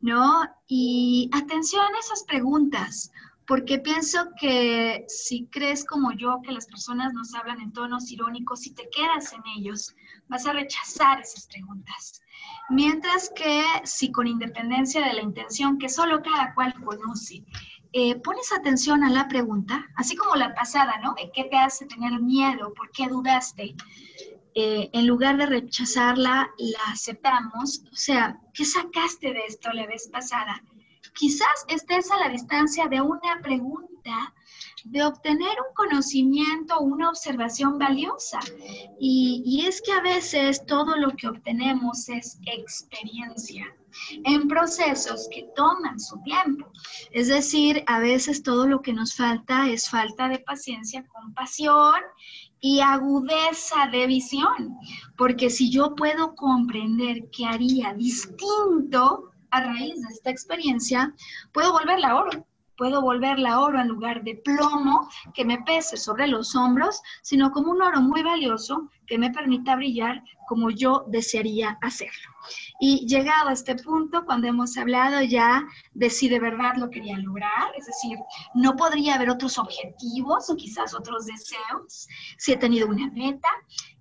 ¿No? 0.00 0.42
Y 0.66 1.28
atención 1.32 1.84
a 1.94 1.98
esas 1.98 2.24
preguntas, 2.24 3.10
porque 3.46 3.78
pienso 3.78 4.28
que 4.40 5.04
si 5.08 5.46
crees 5.46 5.84
como 5.84 6.12
yo 6.12 6.40
que 6.42 6.52
las 6.52 6.66
personas 6.66 7.12
nos 7.12 7.34
hablan 7.34 7.60
en 7.60 7.72
tonos 7.72 8.10
irónicos 8.10 8.66
y 8.66 8.74
te 8.74 8.88
quedas 8.88 9.32
en 9.32 9.42
ellos, 9.56 9.94
vas 10.28 10.46
a 10.46 10.52
rechazar 10.52 11.20
esas 11.20 11.46
preguntas. 11.46 12.22
Mientras 12.70 13.30
que 13.30 13.62
si 13.84 14.10
con 14.10 14.26
independencia 14.26 15.04
de 15.04 15.12
la 15.12 15.22
intención 15.22 15.78
que 15.78 15.88
solo 15.88 16.22
cada 16.22 16.54
cual 16.54 16.74
conoce, 16.82 17.44
eh, 17.92 18.16
pones 18.16 18.52
atención 18.52 19.04
a 19.04 19.10
la 19.10 19.28
pregunta, 19.28 19.86
así 19.96 20.16
como 20.16 20.34
la 20.34 20.54
pasada, 20.54 20.98
¿no? 21.02 21.14
¿De 21.14 21.30
qué 21.32 21.44
te 21.44 21.56
hace 21.56 21.86
tener 21.86 22.20
miedo? 22.20 22.72
¿Por 22.74 22.90
qué 22.90 23.06
dudaste? 23.06 23.76
Eh, 24.56 24.90
en 24.92 25.06
lugar 25.06 25.36
de 25.36 25.46
rechazarla, 25.46 26.50
la 26.58 26.92
aceptamos. 26.92 27.84
O 27.92 27.96
sea, 27.96 28.40
¿qué 28.52 28.64
sacaste 28.64 29.32
de 29.32 29.42
esto 29.46 29.72
la 29.72 29.86
vez 29.86 30.08
pasada? 30.08 30.62
Quizás 31.14 31.66
estés 31.68 32.10
a 32.10 32.16
la 32.16 32.28
distancia 32.28 32.86
de 32.86 33.00
una 33.00 33.40
pregunta, 33.42 33.93
de 34.84 35.02
obtener 35.02 35.56
un 35.68 35.74
conocimiento, 35.74 36.80
una 36.80 37.08
observación 37.08 37.78
valiosa. 37.78 38.40
Y, 39.00 39.64
es 39.66 39.80
que 39.80 39.92
a 39.92 40.00
veces 40.00 40.64
todo 40.66 40.96
lo 40.96 41.10
que 41.16 41.28
obtenemos 41.28 42.08
es 42.08 42.38
experiencia 42.46 43.66
en 44.24 44.48
procesos 44.48 45.28
que 45.30 45.48
toman 45.54 45.98
su 46.00 46.20
tiempo. 46.22 46.70
Es 47.12 47.28
decir, 47.28 47.82
a 47.86 48.00
veces 48.00 48.42
todo 48.42 48.66
lo 48.66 48.82
que 48.82 48.92
nos 48.92 49.14
falta 49.14 49.68
es 49.68 49.88
falta 49.88 50.28
de 50.28 50.40
paciencia, 50.40 51.06
compasión 51.06 52.00
y 52.60 52.80
agudeza 52.80 53.86
de 53.92 54.06
visión. 54.06 54.76
Porque 55.16 55.48
si 55.48 55.70
yo 55.70 55.94
puedo 55.94 56.34
comprender 56.34 57.30
qué 57.30 57.46
haría 57.46 57.94
distinto, 57.94 59.30
a 59.54 59.60
raíz 59.60 60.00
de 60.02 60.08
esta 60.12 60.30
experiencia, 60.30 61.14
puedo 61.52 61.72
volverla 61.72 62.16
oro. 62.16 62.46
Puedo 62.76 63.00
volverla 63.02 63.60
oro 63.60 63.80
en 63.80 63.88
lugar 63.88 64.22
de 64.24 64.36
plomo 64.36 65.08
que 65.32 65.44
me 65.44 65.62
pese 65.62 65.96
sobre 65.96 66.26
los 66.26 66.54
hombros, 66.56 67.00
sino 67.22 67.52
como 67.52 67.70
un 67.70 67.82
oro 67.82 68.00
muy 68.00 68.22
valioso 68.22 68.90
que 69.06 69.18
me 69.18 69.30
permita 69.30 69.76
brillar 69.76 70.22
como 70.46 70.70
yo 70.70 71.04
desearía 71.08 71.78
hacerlo. 71.82 72.30
Y 72.80 73.06
llegado 73.06 73.48
a 73.48 73.52
este 73.52 73.76
punto, 73.76 74.24
cuando 74.24 74.46
hemos 74.46 74.76
hablado 74.76 75.22
ya 75.22 75.64
de 75.92 76.10
si 76.10 76.28
de 76.28 76.40
verdad 76.40 76.76
lo 76.76 76.90
quería 76.90 77.16
lograr, 77.18 77.72
es 77.76 77.86
decir, 77.86 78.18
no 78.54 78.76
podría 78.76 79.14
haber 79.14 79.30
otros 79.30 79.58
objetivos 79.58 80.50
o 80.50 80.56
quizás 80.56 80.94
otros 80.94 81.26
deseos, 81.26 82.08
si 82.38 82.52
he 82.52 82.56
tenido 82.56 82.88
una 82.88 83.10
meta, 83.10 83.48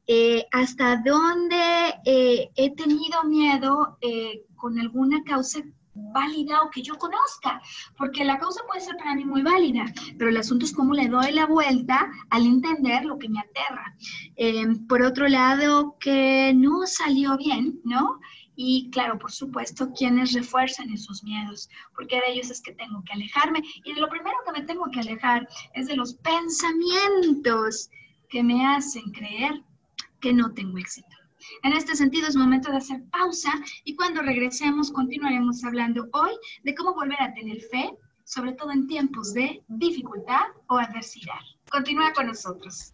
eh, 0.07 0.45
hasta 0.51 0.97
dónde 0.97 1.93
eh, 2.05 2.49
he 2.55 2.75
tenido 2.75 3.23
miedo 3.23 3.97
eh, 4.01 4.43
con 4.55 4.77
alguna 4.77 5.23
causa 5.23 5.59
válida 5.95 6.61
o 6.61 6.69
que 6.69 6.81
yo 6.81 6.97
conozca, 6.97 7.61
porque 7.97 8.23
la 8.23 8.39
causa 8.39 8.61
puede 8.67 8.81
ser 8.81 8.95
para 8.97 9.15
mí 9.15 9.25
muy 9.25 9.41
válida, 9.41 9.85
pero 10.17 10.29
el 10.29 10.37
asunto 10.37 10.65
es 10.65 10.73
cómo 10.73 10.93
le 10.93 11.07
doy 11.07 11.31
la 11.31 11.45
vuelta 11.45 12.09
al 12.29 12.45
entender 12.45 13.05
lo 13.05 13.17
que 13.17 13.29
me 13.29 13.39
aterra. 13.39 13.95
Em, 14.35 14.87
por 14.87 15.01
otro 15.01 15.27
lado, 15.27 15.97
que 15.99 16.53
no 16.55 16.85
salió 16.85 17.37
bien, 17.37 17.79
¿no? 17.83 18.19
Y 18.55 18.89
claro, 18.91 19.17
por 19.17 19.31
supuesto, 19.31 19.91
quienes 19.93 20.33
refuerzan 20.33 20.91
esos 20.91 21.23
miedos, 21.23 21.69
porque 21.95 22.17
de 22.17 22.33
ellos 22.33 22.51
es 22.51 22.61
que 22.61 22.73
tengo 22.73 23.03
que 23.03 23.13
alejarme. 23.13 23.63
Y 23.83 23.93
lo 23.93 24.07
primero 24.09 24.37
que 24.45 24.59
me 24.59 24.65
tengo 24.65 24.85
que 24.91 24.99
alejar 24.99 25.47
es 25.73 25.87
de 25.87 25.95
los 25.95 26.15
pensamientos 26.15 27.89
que 28.29 28.43
me 28.43 28.65
hacen 28.65 29.11
creer 29.11 29.63
que 30.19 30.33
no 30.33 30.53
tengo 30.53 30.77
éxito. 30.77 31.12
En 31.63 31.73
este 31.73 31.95
sentido 31.95 32.27
es 32.27 32.35
momento 32.35 32.71
de 32.71 32.77
hacer 32.77 33.03
pausa 33.11 33.51
y 33.83 33.95
cuando 33.95 34.21
regresemos 34.21 34.91
continuaremos 34.91 35.63
hablando 35.63 36.07
hoy 36.13 36.31
de 36.63 36.75
cómo 36.75 36.93
volver 36.93 37.21
a 37.21 37.33
tener 37.33 37.61
fe, 37.61 37.97
sobre 38.23 38.53
todo 38.53 38.71
en 38.71 38.87
tiempos 38.87 39.33
de 39.33 39.63
dificultad 39.67 40.43
o 40.67 40.77
adversidad. 40.77 41.39
Continúa 41.69 42.13
con 42.13 42.27
nosotros. 42.27 42.93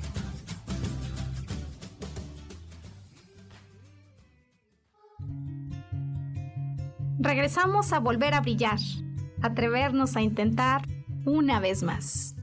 Regresamos 7.23 7.93
a 7.93 7.99
volver 7.99 8.33
a 8.33 8.41
brillar, 8.41 8.79
atrevernos 9.43 10.15
a 10.15 10.21
intentar 10.21 10.87
una 11.23 11.59
vez 11.59 11.83
más. 11.83 12.35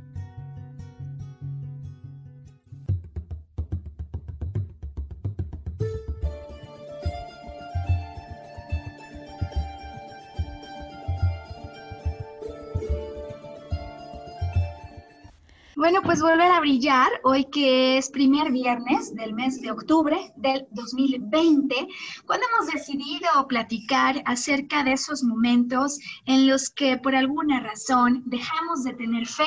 Bueno, 15.79 16.03
pues 16.03 16.21
volver 16.21 16.51
a 16.51 16.59
brillar 16.59 17.09
hoy 17.23 17.45
que 17.45 17.99
es 17.99 18.11
primer 18.11 18.51
viernes 18.51 19.15
del 19.15 19.33
mes 19.33 19.63
de 19.63 19.71
octubre 19.71 20.33
del 20.35 20.67
2020, 20.73 21.87
cuando 22.27 22.47
hemos 22.49 22.67
decidido 22.75 23.47
platicar 23.47 24.21
acerca 24.27 24.83
de 24.83 24.95
esos 24.95 25.23
momentos 25.23 26.01
en 26.25 26.49
los 26.49 26.69
que 26.69 26.97
por 26.97 27.15
alguna 27.15 27.61
razón 27.61 28.25
dejamos 28.27 28.83
de 28.83 28.95
tener 28.95 29.29
fe 29.29 29.47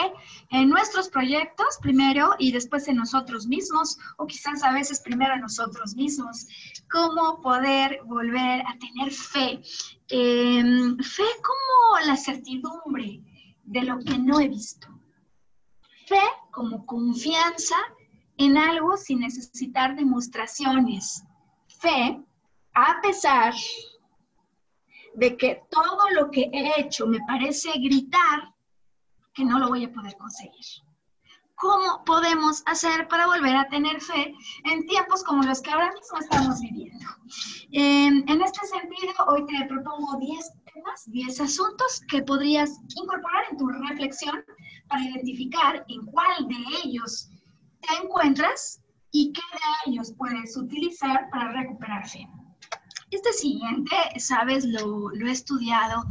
en 0.52 0.70
nuestros 0.70 1.10
proyectos 1.10 1.78
primero 1.82 2.30
y 2.40 2.54
después 2.54 2.88
en 2.88 2.96
nosotros 2.96 3.46
mismos, 3.48 3.98
o 4.16 4.26
quizás 4.26 4.64
a 4.64 4.72
veces 4.72 5.02
primero 5.02 5.34
en 5.34 5.42
nosotros 5.42 5.98
mismos. 5.98 6.48
¿Cómo 6.90 7.42
poder 7.42 8.00
volver 8.06 8.62
a 8.62 8.78
tener 8.80 9.12
fe? 9.12 9.62
Em, 10.08 10.98
fe 10.98 11.28
como 11.44 12.08
la 12.08 12.16
certidumbre 12.16 13.20
de 13.66 13.82
lo 13.84 14.00
que 14.00 14.18
no 14.18 14.40
he 14.40 14.48
visto 14.48 15.01
fe 16.12 16.28
como 16.52 16.86
confianza 16.86 17.78
en 18.38 18.58
algo 18.58 18.98
sin 18.98 19.22
necesitar 19.22 19.96
demostraciones. 19.96 21.24
Fe 21.68 22.22
a 22.74 23.00
pesar 23.02 23.54
de 25.16 25.38
que 25.38 25.64
todo 25.70 26.10
lo 26.16 26.30
que 26.30 26.50
he 26.52 26.82
hecho 26.82 27.08
me 27.08 27.20
parece 27.26 27.72
gritar 27.80 28.54
que 29.34 29.46
no 29.46 29.58
lo 29.60 29.70
voy 29.70 29.86
a 29.86 29.94
poder 29.94 30.18
conseguir. 30.18 30.66
¿Cómo 31.56 32.04
podemos 32.04 32.64
hacer 32.66 33.08
para 33.08 33.28
volver 33.28 33.56
a 33.56 33.70
tener 33.70 34.02
fe 34.02 34.34
en 34.66 34.86
tiempos 34.88 35.24
como 35.24 35.44
los 35.44 35.62
que 35.62 35.72
ahora 35.72 35.94
mismo 35.94 36.18
estamos 36.18 36.60
viviendo? 36.60 37.08
en 37.74 38.42
este 38.42 38.68
sentido, 38.68 39.14
hoy 39.28 39.46
te 39.46 39.66
propongo 39.66 40.18
10 40.20 40.52
temas, 40.74 41.04
10 41.06 41.40
asuntos 41.40 42.02
que 42.10 42.22
podrías 42.22 42.82
incorporar 42.96 43.46
en 43.50 43.58
tu 43.58 43.68
reflexión 43.68 44.44
para 44.92 45.06
identificar 45.06 45.86
en 45.88 46.06
cuál 46.06 46.48
de 46.50 46.58
ellos 46.84 47.30
te 47.80 48.04
encuentras 48.04 48.82
y 49.12 49.32
qué 49.32 49.42
de 49.54 49.92
ellos 49.92 50.14
puedes 50.18 50.56
utilizar 50.58 51.30
para 51.32 51.54
recuperar 51.54 52.08
fe. 52.08 52.28
Este 53.10 53.32
siguiente, 53.34 53.96
sabes, 54.18 54.66
lo, 54.66 55.12
he 55.12 55.32
estudiado, 55.32 56.04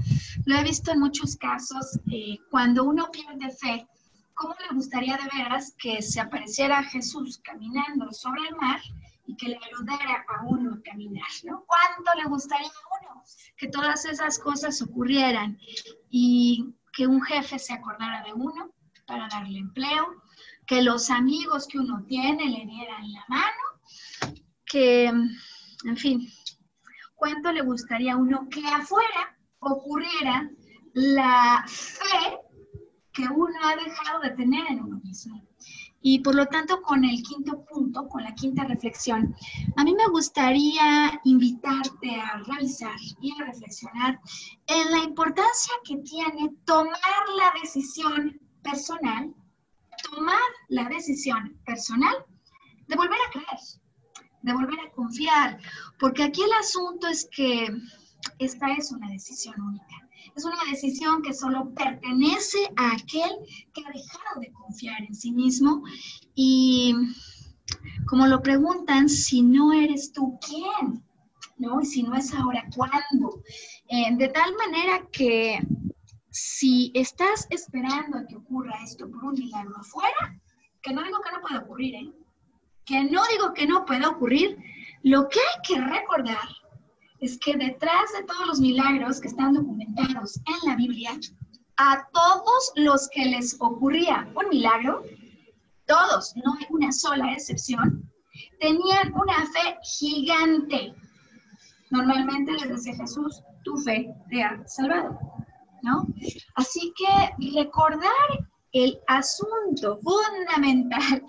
lo 0.47 0.57
he 0.57 0.65
visto 0.65 0.93
en 0.93 1.01
muchos 1.01 1.37
casos, 1.37 1.99
eh, 2.11 2.39
cuando 2.51 2.85
uno 2.85 3.11
pierde 3.11 3.51
fe, 3.51 3.87
¿cómo 4.35 4.55
le 4.69 4.75
gustaría 4.75 5.17
de 5.17 5.39
veras 5.39 5.75
que 5.79 6.03
se 6.03 6.21
apareciera 6.21 6.83
Jesús 6.85 7.39
caminando 7.45 8.11
sobre 8.13 8.49
el 8.49 8.57
mar 8.57 8.81
y 9.27 9.37
que 9.37 9.49
le 9.49 9.59
ayudara 9.59 10.25
a 10.29 10.47
uno 10.47 10.75
a 10.75 10.83
caminar, 10.83 11.29
¿no? 11.45 11.65
¿Cuánto 11.67 12.15
le 12.23 12.29
gustaría 12.29 12.67
a 12.67 13.13
uno 13.13 13.23
que 13.57 13.69
todas 13.69 14.05
esas 14.05 14.39
cosas 14.39 14.81
ocurrieran 14.83 15.59
y 16.11 16.75
que 17.01 17.07
un 17.07 17.23
jefe 17.23 17.59
se 17.59 17.73
acordara 17.73 18.23
de 18.25 18.35
uno 18.35 18.75
para 19.07 19.27
darle 19.29 19.59
empleo, 19.59 20.23
que 20.67 20.83
los 20.83 21.09
amigos 21.09 21.67
que 21.67 21.79
uno 21.79 22.05
tiene 22.07 22.45
le 22.45 22.67
dieran 22.67 23.11
la 23.11 23.25
mano, 23.27 24.37
que, 24.67 25.07
en 25.07 25.97
fin, 25.97 26.29
cuánto 27.15 27.53
le 27.53 27.63
gustaría 27.63 28.13
a 28.13 28.17
uno 28.19 28.47
que 28.51 28.63
afuera 28.67 29.35
ocurriera 29.61 30.51
la 30.93 31.65
fe 31.67 32.37
que 33.15 33.23
uno 33.23 33.59
ha 33.65 33.77
dejado 33.77 34.21
de 34.21 34.31
tener 34.33 34.67
en 34.67 34.83
uno 34.83 35.01
mismo. 35.03 35.43
Y 36.03 36.21
por 36.21 36.35
lo 36.35 36.47
tanto, 36.47 36.81
con 36.81 37.05
el 37.05 37.23
quinto 37.23 37.65
punto, 37.65 38.09
con 38.09 38.23
la 38.23 38.35
quinta 38.35 38.65
reflexión, 38.65 39.35
a 39.77 39.85
mí 39.85 39.95
me 39.95 40.09
gustaría 40.09 41.21
invitarte 41.25 42.15
a 42.15 42.43
revisar 42.47 42.97
y 43.21 43.33
a 43.33 43.45
reflexionar 43.45 44.19
en 44.67 44.91
la 44.91 44.99
importancia 44.99 45.75
que 45.85 45.99
tiene 45.99 46.55
tomar 46.65 46.95
la 47.37 47.53
decisión 47.61 48.41
personal, 48.63 49.35
tomar 50.11 50.41
la 50.69 50.85
decisión 50.89 51.59
personal 51.67 52.15
de 52.89 52.97
volver 52.97 53.19
a 53.29 53.31
creer, 53.31 53.61
de 54.43 54.53
volver 54.55 54.81
a 54.81 54.91
confiar, 54.93 55.61
porque 55.99 56.23
aquí 56.23 56.43
el 56.43 56.53
asunto 56.55 57.09
es 57.09 57.29
que 57.31 57.69
esta 58.39 58.73
es 58.73 58.91
una 58.91 59.09
decisión 59.11 59.61
única. 59.61 60.10
Es 60.41 60.47
una 60.47 60.71
decisión 60.71 61.21
que 61.21 61.35
solo 61.35 61.69
pertenece 61.75 62.57
a 62.75 62.93
aquel 62.93 63.31
que 63.75 63.83
ha 63.85 63.91
dejado 63.93 64.41
de 64.41 64.51
confiar 64.51 65.03
en 65.03 65.15
sí 65.15 65.33
mismo 65.33 65.83
y 66.35 66.95
como 68.07 68.27
lo 68.27 68.41
preguntan, 68.41 69.11
si 69.11 69.43
no 69.43 69.75
eres 69.75 70.15
tú, 70.15 70.39
¿quién? 70.41 71.05
¿No? 71.59 71.83
Y 71.83 71.85
si 71.85 72.05
no 72.05 72.15
es 72.15 72.33
ahora, 72.33 72.65
¿cuándo? 72.75 73.43
Eh, 73.89 74.17
de 74.17 74.29
tal 74.29 74.57
manera 74.57 75.07
que 75.13 75.61
si 76.31 76.91
estás 76.95 77.47
esperando 77.51 78.17
a 78.17 78.27
que 78.27 78.37
ocurra 78.37 78.83
esto 78.83 79.11
por 79.11 79.23
un 79.23 79.35
milagro 79.35 79.77
afuera, 79.77 80.41
que 80.81 80.95
no 80.95 81.05
digo 81.05 81.19
que 81.21 81.33
no 81.33 81.43
pueda 81.43 81.61
ocurrir, 81.61 81.95
¿eh? 81.97 82.13
Que 82.87 83.05
no 83.05 83.21
digo 83.31 83.53
que 83.53 83.67
no 83.67 83.85
pueda 83.85 84.09
ocurrir, 84.09 84.57
lo 85.03 85.29
que 85.29 85.39
hay 85.39 85.61
que 85.69 85.81
recordar 85.83 86.60
es 87.21 87.39
que 87.39 87.57
detrás 87.57 88.13
de 88.17 88.25
todos 88.25 88.47
los 88.47 88.61
milagros 88.61 89.21
que 89.21 89.29
están 89.29 89.55
documentados 89.55 90.37
en 90.37 90.69
la 90.69 90.77
Biblia, 90.77 91.13
a 91.77 92.07
todos 92.13 92.73
los 92.77 93.09
que 93.11 93.27
les 93.27 93.57
ocurría 93.61 94.29
un 94.35 94.49
milagro, 94.49 95.03
todos, 95.87 96.35
no 96.37 96.55
hay 96.55 96.67
una 96.71 96.93
sola 96.93 97.33
excepción, 97.33 98.11
tenían 98.59 99.13
una 99.15 99.47
fe 99.47 99.77
gigante. 99.83 100.95
Normalmente 101.91 102.53
les 102.53 102.69
decía 102.69 102.95
Jesús, 102.97 103.43
tu 103.65 103.77
fe 103.79 104.15
te 104.31 104.43
ha 104.43 104.63
salvado, 104.67 105.19
¿no? 105.83 106.07
Así 106.55 106.93
que 106.97 107.51
recordar 107.55 108.47
el 108.73 108.99
asunto 109.09 109.99
fundamental 110.03 111.25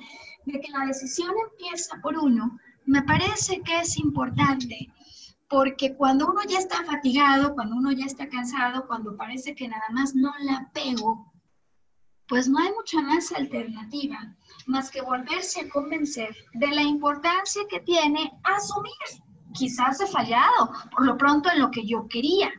de 0.45 0.59
que 0.59 0.71
la 0.71 0.85
decisión 0.85 1.33
empieza 1.49 1.97
por 2.01 2.17
uno, 2.17 2.59
me 2.85 3.01
parece 3.03 3.61
que 3.61 3.79
es 3.79 3.97
importante, 3.97 4.91
porque 5.51 5.97
cuando 5.97 6.27
uno 6.27 6.39
ya 6.47 6.59
está 6.59 6.81
fatigado, 6.85 7.53
cuando 7.53 7.75
uno 7.75 7.91
ya 7.91 8.05
está 8.05 8.29
cansado, 8.29 8.87
cuando 8.87 9.17
parece 9.17 9.53
que 9.53 9.67
nada 9.67 9.83
más 9.91 10.15
no 10.15 10.31
la 10.39 10.71
pego, 10.73 11.29
pues 12.25 12.47
no 12.47 12.57
hay 12.57 12.71
mucha 12.71 13.01
más 13.01 13.33
alternativa 13.33 14.17
más 14.67 14.89
que 14.89 15.01
volverse 15.01 15.59
a 15.59 15.69
convencer 15.69 16.33
de 16.53 16.67
la 16.67 16.81
importancia 16.83 17.63
que 17.69 17.81
tiene 17.81 18.31
asumir. 18.43 18.93
Quizás 19.53 19.99
he 19.99 20.07
fallado, 20.07 20.71
por 20.89 21.05
lo 21.05 21.17
pronto 21.17 21.51
en 21.51 21.59
lo 21.59 21.69
que 21.69 21.85
yo 21.85 22.07
quería. 22.07 22.49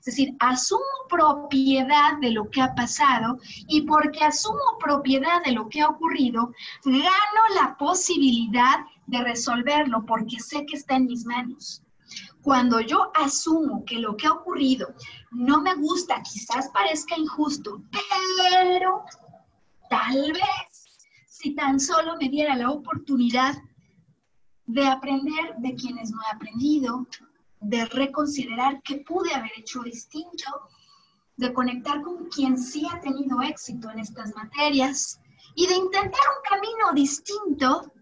Es 0.00 0.06
decir, 0.06 0.34
asumo 0.40 0.82
propiedad 1.08 2.18
de 2.20 2.32
lo 2.32 2.50
que 2.50 2.62
ha 2.62 2.74
pasado 2.74 3.38
y 3.68 3.82
porque 3.82 4.24
asumo 4.24 4.76
propiedad 4.80 5.44
de 5.44 5.52
lo 5.52 5.68
que 5.68 5.82
ha 5.82 5.88
ocurrido, 5.88 6.52
gano 6.84 7.42
la 7.54 7.76
posibilidad 7.78 8.80
de 9.06 9.22
resolverlo 9.22 10.04
porque 10.04 10.40
sé 10.40 10.66
que 10.66 10.76
está 10.76 10.96
en 10.96 11.06
mis 11.06 11.24
manos. 11.24 11.84
Cuando 12.42 12.80
yo 12.80 13.10
asumo 13.14 13.84
que 13.84 13.98
lo 13.98 14.16
que 14.16 14.26
ha 14.26 14.32
ocurrido 14.32 14.94
no 15.30 15.60
me 15.60 15.74
gusta, 15.74 16.22
quizás 16.22 16.68
parezca 16.70 17.16
injusto, 17.16 17.82
pero 17.90 19.04
tal 19.90 20.32
vez 20.32 20.80
si 21.28 21.54
tan 21.54 21.78
solo 21.78 22.16
me 22.16 22.28
diera 22.28 22.56
la 22.56 22.70
oportunidad 22.70 23.54
de 24.66 24.86
aprender 24.86 25.56
de 25.58 25.74
quienes 25.74 26.10
no 26.10 26.18
he 26.22 26.36
aprendido, 26.36 27.06
de 27.60 27.84
reconsiderar 27.86 28.80
qué 28.82 29.04
pude 29.06 29.34
haber 29.34 29.50
hecho 29.56 29.82
distinto, 29.82 30.68
de 31.36 31.52
conectar 31.52 32.02
con 32.02 32.26
quien 32.26 32.58
sí 32.58 32.86
ha 32.90 33.00
tenido 33.00 33.40
éxito 33.42 33.90
en 33.90 33.98
estas 33.98 34.34
materias 34.34 35.20
y 35.54 35.66
de 35.66 35.74
intentar 35.74 36.20
un 36.36 36.48
camino 36.48 36.92
distinto 36.94 37.92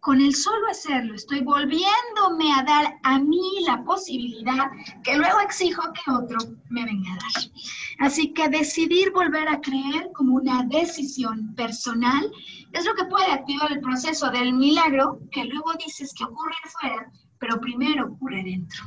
con 0.00 0.20
el 0.20 0.34
solo 0.34 0.66
hacerlo, 0.68 1.14
estoy 1.14 1.40
volviéndome 1.40 2.52
a 2.52 2.62
dar 2.62 2.98
a 3.02 3.18
mí 3.18 3.64
la 3.66 3.84
posibilidad 3.84 4.70
que 5.04 5.16
luego 5.16 5.40
exijo 5.40 5.82
que 5.92 6.10
otro 6.10 6.38
me 6.68 6.84
venga 6.84 7.12
a 7.12 7.16
dar. 7.16 7.50
Así 7.98 8.32
que 8.32 8.48
decidir 8.48 9.12
volver 9.12 9.46
a 9.48 9.60
creer 9.60 10.10
como 10.14 10.36
una 10.36 10.64
decisión 10.64 11.54
personal 11.54 12.30
es 12.72 12.84
lo 12.86 12.94
que 12.94 13.04
puede 13.04 13.30
activar 13.30 13.70
el 13.72 13.80
proceso 13.80 14.30
del 14.30 14.54
milagro 14.54 15.20
que 15.30 15.44
luego 15.44 15.72
dices 15.84 16.14
que 16.14 16.24
ocurre 16.24 16.54
afuera, 16.64 17.10
pero 17.38 17.60
primero 17.60 18.06
ocurre 18.06 18.42
dentro. 18.42 18.84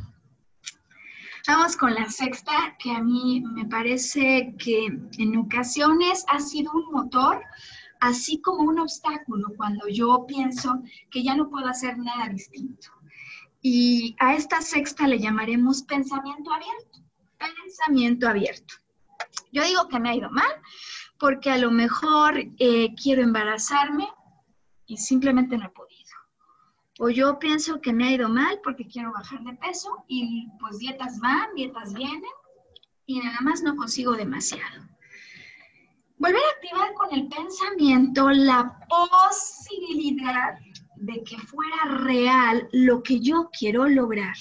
Vamos 1.45 1.75
con 1.75 1.93
la 1.93 2.09
sexta, 2.09 2.73
que 2.79 2.89
a 2.89 3.01
mí 3.01 3.41
me 3.41 3.65
parece 3.65 4.55
que 4.57 4.85
en 5.17 5.37
ocasiones 5.37 6.23
ha 6.29 6.39
sido 6.39 6.71
un 6.71 6.89
motor 6.93 7.41
así 8.03 8.41
como 8.41 8.63
un 8.63 8.79
obstáculo 8.79 9.53
cuando 9.55 9.87
yo 9.87 10.25
pienso 10.27 10.83
que 11.09 11.23
ya 11.23 11.35
no 11.35 11.49
puedo 11.49 11.67
hacer 11.67 11.97
nada 11.97 12.27
distinto. 12.27 12.89
Y 13.61 14.13
a 14.19 14.35
esta 14.35 14.61
sexta 14.61 15.07
le 15.07 15.19
llamaremos 15.19 15.83
pensamiento 15.83 16.51
abierto. 16.51 16.99
Pensamiento 17.37 18.27
abierto. 18.27 18.73
Yo 19.53 19.63
digo 19.63 19.87
que 19.87 19.99
me 19.99 20.09
ha 20.09 20.15
ido 20.15 20.29
mal 20.29 20.51
porque 21.17 21.49
a 21.49 21.57
lo 21.57 21.71
mejor 21.71 22.37
eh, 22.59 22.93
quiero 23.01 23.21
embarazarme 23.21 24.09
y 24.85 24.97
simplemente 24.97 25.57
no 25.57 25.67
he 25.67 25.69
podido. 25.69 25.93
O 26.99 27.09
yo 27.09 27.39
pienso 27.39 27.79
que 27.79 27.93
me 27.93 28.07
ha 28.07 28.11
ido 28.11 28.27
mal 28.27 28.59
porque 28.65 28.85
quiero 28.85 29.13
bajar 29.13 29.41
de 29.45 29.53
peso 29.53 30.03
y 30.09 30.49
pues 30.59 30.77
dietas 30.77 31.21
van, 31.21 31.55
dietas 31.55 31.93
vienen 31.93 32.35
y 33.05 33.19
nada 33.19 33.39
más 33.41 33.63
no 33.63 33.77
consigo 33.77 34.11
demasiado 34.11 34.93
volver 36.23 36.41
a 36.41 36.55
activar 36.55 36.93
con 36.93 37.13
el 37.19 37.27
pensamiento 37.27 38.29
la 38.29 38.79
posibilidad 38.87 40.57
de 40.95 41.21
que 41.25 41.37
fuera 41.37 41.97
real 41.97 42.69
lo 42.71 43.03
que 43.03 43.19
yo 43.19 43.49
quiero 43.51 43.89
lograr. 43.89 44.35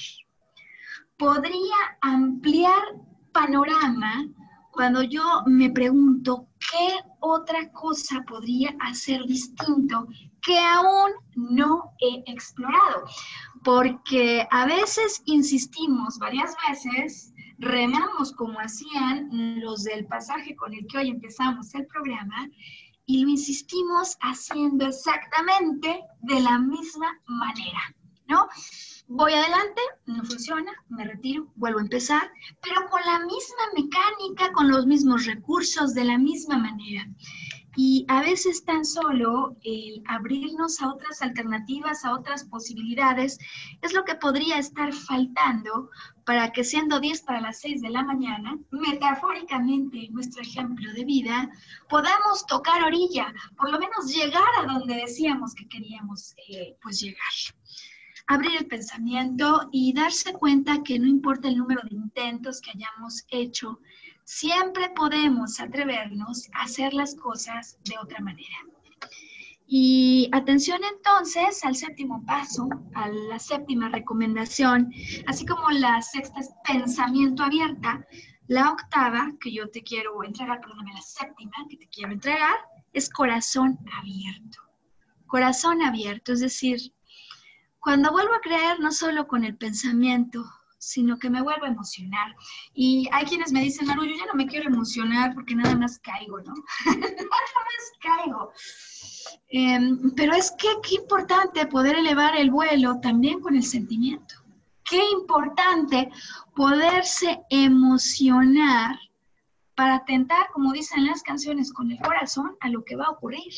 Podría 1.17 1.75
ampliar 2.01 2.81
panorama 3.33 4.29
cuando 4.71 5.03
yo 5.03 5.43
me 5.47 5.71
pregunto 5.71 6.47
qué 6.71 7.01
otra 7.19 7.73
cosa 7.73 8.23
podría 8.29 8.77
hacer 8.79 9.25
distinto 9.27 10.07
que 10.41 10.57
aún 10.61 11.11
no 11.35 11.95
he 11.99 12.23
explorado. 12.31 13.07
Porque 13.65 14.47
a 14.53 14.67
veces 14.67 15.21
insistimos 15.25 16.17
varias 16.21 16.55
veces 16.69 17.33
remamos 17.59 18.33
como 18.33 18.59
hacían 18.59 19.29
los 19.61 19.85
del 19.85 20.07
pasaje 20.07 20.55
con 20.57 20.75
el 20.75 20.87
que 20.87 20.99
hoy 20.99 21.11
empezamos 21.11 21.75
el 21.75 21.87
programa 21.87 22.49
y 23.07 23.23
lo 23.23 23.31
insistimos 23.31 24.17
haciendo 24.21 24.87
exactamente 24.87 26.03
de 26.21 26.41
la 26.41 26.59
misma 26.59 27.19
manera, 27.27 27.95
¿no? 28.29 28.49
Voy 29.09 29.33
adelante, 29.33 29.83
no 30.07 30.25
funciona, 30.25 30.73
me 30.89 31.05
retiro, 31.05 31.53
vuelvo 31.57 31.81
a 31.81 31.83
empezar, 31.83 32.31
pero 32.63 32.89
con 32.89 33.01
la 33.05 33.19
misma 33.19 33.65
mecánica, 33.75 34.53
con 34.53 34.71
los 34.71 34.87
mismos 34.87 35.27
recursos, 35.27 35.93
de 35.95 36.05
la 36.05 36.17
misma 36.17 36.57
manera. 36.57 37.07
Y 37.75 38.05
a 38.09 38.21
veces 38.21 38.65
tan 38.65 38.85
solo 38.85 39.57
el 39.63 40.03
abrirnos 40.07 40.81
a 40.83 40.93
otras 40.93 41.23
alternativas, 41.23 42.05
a 42.05 42.13
otras 42.15 42.45
posibilidades, 42.45 43.39
es 43.81 43.95
lo 43.95 44.05
que 44.05 44.15
podría 44.15 44.59
estar 44.59 44.93
faltando 44.93 45.89
para 46.25 46.53
que 46.53 46.65
siendo 46.65 47.01
10 47.01 47.23
para 47.23 47.41
las 47.41 47.61
6 47.61 47.81
de 47.83 47.91
la 47.91 48.03
mañana, 48.03 48.59
metafóricamente 48.71 50.09
nuestro 50.11 50.43
ejemplo 50.43 50.93
de 50.93 51.05
vida, 51.05 51.51
podamos 51.89 52.47
tocar 52.47 52.83
orilla, 52.85 53.33
por 53.57 53.71
lo 53.71 53.79
menos 53.79 54.13
llegar 54.13 54.49
a 54.61 54.73
donde 54.73 54.95
decíamos 54.95 55.55
que 55.55 55.69
queríamos 55.69 56.35
eh, 56.49 56.77
pues 56.83 57.01
llegar. 57.01 57.19
Abrir 58.27 58.53
el 58.57 58.67
pensamiento 58.67 59.69
y 59.73 59.93
darse 59.93 60.33
cuenta 60.33 60.83
que 60.85 60.99
no 60.99 61.07
importa 61.07 61.49
el 61.49 61.57
número 61.57 61.83
de 61.83 61.97
intentos 61.97 62.61
que 62.61 62.71
hayamos 62.71 63.25
hecho, 63.29 63.81
siempre 64.25 64.91
podemos 64.91 65.61
atrevernos 65.61 66.49
a 66.55 66.63
hacer 66.63 66.93
las 66.95 67.15
cosas 67.15 67.79
de 67.85 67.97
otra 67.99 68.21
manera. 68.21 68.57
Y 69.67 70.29
atención 70.33 70.81
entonces 70.85 71.65
al 71.65 71.75
séptimo 71.77 72.25
paso, 72.27 72.69
a 72.95 73.09
la 73.09 73.39
séptima 73.39 73.89
recomendación, 73.89 74.93
así 75.27 75.47
como 75.47 75.71
la 75.71 76.03
sexta 76.03 76.41
es 76.41 76.51
pensamiento 76.67 77.43
abierta, 77.43 78.07
la 78.49 78.71
octava 78.71 79.33
que 79.41 79.53
yo 79.53 79.71
te 79.71 79.83
quiero 79.83 80.23
entregar, 80.25 80.61
perdóname, 80.61 80.93
la 80.93 81.01
séptima 81.01 81.53
que 81.71 81.79
te 81.79 81.89
quiero 81.89 82.13
entregar 82.13 82.55
es 82.93 83.09
corazón 83.09 83.79
abierto. 83.99 84.59
Corazón 85.27 85.81
abierto, 85.81 86.35
es 86.35 86.41
decir, 86.41 86.93
cuando 87.81 88.13
vuelvo 88.13 88.35
a 88.35 88.41
creer 88.41 88.79
no 88.79 88.93
solo 88.93 89.27
con 89.27 89.45
el 89.45 89.57
pensamiento, 89.57 90.45
sino 90.83 91.17
que 91.17 91.31
me 91.31 91.41
vuelvo 91.43 91.65
a 91.65 91.69
emocionar. 91.69 92.35
Y 92.75 93.09
hay 93.13 93.25
quienes 93.25 93.53
me 93.53 93.63
dicen, 93.63 93.87
Maru, 93.87 94.05
yo 94.05 94.17
ya 94.17 94.27
no 94.27 94.35
me 94.35 94.49
quiero 94.49 94.69
emocionar 94.69 95.33
porque 95.33 95.55
nada 95.55 95.77
más 95.77 96.01
caigo, 96.01 96.41
¿no? 96.41 96.55
nada 96.87 97.09
más 97.71 97.85
caigo. 98.01 98.53
Em, 99.49 100.11
pero 100.17 100.35
es 100.35 100.51
que 100.59 100.67
qué 100.83 100.97
importante 100.97 101.67
poder 101.67 101.97
elevar 101.97 102.37
el 102.37 102.51
vuelo 102.51 102.99
también 103.01 103.41
con 103.41 103.55
el 103.55 103.63
sentimiento. 103.63 104.35
Qué 104.85 105.01
importante 105.13 106.11
poderse 106.57 107.41
emocionar 107.49 108.99
para 109.77 109.97
atentar, 109.97 110.49
como 110.53 110.73
dicen 110.73 111.07
las 111.07 111.23
canciones, 111.23 111.73
con 111.73 111.93
el 111.93 111.99
corazón 112.01 112.57
a 112.59 112.69
lo 112.69 112.85
que 112.85 112.97
va 112.97 113.05
a 113.05 113.11
ocurrir. 113.11 113.53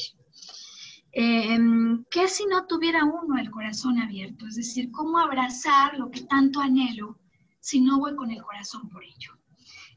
Em, 1.17 2.05
¿Qué 2.11 2.27
si 2.27 2.45
no 2.47 2.67
tuviera 2.67 3.05
uno 3.05 3.39
el 3.39 3.51
corazón 3.51 4.01
abierto? 4.01 4.49
Es 4.49 4.57
decir, 4.57 4.91
¿cómo 4.91 5.19
abrazar 5.19 5.97
lo 5.97 6.11
que 6.11 6.23
tanto 6.23 6.61
anhelo 6.61 7.21
si 7.61 7.81
no 7.81 8.01
voy 8.01 8.17
con 8.17 8.33
el 8.33 8.43
corazón 8.43 8.89
por 8.89 9.05
ello? 9.05 9.39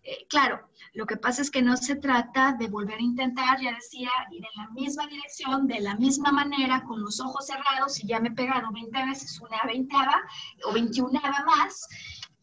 Eh, 0.04 0.28
claro, 0.30 0.70
lo 0.94 1.08
que 1.08 1.18
pasa 1.18 1.42
es 1.42 1.50
que 1.50 1.64
no 1.64 1.76
se 1.76 1.96
trata 1.96 2.54
de 2.54 2.68
volver 2.68 3.00
a 3.00 3.02
intentar, 3.02 3.60
ya 3.60 3.74
decía, 3.74 4.12
ir 4.32 4.44
en 4.46 4.64
la 4.64 4.70
misma 4.70 5.08
dirección, 5.08 5.66
de 5.66 5.80
la 5.80 5.96
misma 5.96 6.32
manera, 6.32 6.84
con 6.84 7.02
los 7.02 7.20
ojos 7.20 7.48
cerrados, 7.48 8.02
y 8.04 8.08
ya 8.08 8.20
me 8.20 8.30
he 8.30 8.34
pegado 8.34 8.72
20 8.72 9.06
veces 9.08 9.42
una 9.42 9.58
veinteava 9.66 10.22
o 10.66 10.74
21 10.74 11.20
más, 11.48 11.88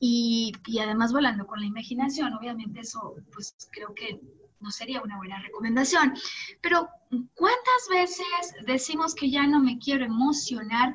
y, 0.01 0.53
y 0.67 0.81
además 0.81 1.13
volando 1.13 1.47
con 1.47 1.61
la 1.61 1.67
imaginación, 1.67 2.35
obviamente 2.35 2.81
eso, 2.81 3.15
pues 3.33 3.57
creo 3.71 3.95
que 3.95 4.21
no 4.65 4.71
sería 4.71 5.03
una 5.03 5.19
buena 5.19 5.39
recomendación. 5.41 6.15
Pero, 6.63 6.89
¿cuántas 7.35 7.83
veces 7.91 8.55
decimos 8.67 9.15
que 9.15 9.31
ya 9.31 9.47
no 9.47 9.61
me 9.61 9.79
quiero 9.79 10.05
emocionar? 10.05 10.95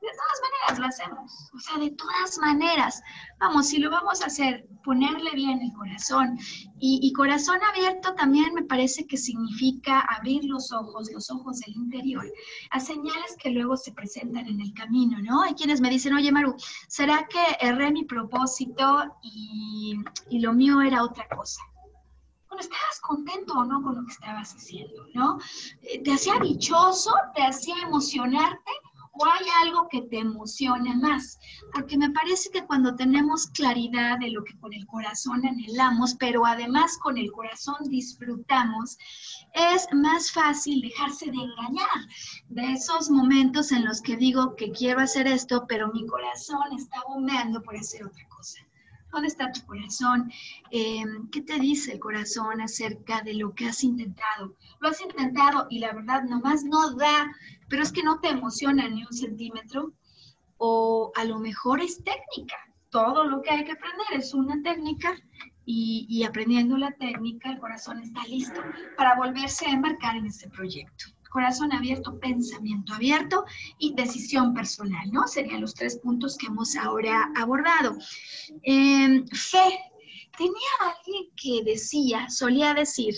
De 0.00 0.12
todas 0.12 0.40
maneras 0.46 0.78
lo 0.78 0.86
hacemos, 0.86 1.50
o 1.52 1.58
sea, 1.58 1.78
de 1.78 1.90
todas 1.90 2.38
maneras. 2.38 3.02
Vamos, 3.40 3.68
si 3.68 3.78
lo 3.78 3.90
vamos 3.90 4.22
a 4.22 4.26
hacer, 4.26 4.68
ponerle 4.84 5.30
bien 5.32 5.60
el 5.62 5.72
corazón. 5.72 6.38
Y, 6.78 7.12
corazón 7.14 7.58
abierto 7.64 8.14
también 8.14 8.54
me 8.54 8.62
parece 8.62 9.06
que 9.06 9.16
significa 9.16 10.00
abrir 10.00 10.44
los 10.44 10.70
ojos, 10.72 11.10
los 11.10 11.30
ojos 11.30 11.58
del 11.60 11.74
interior, 11.74 12.24
a 12.70 12.78
señales 12.78 13.34
que 13.42 13.50
luego 13.50 13.76
se 13.76 13.92
presentan 13.92 14.46
en 14.46 14.60
el 14.60 14.74
camino, 14.74 15.18
¿no? 15.22 15.42
Hay 15.42 15.54
quienes 15.54 15.80
me 15.80 15.90
dicen, 15.90 16.14
oye 16.14 16.30
Maru, 16.30 16.54
¿será 16.86 17.26
que 17.26 17.66
erré 17.66 17.90
mi 17.90 18.04
propósito 18.04 19.16
y, 19.22 19.96
y 20.28 20.38
lo 20.40 20.52
mío 20.52 20.82
era 20.82 21.02
otra 21.02 21.26
cosa? 21.34 21.62
Estabas 22.60 23.00
contento 23.00 23.54
o 23.54 23.64
no 23.64 23.82
con 23.82 23.96
lo 23.96 24.04
que 24.04 24.12
estabas 24.12 24.54
haciendo, 24.54 25.06
¿no? 25.14 25.38
Eh, 25.82 26.02
¿Te 26.02 26.12
hacía 26.12 26.38
dichoso? 26.38 27.12
¿Te 27.34 27.42
hacía 27.42 27.76
emocionarte? 27.82 28.72
¿O 29.18 29.24
hay 29.24 29.46
algo 29.62 29.88
que 29.88 30.02
te 30.02 30.18
emociona 30.18 30.94
más? 30.94 31.38
Porque 31.72 31.96
me 31.96 32.10
parece 32.10 32.50
que 32.50 32.66
cuando 32.66 32.94
tenemos 32.96 33.46
claridad 33.46 34.18
de 34.18 34.28
lo 34.30 34.44
que 34.44 34.58
con 34.58 34.74
el 34.74 34.86
corazón 34.86 35.46
anhelamos, 35.46 36.14
pero 36.16 36.44
además 36.44 36.98
con 36.98 37.16
el 37.16 37.32
corazón 37.32 37.76
disfrutamos, 37.88 38.98
es 39.54 39.86
más 39.92 40.30
fácil 40.30 40.82
dejarse 40.82 41.30
de 41.30 41.38
engañar 41.38 42.00
de 42.48 42.72
esos 42.72 43.08
momentos 43.08 43.72
en 43.72 43.86
los 43.86 44.02
que 44.02 44.16
digo 44.16 44.54
que 44.54 44.70
quiero 44.70 45.00
hacer 45.00 45.26
esto, 45.26 45.64
pero 45.66 45.90
mi 45.92 46.06
corazón 46.06 46.74
está 46.76 47.02
bombeando 47.08 47.62
por 47.62 47.74
hacer 47.74 48.04
otra 48.04 48.28
cosa. 48.28 48.35
¿Dónde 49.16 49.28
está 49.28 49.50
tu 49.50 49.64
corazón? 49.64 50.30
Em, 50.70 51.30
¿Qué 51.30 51.40
te 51.40 51.58
dice 51.58 51.94
el 51.94 51.98
corazón 51.98 52.60
acerca 52.60 53.22
de 53.22 53.32
lo 53.32 53.54
que 53.54 53.64
has 53.64 53.82
intentado? 53.82 54.54
Lo 54.78 54.90
has 54.90 55.00
intentado 55.00 55.66
y 55.70 55.78
la 55.78 55.94
verdad 55.94 56.24
nomás 56.24 56.64
no 56.64 56.94
da, 56.96 57.34
pero 57.66 57.82
es 57.82 57.92
que 57.92 58.02
no 58.02 58.20
te 58.20 58.28
emociona 58.28 58.86
ni 58.90 59.04
un 59.04 59.12
centímetro. 59.14 59.94
O 60.58 61.12
a 61.16 61.24
lo 61.24 61.38
mejor 61.38 61.80
es 61.80 62.04
técnica. 62.04 62.58
Todo 62.90 63.24
lo 63.24 63.40
que 63.40 63.52
hay 63.52 63.64
que 63.64 63.72
aprender 63.72 64.06
es 64.12 64.34
una 64.34 64.60
técnica 64.62 65.16
y, 65.64 66.04
y 66.10 66.24
aprendiendo 66.24 66.76
la 66.76 66.92
técnica 66.92 67.50
el 67.50 67.58
corazón 67.58 68.00
está 68.00 68.22
listo 68.24 68.60
para 68.98 69.16
volverse 69.16 69.64
a 69.64 69.72
embarcar 69.72 70.16
en 70.16 70.26
este 70.26 70.50
proyecto 70.50 71.15
corazón 71.36 71.70
abierto, 71.74 72.18
pensamiento 72.18 72.94
abierto 72.94 73.44
y 73.78 73.94
decisión 73.94 74.54
personal, 74.54 75.06
¿no? 75.12 75.28
Serían 75.28 75.60
los 75.60 75.74
tres 75.74 75.98
puntos 75.98 76.38
que 76.38 76.46
hemos 76.46 76.74
ahora 76.76 77.30
abordado. 77.36 77.94
Em, 78.62 79.26
fe. 79.28 79.68
Tenía 80.38 80.72
alguien 80.80 81.24
que 81.36 81.62
decía, 81.62 82.30
solía 82.30 82.72
decir, 82.72 83.14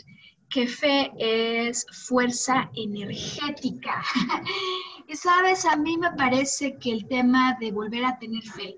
que 0.50 0.66
fe 0.66 1.12
es 1.18 1.86
fuerza 2.08 2.68
energética. 2.74 4.02
y 5.08 5.14
sabes, 5.14 5.64
a 5.64 5.76
mí 5.76 5.96
me 5.96 6.10
parece 6.12 6.76
que 6.78 6.90
el 6.90 7.06
tema 7.06 7.56
de 7.60 7.70
volver 7.70 8.04
a 8.04 8.18
tener 8.18 8.42
fe 8.42 8.76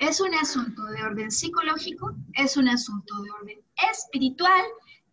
es 0.00 0.20
un 0.20 0.34
asunto 0.34 0.84
de 0.86 1.02
orden 1.02 1.30
psicológico, 1.30 2.12
es 2.34 2.56
un 2.56 2.68
asunto 2.68 3.22
de 3.22 3.30
orden 3.30 3.58
espiritual 3.92 4.64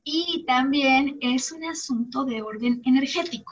y 0.10 0.46
también 0.46 1.18
es 1.20 1.52
un 1.52 1.66
asunto 1.66 2.24
de 2.24 2.42
orden 2.42 2.82
energético. 2.86 3.52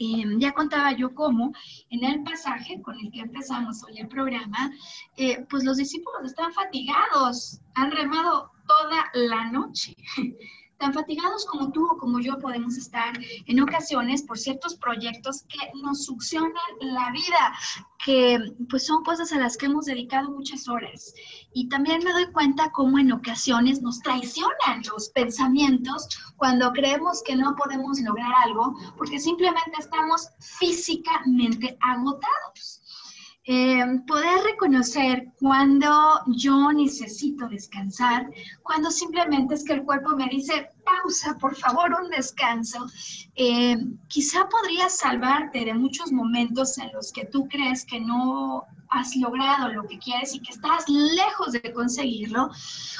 Em, 0.00 0.38
ya 0.40 0.52
contaba 0.52 0.92
yo 0.92 1.14
cómo 1.14 1.52
en 1.90 2.04
el 2.04 2.22
pasaje 2.22 2.80
con 2.80 2.98
el 2.98 3.10
que 3.10 3.20
empezamos 3.20 3.82
hoy 3.84 3.98
el 3.98 4.08
programa, 4.08 4.70
eh, 5.16 5.44
pues 5.50 5.64
los 5.64 5.76
discípulos 5.76 6.22
están 6.24 6.52
fatigados, 6.54 7.60
han 7.74 7.90
remado 7.90 8.50
toda 8.66 9.10
la 9.12 9.50
noche 9.50 9.94
tan 10.78 10.94
fatigados 10.94 11.44
como 11.46 11.72
tú 11.72 11.86
o 11.86 11.98
como 11.98 12.20
yo 12.20 12.38
podemos 12.38 12.76
estar 12.76 13.12
en 13.46 13.60
ocasiones 13.60 14.22
por 14.22 14.38
ciertos 14.38 14.76
proyectos 14.76 15.42
que 15.42 15.58
nos 15.82 16.04
succionan 16.04 16.52
la 16.80 17.10
vida, 17.10 17.58
que 18.04 18.38
pues 18.70 18.86
son 18.86 19.02
cosas 19.02 19.32
a 19.32 19.38
las 19.38 19.56
que 19.56 19.66
hemos 19.66 19.86
dedicado 19.86 20.30
muchas 20.30 20.68
horas. 20.68 21.12
Y 21.52 21.68
también 21.68 22.02
me 22.04 22.12
doy 22.12 22.30
cuenta 22.32 22.70
cómo 22.70 22.98
en 22.98 23.12
ocasiones 23.12 23.82
nos 23.82 24.00
traicionan 24.00 24.82
los 24.92 25.08
pensamientos 25.10 26.08
cuando 26.36 26.72
creemos 26.72 27.22
que 27.24 27.34
no 27.34 27.56
podemos 27.56 28.00
lograr 28.00 28.32
algo 28.44 28.76
porque 28.96 29.18
simplemente 29.18 29.72
estamos 29.78 30.28
físicamente 30.38 31.76
agotados. 31.80 32.77
Eh, 33.50 33.82
poder 34.06 34.44
reconocer 34.44 35.32
cuando 35.40 36.20
yo 36.26 36.70
necesito 36.70 37.48
descansar, 37.48 38.28
cuando 38.62 38.90
simplemente 38.90 39.54
es 39.54 39.64
que 39.64 39.72
el 39.72 39.84
cuerpo 39.84 40.10
me 40.10 40.28
dice, 40.28 40.70
pausa, 40.84 41.34
por 41.38 41.56
favor, 41.56 41.96
un 41.98 42.10
descanso, 42.10 42.84
eh, 43.36 43.78
quizá 44.08 44.46
podría 44.50 44.90
salvarte 44.90 45.64
de 45.64 45.72
muchos 45.72 46.12
momentos 46.12 46.76
en 46.76 46.92
los 46.92 47.10
que 47.10 47.24
tú 47.24 47.48
crees 47.48 47.86
que 47.86 47.98
no 48.00 48.66
has 48.90 49.16
logrado 49.16 49.68
lo 49.68 49.84
que 49.84 49.98
quieres 49.98 50.34
y 50.34 50.40
que 50.40 50.52
estás 50.52 50.84
lejos 50.86 51.52
de 51.52 51.72
conseguirlo, 51.72 52.50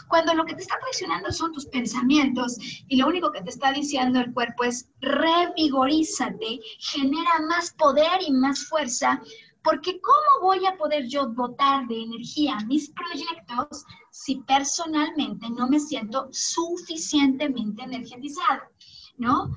cuando 0.08 0.32
lo 0.32 0.46
que 0.46 0.54
te 0.54 0.62
está 0.62 0.78
traicionando 0.80 1.30
son 1.30 1.52
tus 1.52 1.66
pensamientos 1.66 2.56
y 2.88 2.96
lo 2.96 3.06
único 3.06 3.32
que 3.32 3.42
te 3.42 3.50
está 3.50 3.72
diciendo 3.72 4.20
el 4.20 4.32
cuerpo 4.32 4.64
es 4.64 4.88
revigorízate, 5.00 6.60
genera 6.78 7.40
más 7.48 7.72
poder 7.72 8.22
y 8.26 8.32
más 8.32 8.66
fuerza 8.66 9.20
porque 9.62 10.00
¿cómo 10.00 10.46
voy 10.46 10.64
a 10.66 10.76
poder 10.76 11.06
yo 11.08 11.26
dotar 11.26 11.86
de 11.86 12.02
energía 12.02 12.56
mis 12.66 12.90
proyectos 12.90 13.84
si 14.10 14.36
personalmente 14.36 15.50
no 15.50 15.68
me 15.68 15.80
siento 15.80 16.28
suficientemente 16.30 17.82
energetizado? 17.82 18.62
¿No? 19.18 19.54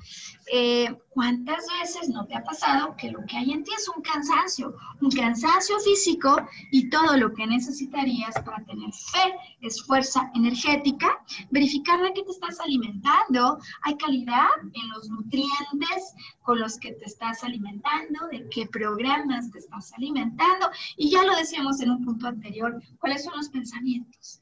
Eh, 0.52 0.94
¿Cuántas 1.10 1.64
veces 1.80 2.08
no 2.08 2.26
te 2.26 2.34
ha 2.34 2.42
pasado 2.42 2.96
que 2.96 3.10
lo 3.10 3.24
que 3.26 3.36
hay 3.36 3.52
en 3.52 3.64
ti 3.64 3.70
es 3.76 3.88
un 3.94 4.02
cansancio, 4.02 4.74
un 5.00 5.10
cansancio 5.10 5.78
físico 5.80 6.36
y 6.70 6.88
todo 6.88 7.16
lo 7.16 7.32
que 7.34 7.46
necesitarías 7.46 8.34
para 8.42 8.64
tener 8.64 8.90
fe 8.92 9.34
es 9.60 9.82
fuerza 9.84 10.30
energética? 10.34 11.22
Verificar 11.50 12.00
de 12.02 12.12
qué 12.14 12.22
te 12.22 12.30
estás 12.30 12.58
alimentando, 12.60 13.58
hay 13.82 13.96
calidad 13.96 14.48
en 14.72 14.88
los 14.90 15.08
nutrientes 15.10 16.14
con 16.42 16.58
los 16.60 16.78
que 16.78 16.92
te 16.92 17.04
estás 17.04 17.44
alimentando, 17.44 18.26
de 18.30 18.48
qué 18.50 18.66
programas 18.66 19.50
te 19.50 19.58
estás 19.58 19.92
alimentando 19.94 20.70
y 20.96 21.10
ya 21.10 21.22
lo 21.24 21.36
decíamos 21.36 21.80
en 21.80 21.90
un 21.90 22.04
punto 22.04 22.26
anterior, 22.26 22.82
cuáles 22.98 23.24
son 23.24 23.36
los 23.36 23.48
pensamientos 23.50 24.41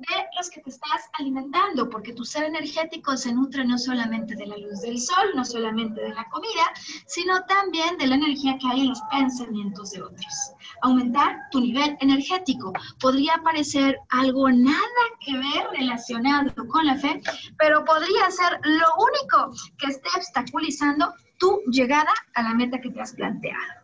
de 0.00 0.26
los 0.36 0.50
que 0.50 0.60
te 0.60 0.70
estás 0.70 1.08
alimentando, 1.18 1.88
porque 1.88 2.12
tu 2.12 2.24
ser 2.24 2.44
energético 2.44 3.16
se 3.16 3.32
nutre 3.32 3.64
no 3.64 3.78
solamente 3.78 4.34
de 4.34 4.46
la 4.46 4.56
luz 4.56 4.80
del 4.80 4.98
sol, 4.98 5.30
no 5.34 5.44
solamente 5.44 6.00
de 6.00 6.14
la 6.14 6.24
comida, 6.30 6.64
sino 7.06 7.44
también 7.44 7.98
de 7.98 8.06
la 8.06 8.14
energía 8.14 8.56
que 8.58 8.66
hay 8.68 8.80
en 8.82 8.88
los 8.88 9.00
pensamientos 9.10 9.90
de 9.90 10.02
otros. 10.02 10.52
Aumentar 10.82 11.36
tu 11.50 11.60
nivel 11.60 11.96
energético 12.00 12.72
podría 12.98 13.34
parecer 13.44 13.98
algo 14.08 14.50
nada 14.50 15.04
que 15.24 15.34
ver 15.34 15.68
relacionado 15.78 16.50
con 16.68 16.86
la 16.86 16.96
fe, 16.96 17.20
pero 17.58 17.84
podría 17.84 18.30
ser 18.30 18.58
lo 18.62 18.86
único 18.98 19.54
que 19.78 19.88
esté 19.88 20.08
obstaculizando 20.16 21.12
tu 21.38 21.60
llegada 21.70 22.12
a 22.34 22.42
la 22.42 22.54
meta 22.54 22.80
que 22.80 22.90
te 22.90 23.00
has 23.00 23.12
planteado. 23.12 23.80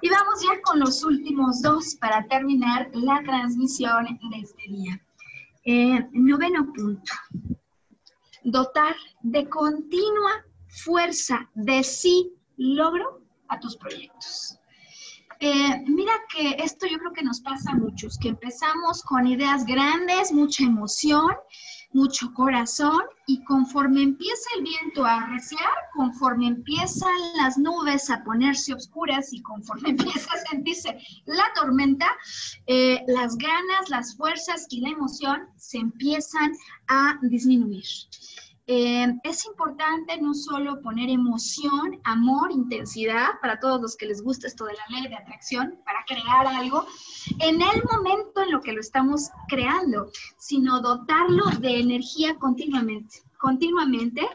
Y 0.00 0.08
vamos 0.10 0.42
ya 0.42 0.60
con 0.62 0.78
los 0.78 1.02
últimos 1.02 1.60
dos 1.60 1.96
para 1.96 2.24
terminar 2.28 2.88
la 2.92 3.20
transmisión 3.24 4.04
de 4.30 4.38
este 4.38 4.62
día. 4.68 5.00
Noveno 6.12 6.72
punto. 6.72 7.12
Dotar 8.42 8.96
de 9.22 9.46
continua 9.48 10.44
fuerza 10.84 11.50
de 11.54 11.84
sí 11.84 12.32
logro 12.56 13.20
a 13.48 13.60
tus 13.60 13.76
proyectos. 13.76 14.58
Eh, 15.40 15.84
mira 15.86 16.12
que 16.34 16.56
esto 16.58 16.86
yo 16.86 16.98
creo 16.98 17.12
que 17.12 17.22
nos 17.22 17.40
pasa 17.40 17.72
a 17.72 17.76
muchos, 17.76 18.18
que 18.18 18.28
empezamos 18.28 19.02
con 19.02 19.26
ideas 19.26 19.66
grandes, 19.66 20.32
mucha 20.32 20.64
emoción, 20.64 21.30
mucho 21.92 22.32
corazón 22.34 23.02
y 23.26 23.42
conforme 23.44 24.02
empieza 24.02 24.48
el 24.56 24.64
viento 24.64 25.04
a 25.04 25.22
arreciar, 25.22 25.70
conforme 25.94 26.48
empiezan 26.48 27.12
las 27.36 27.56
nubes 27.58 28.10
a 28.10 28.22
ponerse 28.24 28.74
oscuras 28.74 29.32
y 29.32 29.42
conforme 29.42 29.90
empieza 29.90 30.30
a 30.32 30.50
sentirse 30.50 30.98
la 31.26 31.44
tormenta, 31.54 32.06
eh, 32.66 33.02
las 33.06 33.36
ganas, 33.36 33.88
las 33.88 34.16
fuerzas 34.16 34.66
y 34.70 34.80
la 34.80 34.90
emoción 34.90 35.48
se 35.56 35.78
empiezan 35.78 36.52
a 36.88 37.18
disminuir. 37.22 37.84
Eh, 38.70 39.06
es 39.22 39.46
importante 39.46 40.20
no 40.20 40.34
solo 40.34 40.82
poner 40.82 41.08
emoción, 41.08 41.98
amor, 42.04 42.52
intensidad, 42.52 43.40
para 43.40 43.58
todos 43.58 43.80
los 43.80 43.96
que 43.96 44.04
les 44.04 44.22
gusta 44.22 44.46
esto 44.46 44.66
de 44.66 44.74
la 44.74 44.84
ley 44.90 45.08
de 45.08 45.16
atracción, 45.16 45.80
para 45.86 46.04
crear 46.06 46.46
algo, 46.46 46.86
en 47.40 47.62
el 47.62 47.82
momento 47.90 48.42
en 48.42 48.52
lo 48.52 48.60
que 48.60 48.72
lo 48.72 48.80
estamos 48.80 49.30
creando, 49.48 50.10
sino 50.36 50.82
dotarlo 50.82 51.46
de 51.60 51.80
energía 51.80 52.36
continuamente 52.36 53.22
continuamente, 53.38 54.28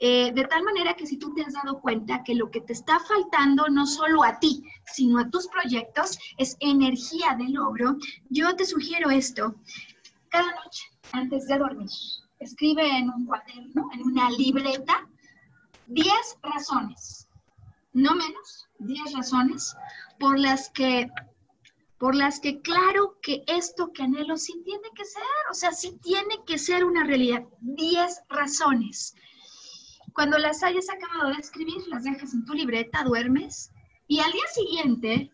eh, 0.00 0.32
de 0.32 0.44
tal 0.44 0.64
manera 0.64 0.94
que 0.94 1.06
si 1.06 1.16
tú 1.16 1.32
te 1.32 1.42
has 1.42 1.54
dado 1.54 1.80
cuenta 1.80 2.24
que 2.24 2.34
lo 2.34 2.50
que 2.50 2.60
te 2.60 2.72
está 2.72 2.98
faltando 2.98 3.68
no 3.68 3.86
solo 3.86 4.24
a 4.24 4.40
ti, 4.40 4.64
sino 4.84 5.20
a 5.20 5.30
tus 5.30 5.46
proyectos, 5.46 6.18
es 6.36 6.56
energía 6.58 7.36
de 7.38 7.50
logro, 7.50 7.96
yo 8.28 8.54
te 8.56 8.66
sugiero 8.66 9.10
esto. 9.10 9.54
Cada 10.28 10.52
noche, 10.56 10.90
antes 11.12 11.46
de 11.46 11.56
dormir, 11.56 11.88
escribe 12.40 12.88
en 12.88 13.10
un 13.10 13.26
cuaderno, 13.26 13.88
en 13.92 14.02
una 14.02 14.30
libreta, 14.30 15.08
10 15.86 16.12
razones, 16.42 17.28
no 17.92 18.14
menos, 18.14 18.68
10 18.78 19.14
razones 19.14 19.74
por 20.18 20.38
las 20.38 20.70
que 20.70 21.08
por 21.98 22.14
las 22.14 22.38
que 22.38 22.60
claro 22.60 23.18
que 23.20 23.42
esto 23.48 23.92
que 23.92 24.04
anhelo 24.04 24.36
sí 24.36 24.62
tiene 24.64 24.88
que 24.94 25.04
ser, 25.04 25.22
o 25.50 25.54
sea, 25.54 25.72
sí 25.72 25.98
tiene 26.00 26.36
que 26.46 26.56
ser 26.56 26.84
una 26.84 27.02
realidad. 27.02 27.42
10 27.60 28.20
razones. 28.28 29.16
Cuando 30.14 30.38
las 30.38 30.62
hayas 30.62 30.88
acabado 30.90 31.30
de 31.30 31.40
escribir, 31.40 31.86
las 31.88 32.04
dejas 32.04 32.34
en 32.34 32.44
tu 32.44 32.54
libreta, 32.54 33.02
duermes 33.02 33.72
y 34.06 34.20
al 34.20 34.30
día 34.30 34.46
siguiente 34.54 35.32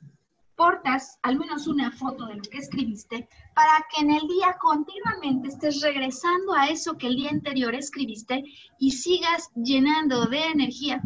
portas 0.56 1.18
al 1.22 1.38
menos 1.38 1.66
una 1.66 1.90
foto 1.90 2.26
de 2.26 2.36
lo 2.36 2.42
que 2.42 2.58
escribiste 2.58 3.28
para 3.54 3.84
que 3.90 4.02
en 4.02 4.10
el 4.10 4.26
día 4.28 4.56
continuamente 4.60 5.48
estés 5.48 5.80
regresando 5.80 6.54
a 6.54 6.68
eso 6.68 6.96
que 6.96 7.06
el 7.06 7.16
día 7.16 7.30
anterior 7.30 7.74
escribiste 7.74 8.44
y 8.78 8.90
sigas 8.90 9.50
llenando 9.54 10.26
de 10.26 10.46
energía 10.46 11.02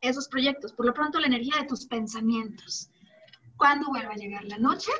esos 0.00 0.28
proyectos, 0.28 0.72
por 0.72 0.86
lo 0.86 0.92
pronto 0.92 1.18
la 1.18 1.26
energía 1.26 1.60
de 1.60 1.66
tus 1.66 1.86
pensamientos. 1.86 2.90
Cuando 3.56 3.88
vuelva 3.88 4.12
a 4.12 4.16
llegar 4.16 4.44
la 4.44 4.58
noche, 4.58 4.92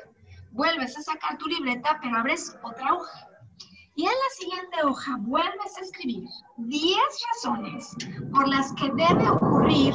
vuelves 0.51 0.97
a 0.97 1.03
sacar 1.03 1.37
tu 1.37 1.47
libreta, 1.47 1.99
pero 2.01 2.17
abres 2.17 2.57
otra 2.63 2.93
hoja. 2.93 3.27
Y 3.95 4.03
en 4.03 4.09
la 4.09 4.35
siguiente 4.37 4.77
hoja 4.83 5.17
vuelves 5.19 5.77
a 5.77 5.81
escribir 5.81 6.27
10 6.57 6.97
razones 7.33 7.95
por 8.31 8.47
las 8.47 8.73
que 8.73 8.89
debe 8.89 9.29
ocurrir 9.29 9.93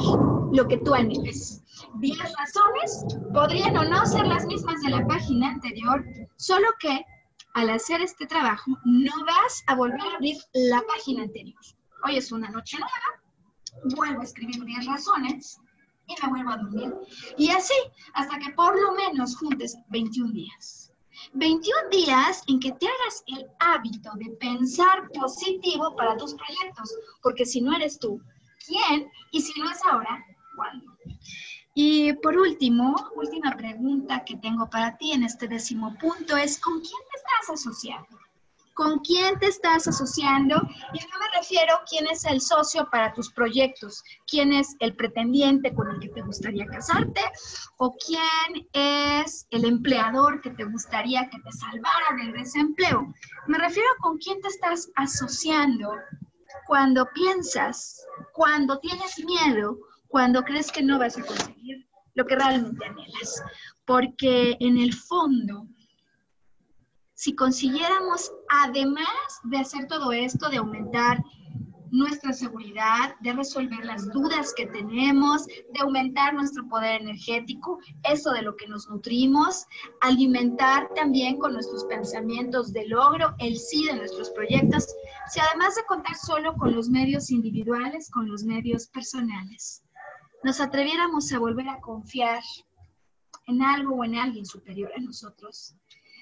lo 0.51 0.67
que 0.67 0.77
tú 0.77 0.93
anhelas. 0.93 1.63
10 1.95 2.17
razones 2.19 3.05
podrían 3.33 3.77
o 3.77 3.83
no 3.83 4.05
ser 4.05 4.25
las 4.27 4.45
mismas 4.45 4.81
de 4.81 4.91
la 4.91 5.05
página 5.07 5.49
anterior, 5.49 6.05
solo 6.37 6.67
que 6.79 7.05
al 7.53 7.69
hacer 7.69 8.01
este 8.01 8.25
trabajo 8.25 8.71
no 8.85 9.11
vas 9.25 9.63
a 9.67 9.75
volver 9.75 9.99
a 9.99 10.15
abrir 10.15 10.37
la 10.53 10.81
página 10.87 11.23
anterior. 11.23 11.61
Hoy 12.05 12.17
es 12.17 12.31
una 12.31 12.49
noche 12.49 12.77
nueva, 12.77 13.95
vuelvo 13.95 14.21
a 14.21 14.23
escribir 14.23 14.63
10 14.63 14.85
razones 14.85 15.59
y 16.07 16.15
me 16.21 16.29
vuelvo 16.29 16.51
a 16.51 16.57
dormir. 16.57 16.93
Y 17.37 17.49
así, 17.49 17.73
hasta 18.13 18.39
que 18.39 18.51
por 18.51 18.79
lo 18.79 18.93
menos 18.93 19.37
juntes 19.37 19.77
21 19.89 20.31
días. 20.31 20.91
21 21.33 21.89
días 21.91 22.43
en 22.47 22.59
que 22.59 22.71
te 22.71 22.87
hagas 22.87 23.23
el 23.27 23.45
hábito 23.59 24.11
de 24.15 24.31
pensar 24.37 25.09
positivo 25.13 25.95
para 25.95 26.17
tus 26.17 26.33
proyectos, 26.33 26.93
porque 27.21 27.45
si 27.45 27.61
no 27.61 27.75
eres 27.75 27.99
tú, 27.99 28.19
¿quién? 28.65 29.09
Y 29.31 29.41
si 29.41 29.59
no 29.59 29.69
es 29.69 29.79
ahora, 29.85 30.25
Y 31.73 32.13
por 32.13 32.37
último, 32.37 32.95
última 33.15 33.55
pregunta 33.55 34.23
que 34.25 34.35
tengo 34.37 34.69
para 34.69 34.97
ti 34.97 35.13
en 35.13 35.23
este 35.23 35.47
décimo 35.47 35.97
punto 35.97 36.35
es, 36.35 36.59
¿con 36.59 36.81
quién 36.81 37.01
te 37.09 37.17
estás 37.17 37.59
asociando? 37.59 38.19
con 38.73 38.99
quién 38.99 39.37
te 39.39 39.47
estás 39.47 39.87
asociando 39.87 40.55
y 40.93 40.99
no 40.99 41.19
me 41.19 41.37
refiero 41.37 41.81
quién 41.87 42.07
es 42.07 42.25
el 42.25 42.41
socio 42.41 42.89
para 42.89 43.13
tus 43.13 43.31
proyectos, 43.31 44.03
quién 44.27 44.53
es 44.53 44.75
el 44.79 44.95
pretendiente 44.95 45.73
con 45.73 45.91
el 45.91 45.99
que 45.99 46.09
te 46.09 46.21
gustaría 46.21 46.65
casarte 46.65 47.21
o 47.77 47.95
quién 47.95 48.67
es 48.73 49.45
el 49.51 49.65
empleador 49.65 50.41
que 50.41 50.51
te 50.51 50.63
gustaría 50.63 51.29
que 51.29 51.39
te 51.39 51.51
salvara 51.51 52.15
del 52.17 52.33
desempleo. 52.33 53.13
Me 53.47 53.57
refiero 53.57 53.89
con 53.99 54.17
quién 54.17 54.41
te 54.41 54.47
estás 54.47 54.89
asociando 54.95 55.91
cuando 56.65 57.05
piensas, 57.13 58.05
cuando 58.33 58.79
tienes 58.79 59.19
miedo, 59.19 59.77
cuando 60.11 60.43
crees 60.43 60.71
que 60.71 60.83
no 60.83 60.99
vas 60.99 61.17
a 61.17 61.25
conseguir 61.25 61.87
lo 62.15 62.25
que 62.25 62.35
realmente 62.35 62.85
anhelas. 62.85 63.43
Porque 63.85 64.57
en 64.59 64.77
el 64.77 64.93
fondo, 64.93 65.67
si 67.13 67.33
consiguiéramos, 67.33 68.31
además 68.49 69.07
de 69.45 69.57
hacer 69.57 69.87
todo 69.87 70.11
esto, 70.11 70.49
de 70.49 70.57
aumentar 70.57 71.17
nuestra 71.91 72.31
seguridad, 72.31 73.15
de 73.19 73.33
resolver 73.33 73.83
las 73.83 74.09
dudas 74.11 74.53
que 74.55 74.65
tenemos, 74.67 75.45
de 75.45 75.79
aumentar 75.81 76.33
nuestro 76.33 76.67
poder 76.69 77.01
energético, 77.01 77.79
eso 78.03 78.31
de 78.31 78.41
lo 78.41 78.55
que 78.55 78.67
nos 78.67 78.89
nutrimos, 78.89 79.65
alimentar 79.99 80.89
también 80.95 81.37
con 81.37 81.53
nuestros 81.53 81.83
pensamientos 81.85 82.71
de 82.71 82.87
logro 82.87 83.35
el 83.39 83.57
sí 83.57 83.85
de 83.85 83.95
nuestros 83.95 84.29
proyectos, 84.31 84.87
si 85.29 85.41
además 85.41 85.75
de 85.75 85.83
contar 85.83 86.15
solo 86.15 86.53
con 86.53 86.73
los 86.73 86.89
medios 86.89 87.29
individuales, 87.29 88.09
con 88.09 88.29
los 88.29 88.43
medios 88.43 88.87
personales, 88.87 89.83
nos 90.43 90.59
atreviéramos 90.59 91.31
a 91.31 91.39
volver 91.39 91.69
a 91.69 91.79
confiar 91.79 92.43
en 93.47 93.61
algo 93.61 93.95
o 93.95 94.03
en 94.03 94.15
alguien 94.15 94.45
superior 94.45 94.91
a 94.95 95.01
nosotros, 95.01 95.75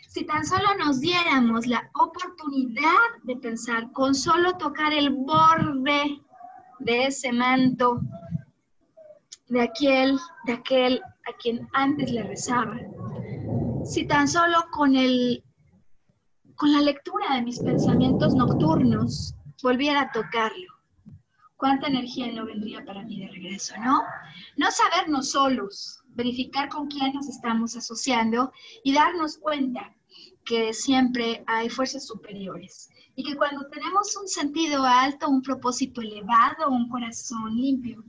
si 0.07 0.26
tan 0.26 0.45
solo 0.45 0.76
nos 0.80 0.99
diéramos 0.99 1.67
la 1.67 1.89
oportunidad 1.93 2.97
de 3.24 3.36
pensar 3.36 3.91
con 3.91 4.15
solo 4.15 4.57
tocar 4.57 4.91
el 4.91 5.11
borde 5.11 6.20
de 6.80 7.05
ese 7.05 7.32
manto 7.32 8.01
de 9.47 9.61
aquel, 9.61 10.17
de 10.45 10.53
aquel 10.53 11.01
a 11.28 11.34
quien 11.38 11.67
antes 11.74 12.11
le 12.11 12.24
rezaba. 12.24 12.78
Si 13.84 14.05
tan 14.05 14.28
solo 14.28 14.65
con 14.72 14.95
el 14.95 15.43
con 16.55 16.74
la 16.74 16.82
lectura 16.82 17.36
de 17.36 17.41
mis 17.41 17.59
pensamientos 17.59 18.36
nocturnos 18.36 19.34
volviera 19.63 20.01
a 20.01 20.11
tocarlo. 20.11 20.78
¿Cuánta 21.60 21.88
energía 21.88 22.32
no 22.32 22.45
vendría 22.45 22.86
para 22.86 23.03
mí 23.03 23.20
de 23.20 23.28
regreso, 23.28 23.74
no? 23.84 24.01
No 24.55 24.72
sabernos 24.72 25.32
solos, 25.32 26.01
verificar 26.07 26.70
con 26.70 26.88
quién 26.88 27.12
nos 27.14 27.28
estamos 27.28 27.76
asociando 27.76 28.53
y 28.82 28.93
darnos 28.93 29.38
cuenta 29.38 29.93
que 30.45 30.74
siempre 30.74 31.43
hay 31.47 31.70
fuerzas 31.70 32.07
superiores 32.07 32.89
y 33.14 33.26
que 33.26 33.36
cuando 33.36 33.68
tenemos 33.68 34.16
un 34.16 34.30
sentido 34.30 34.86
alto, 34.86 35.28
un 35.28 35.41
propósito 35.41 35.99
elevado, 35.99 36.70
un 36.70 36.88
corazón 36.88 37.53
limpio, 37.53 38.05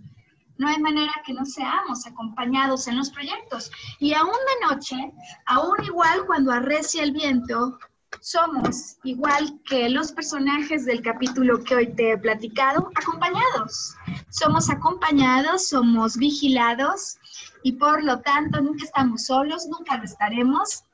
no 0.57 0.69
hay 0.69 0.79
manera 0.79 1.21
que 1.27 1.33
no 1.33 1.45
seamos 1.45 2.07
acompañados 2.07 2.87
en 2.87 2.99
los 2.99 3.11
proyectos. 3.11 3.69
Y 3.99 4.15
aún 4.15 4.31
de 4.31 4.67
noche, 4.69 5.13
aún 5.47 5.75
igual 5.83 6.25
cuando 6.27 6.53
arrecia 6.53 7.03
el 7.03 7.11
viento, 7.11 7.81
somos, 8.21 8.97
igual 9.05 9.61
que 9.65 9.89
los 9.89 10.13
personajes 10.13 10.85
del 10.85 11.03
capítulo 11.03 11.63
que 11.63 11.77
hoy 11.77 11.95
te 11.95 12.13
he 12.13 12.19
platicado, 12.19 12.91
acompañados. 12.95 13.95
Somos 14.31 14.69
acompañados, 14.69 15.69
somos 15.69 16.17
vigilados 16.17 17.19
y 17.63 17.73
por 17.73 18.03
lo 18.03 18.21
tanto 18.21 18.61
nunca 18.61 18.85
estamos 18.85 19.27
solos, 19.27 19.67
nunca 19.67 19.97
lo 19.97 20.05
estaremos 20.05 20.85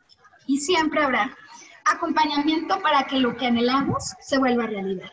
y 0.46 0.58
siempre 0.58 1.02
habrá 1.02 1.36
acompañamiento 1.84 2.80
para 2.80 3.06
que 3.06 3.18
lo 3.18 3.36
que 3.36 3.46
anhelamos 3.46 4.14
se 4.20 4.38
vuelva 4.38 4.66
realidad. 4.66 5.10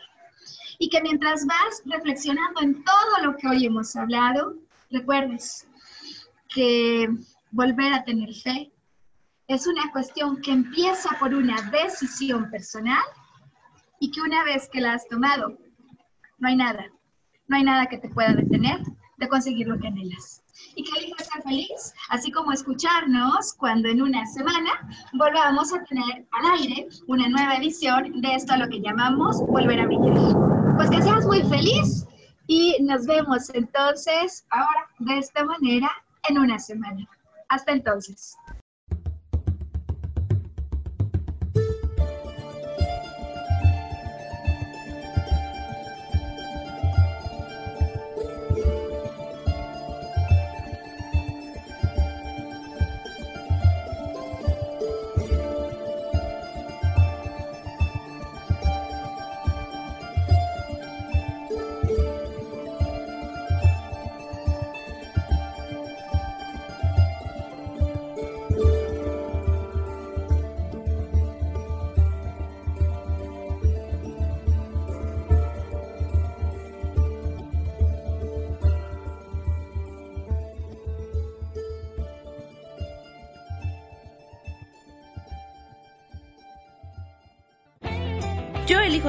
Y 0.78 0.88
que 0.88 1.00
mientras 1.00 1.46
vas 1.46 1.82
reflexionando 1.84 2.60
en 2.60 2.84
todo 2.84 3.18
lo 3.22 3.36
que 3.36 3.48
hoy 3.48 3.66
hemos 3.66 3.94
hablado, 3.96 4.54
recuerdes 4.90 5.66
que 6.48 7.08
volver 7.50 7.92
a 7.92 8.04
tener 8.04 8.34
fe 8.34 8.73
es 9.46 9.66
una 9.66 9.90
cuestión 9.92 10.40
que 10.40 10.52
empieza 10.52 11.10
por 11.18 11.34
una 11.34 11.60
decisión 11.70 12.50
personal 12.50 13.02
y 14.00 14.10
que 14.10 14.20
una 14.20 14.42
vez 14.44 14.68
que 14.70 14.80
la 14.80 14.94
has 14.94 15.06
tomado, 15.08 15.58
no 16.38 16.48
hay 16.48 16.56
nada, 16.56 16.86
no 17.46 17.56
hay 17.56 17.64
nada 17.64 17.86
que 17.86 17.98
te 17.98 18.08
pueda 18.08 18.32
detener 18.32 18.80
de 19.18 19.28
conseguir 19.28 19.68
lo 19.68 19.78
que 19.78 19.88
anhelas 19.88 20.42
y 20.76 20.84
que 20.84 20.98
elijas 20.98 21.28
ser 21.28 21.42
feliz, 21.42 21.92
así 22.08 22.30
como 22.30 22.52
escucharnos 22.52 23.54
cuando 23.54 23.88
en 23.88 24.00
una 24.00 24.24
semana 24.26 24.70
volvamos 25.12 25.72
a 25.74 25.84
tener 25.84 26.26
al 26.32 26.60
aire 26.60 26.88
una 27.06 27.28
nueva 27.28 27.56
edición 27.56 28.20
de 28.20 28.34
esto 28.34 28.54
a 28.54 28.58
lo 28.58 28.68
que 28.68 28.80
llamamos 28.80 29.40
Volver 29.46 29.80
a 29.80 29.86
Brillar. 29.86 30.76
Pues 30.76 30.90
que 30.90 31.02
seas 31.02 31.26
muy 31.26 31.42
feliz 31.42 32.06
y 32.46 32.76
nos 32.82 33.06
vemos 33.06 33.50
entonces 33.54 34.46
ahora 34.50 34.88
de 34.98 35.18
esta 35.18 35.44
manera 35.44 35.90
en 36.28 36.38
una 36.38 36.58
semana. 36.58 37.08
Hasta 37.48 37.72
entonces. 37.72 38.36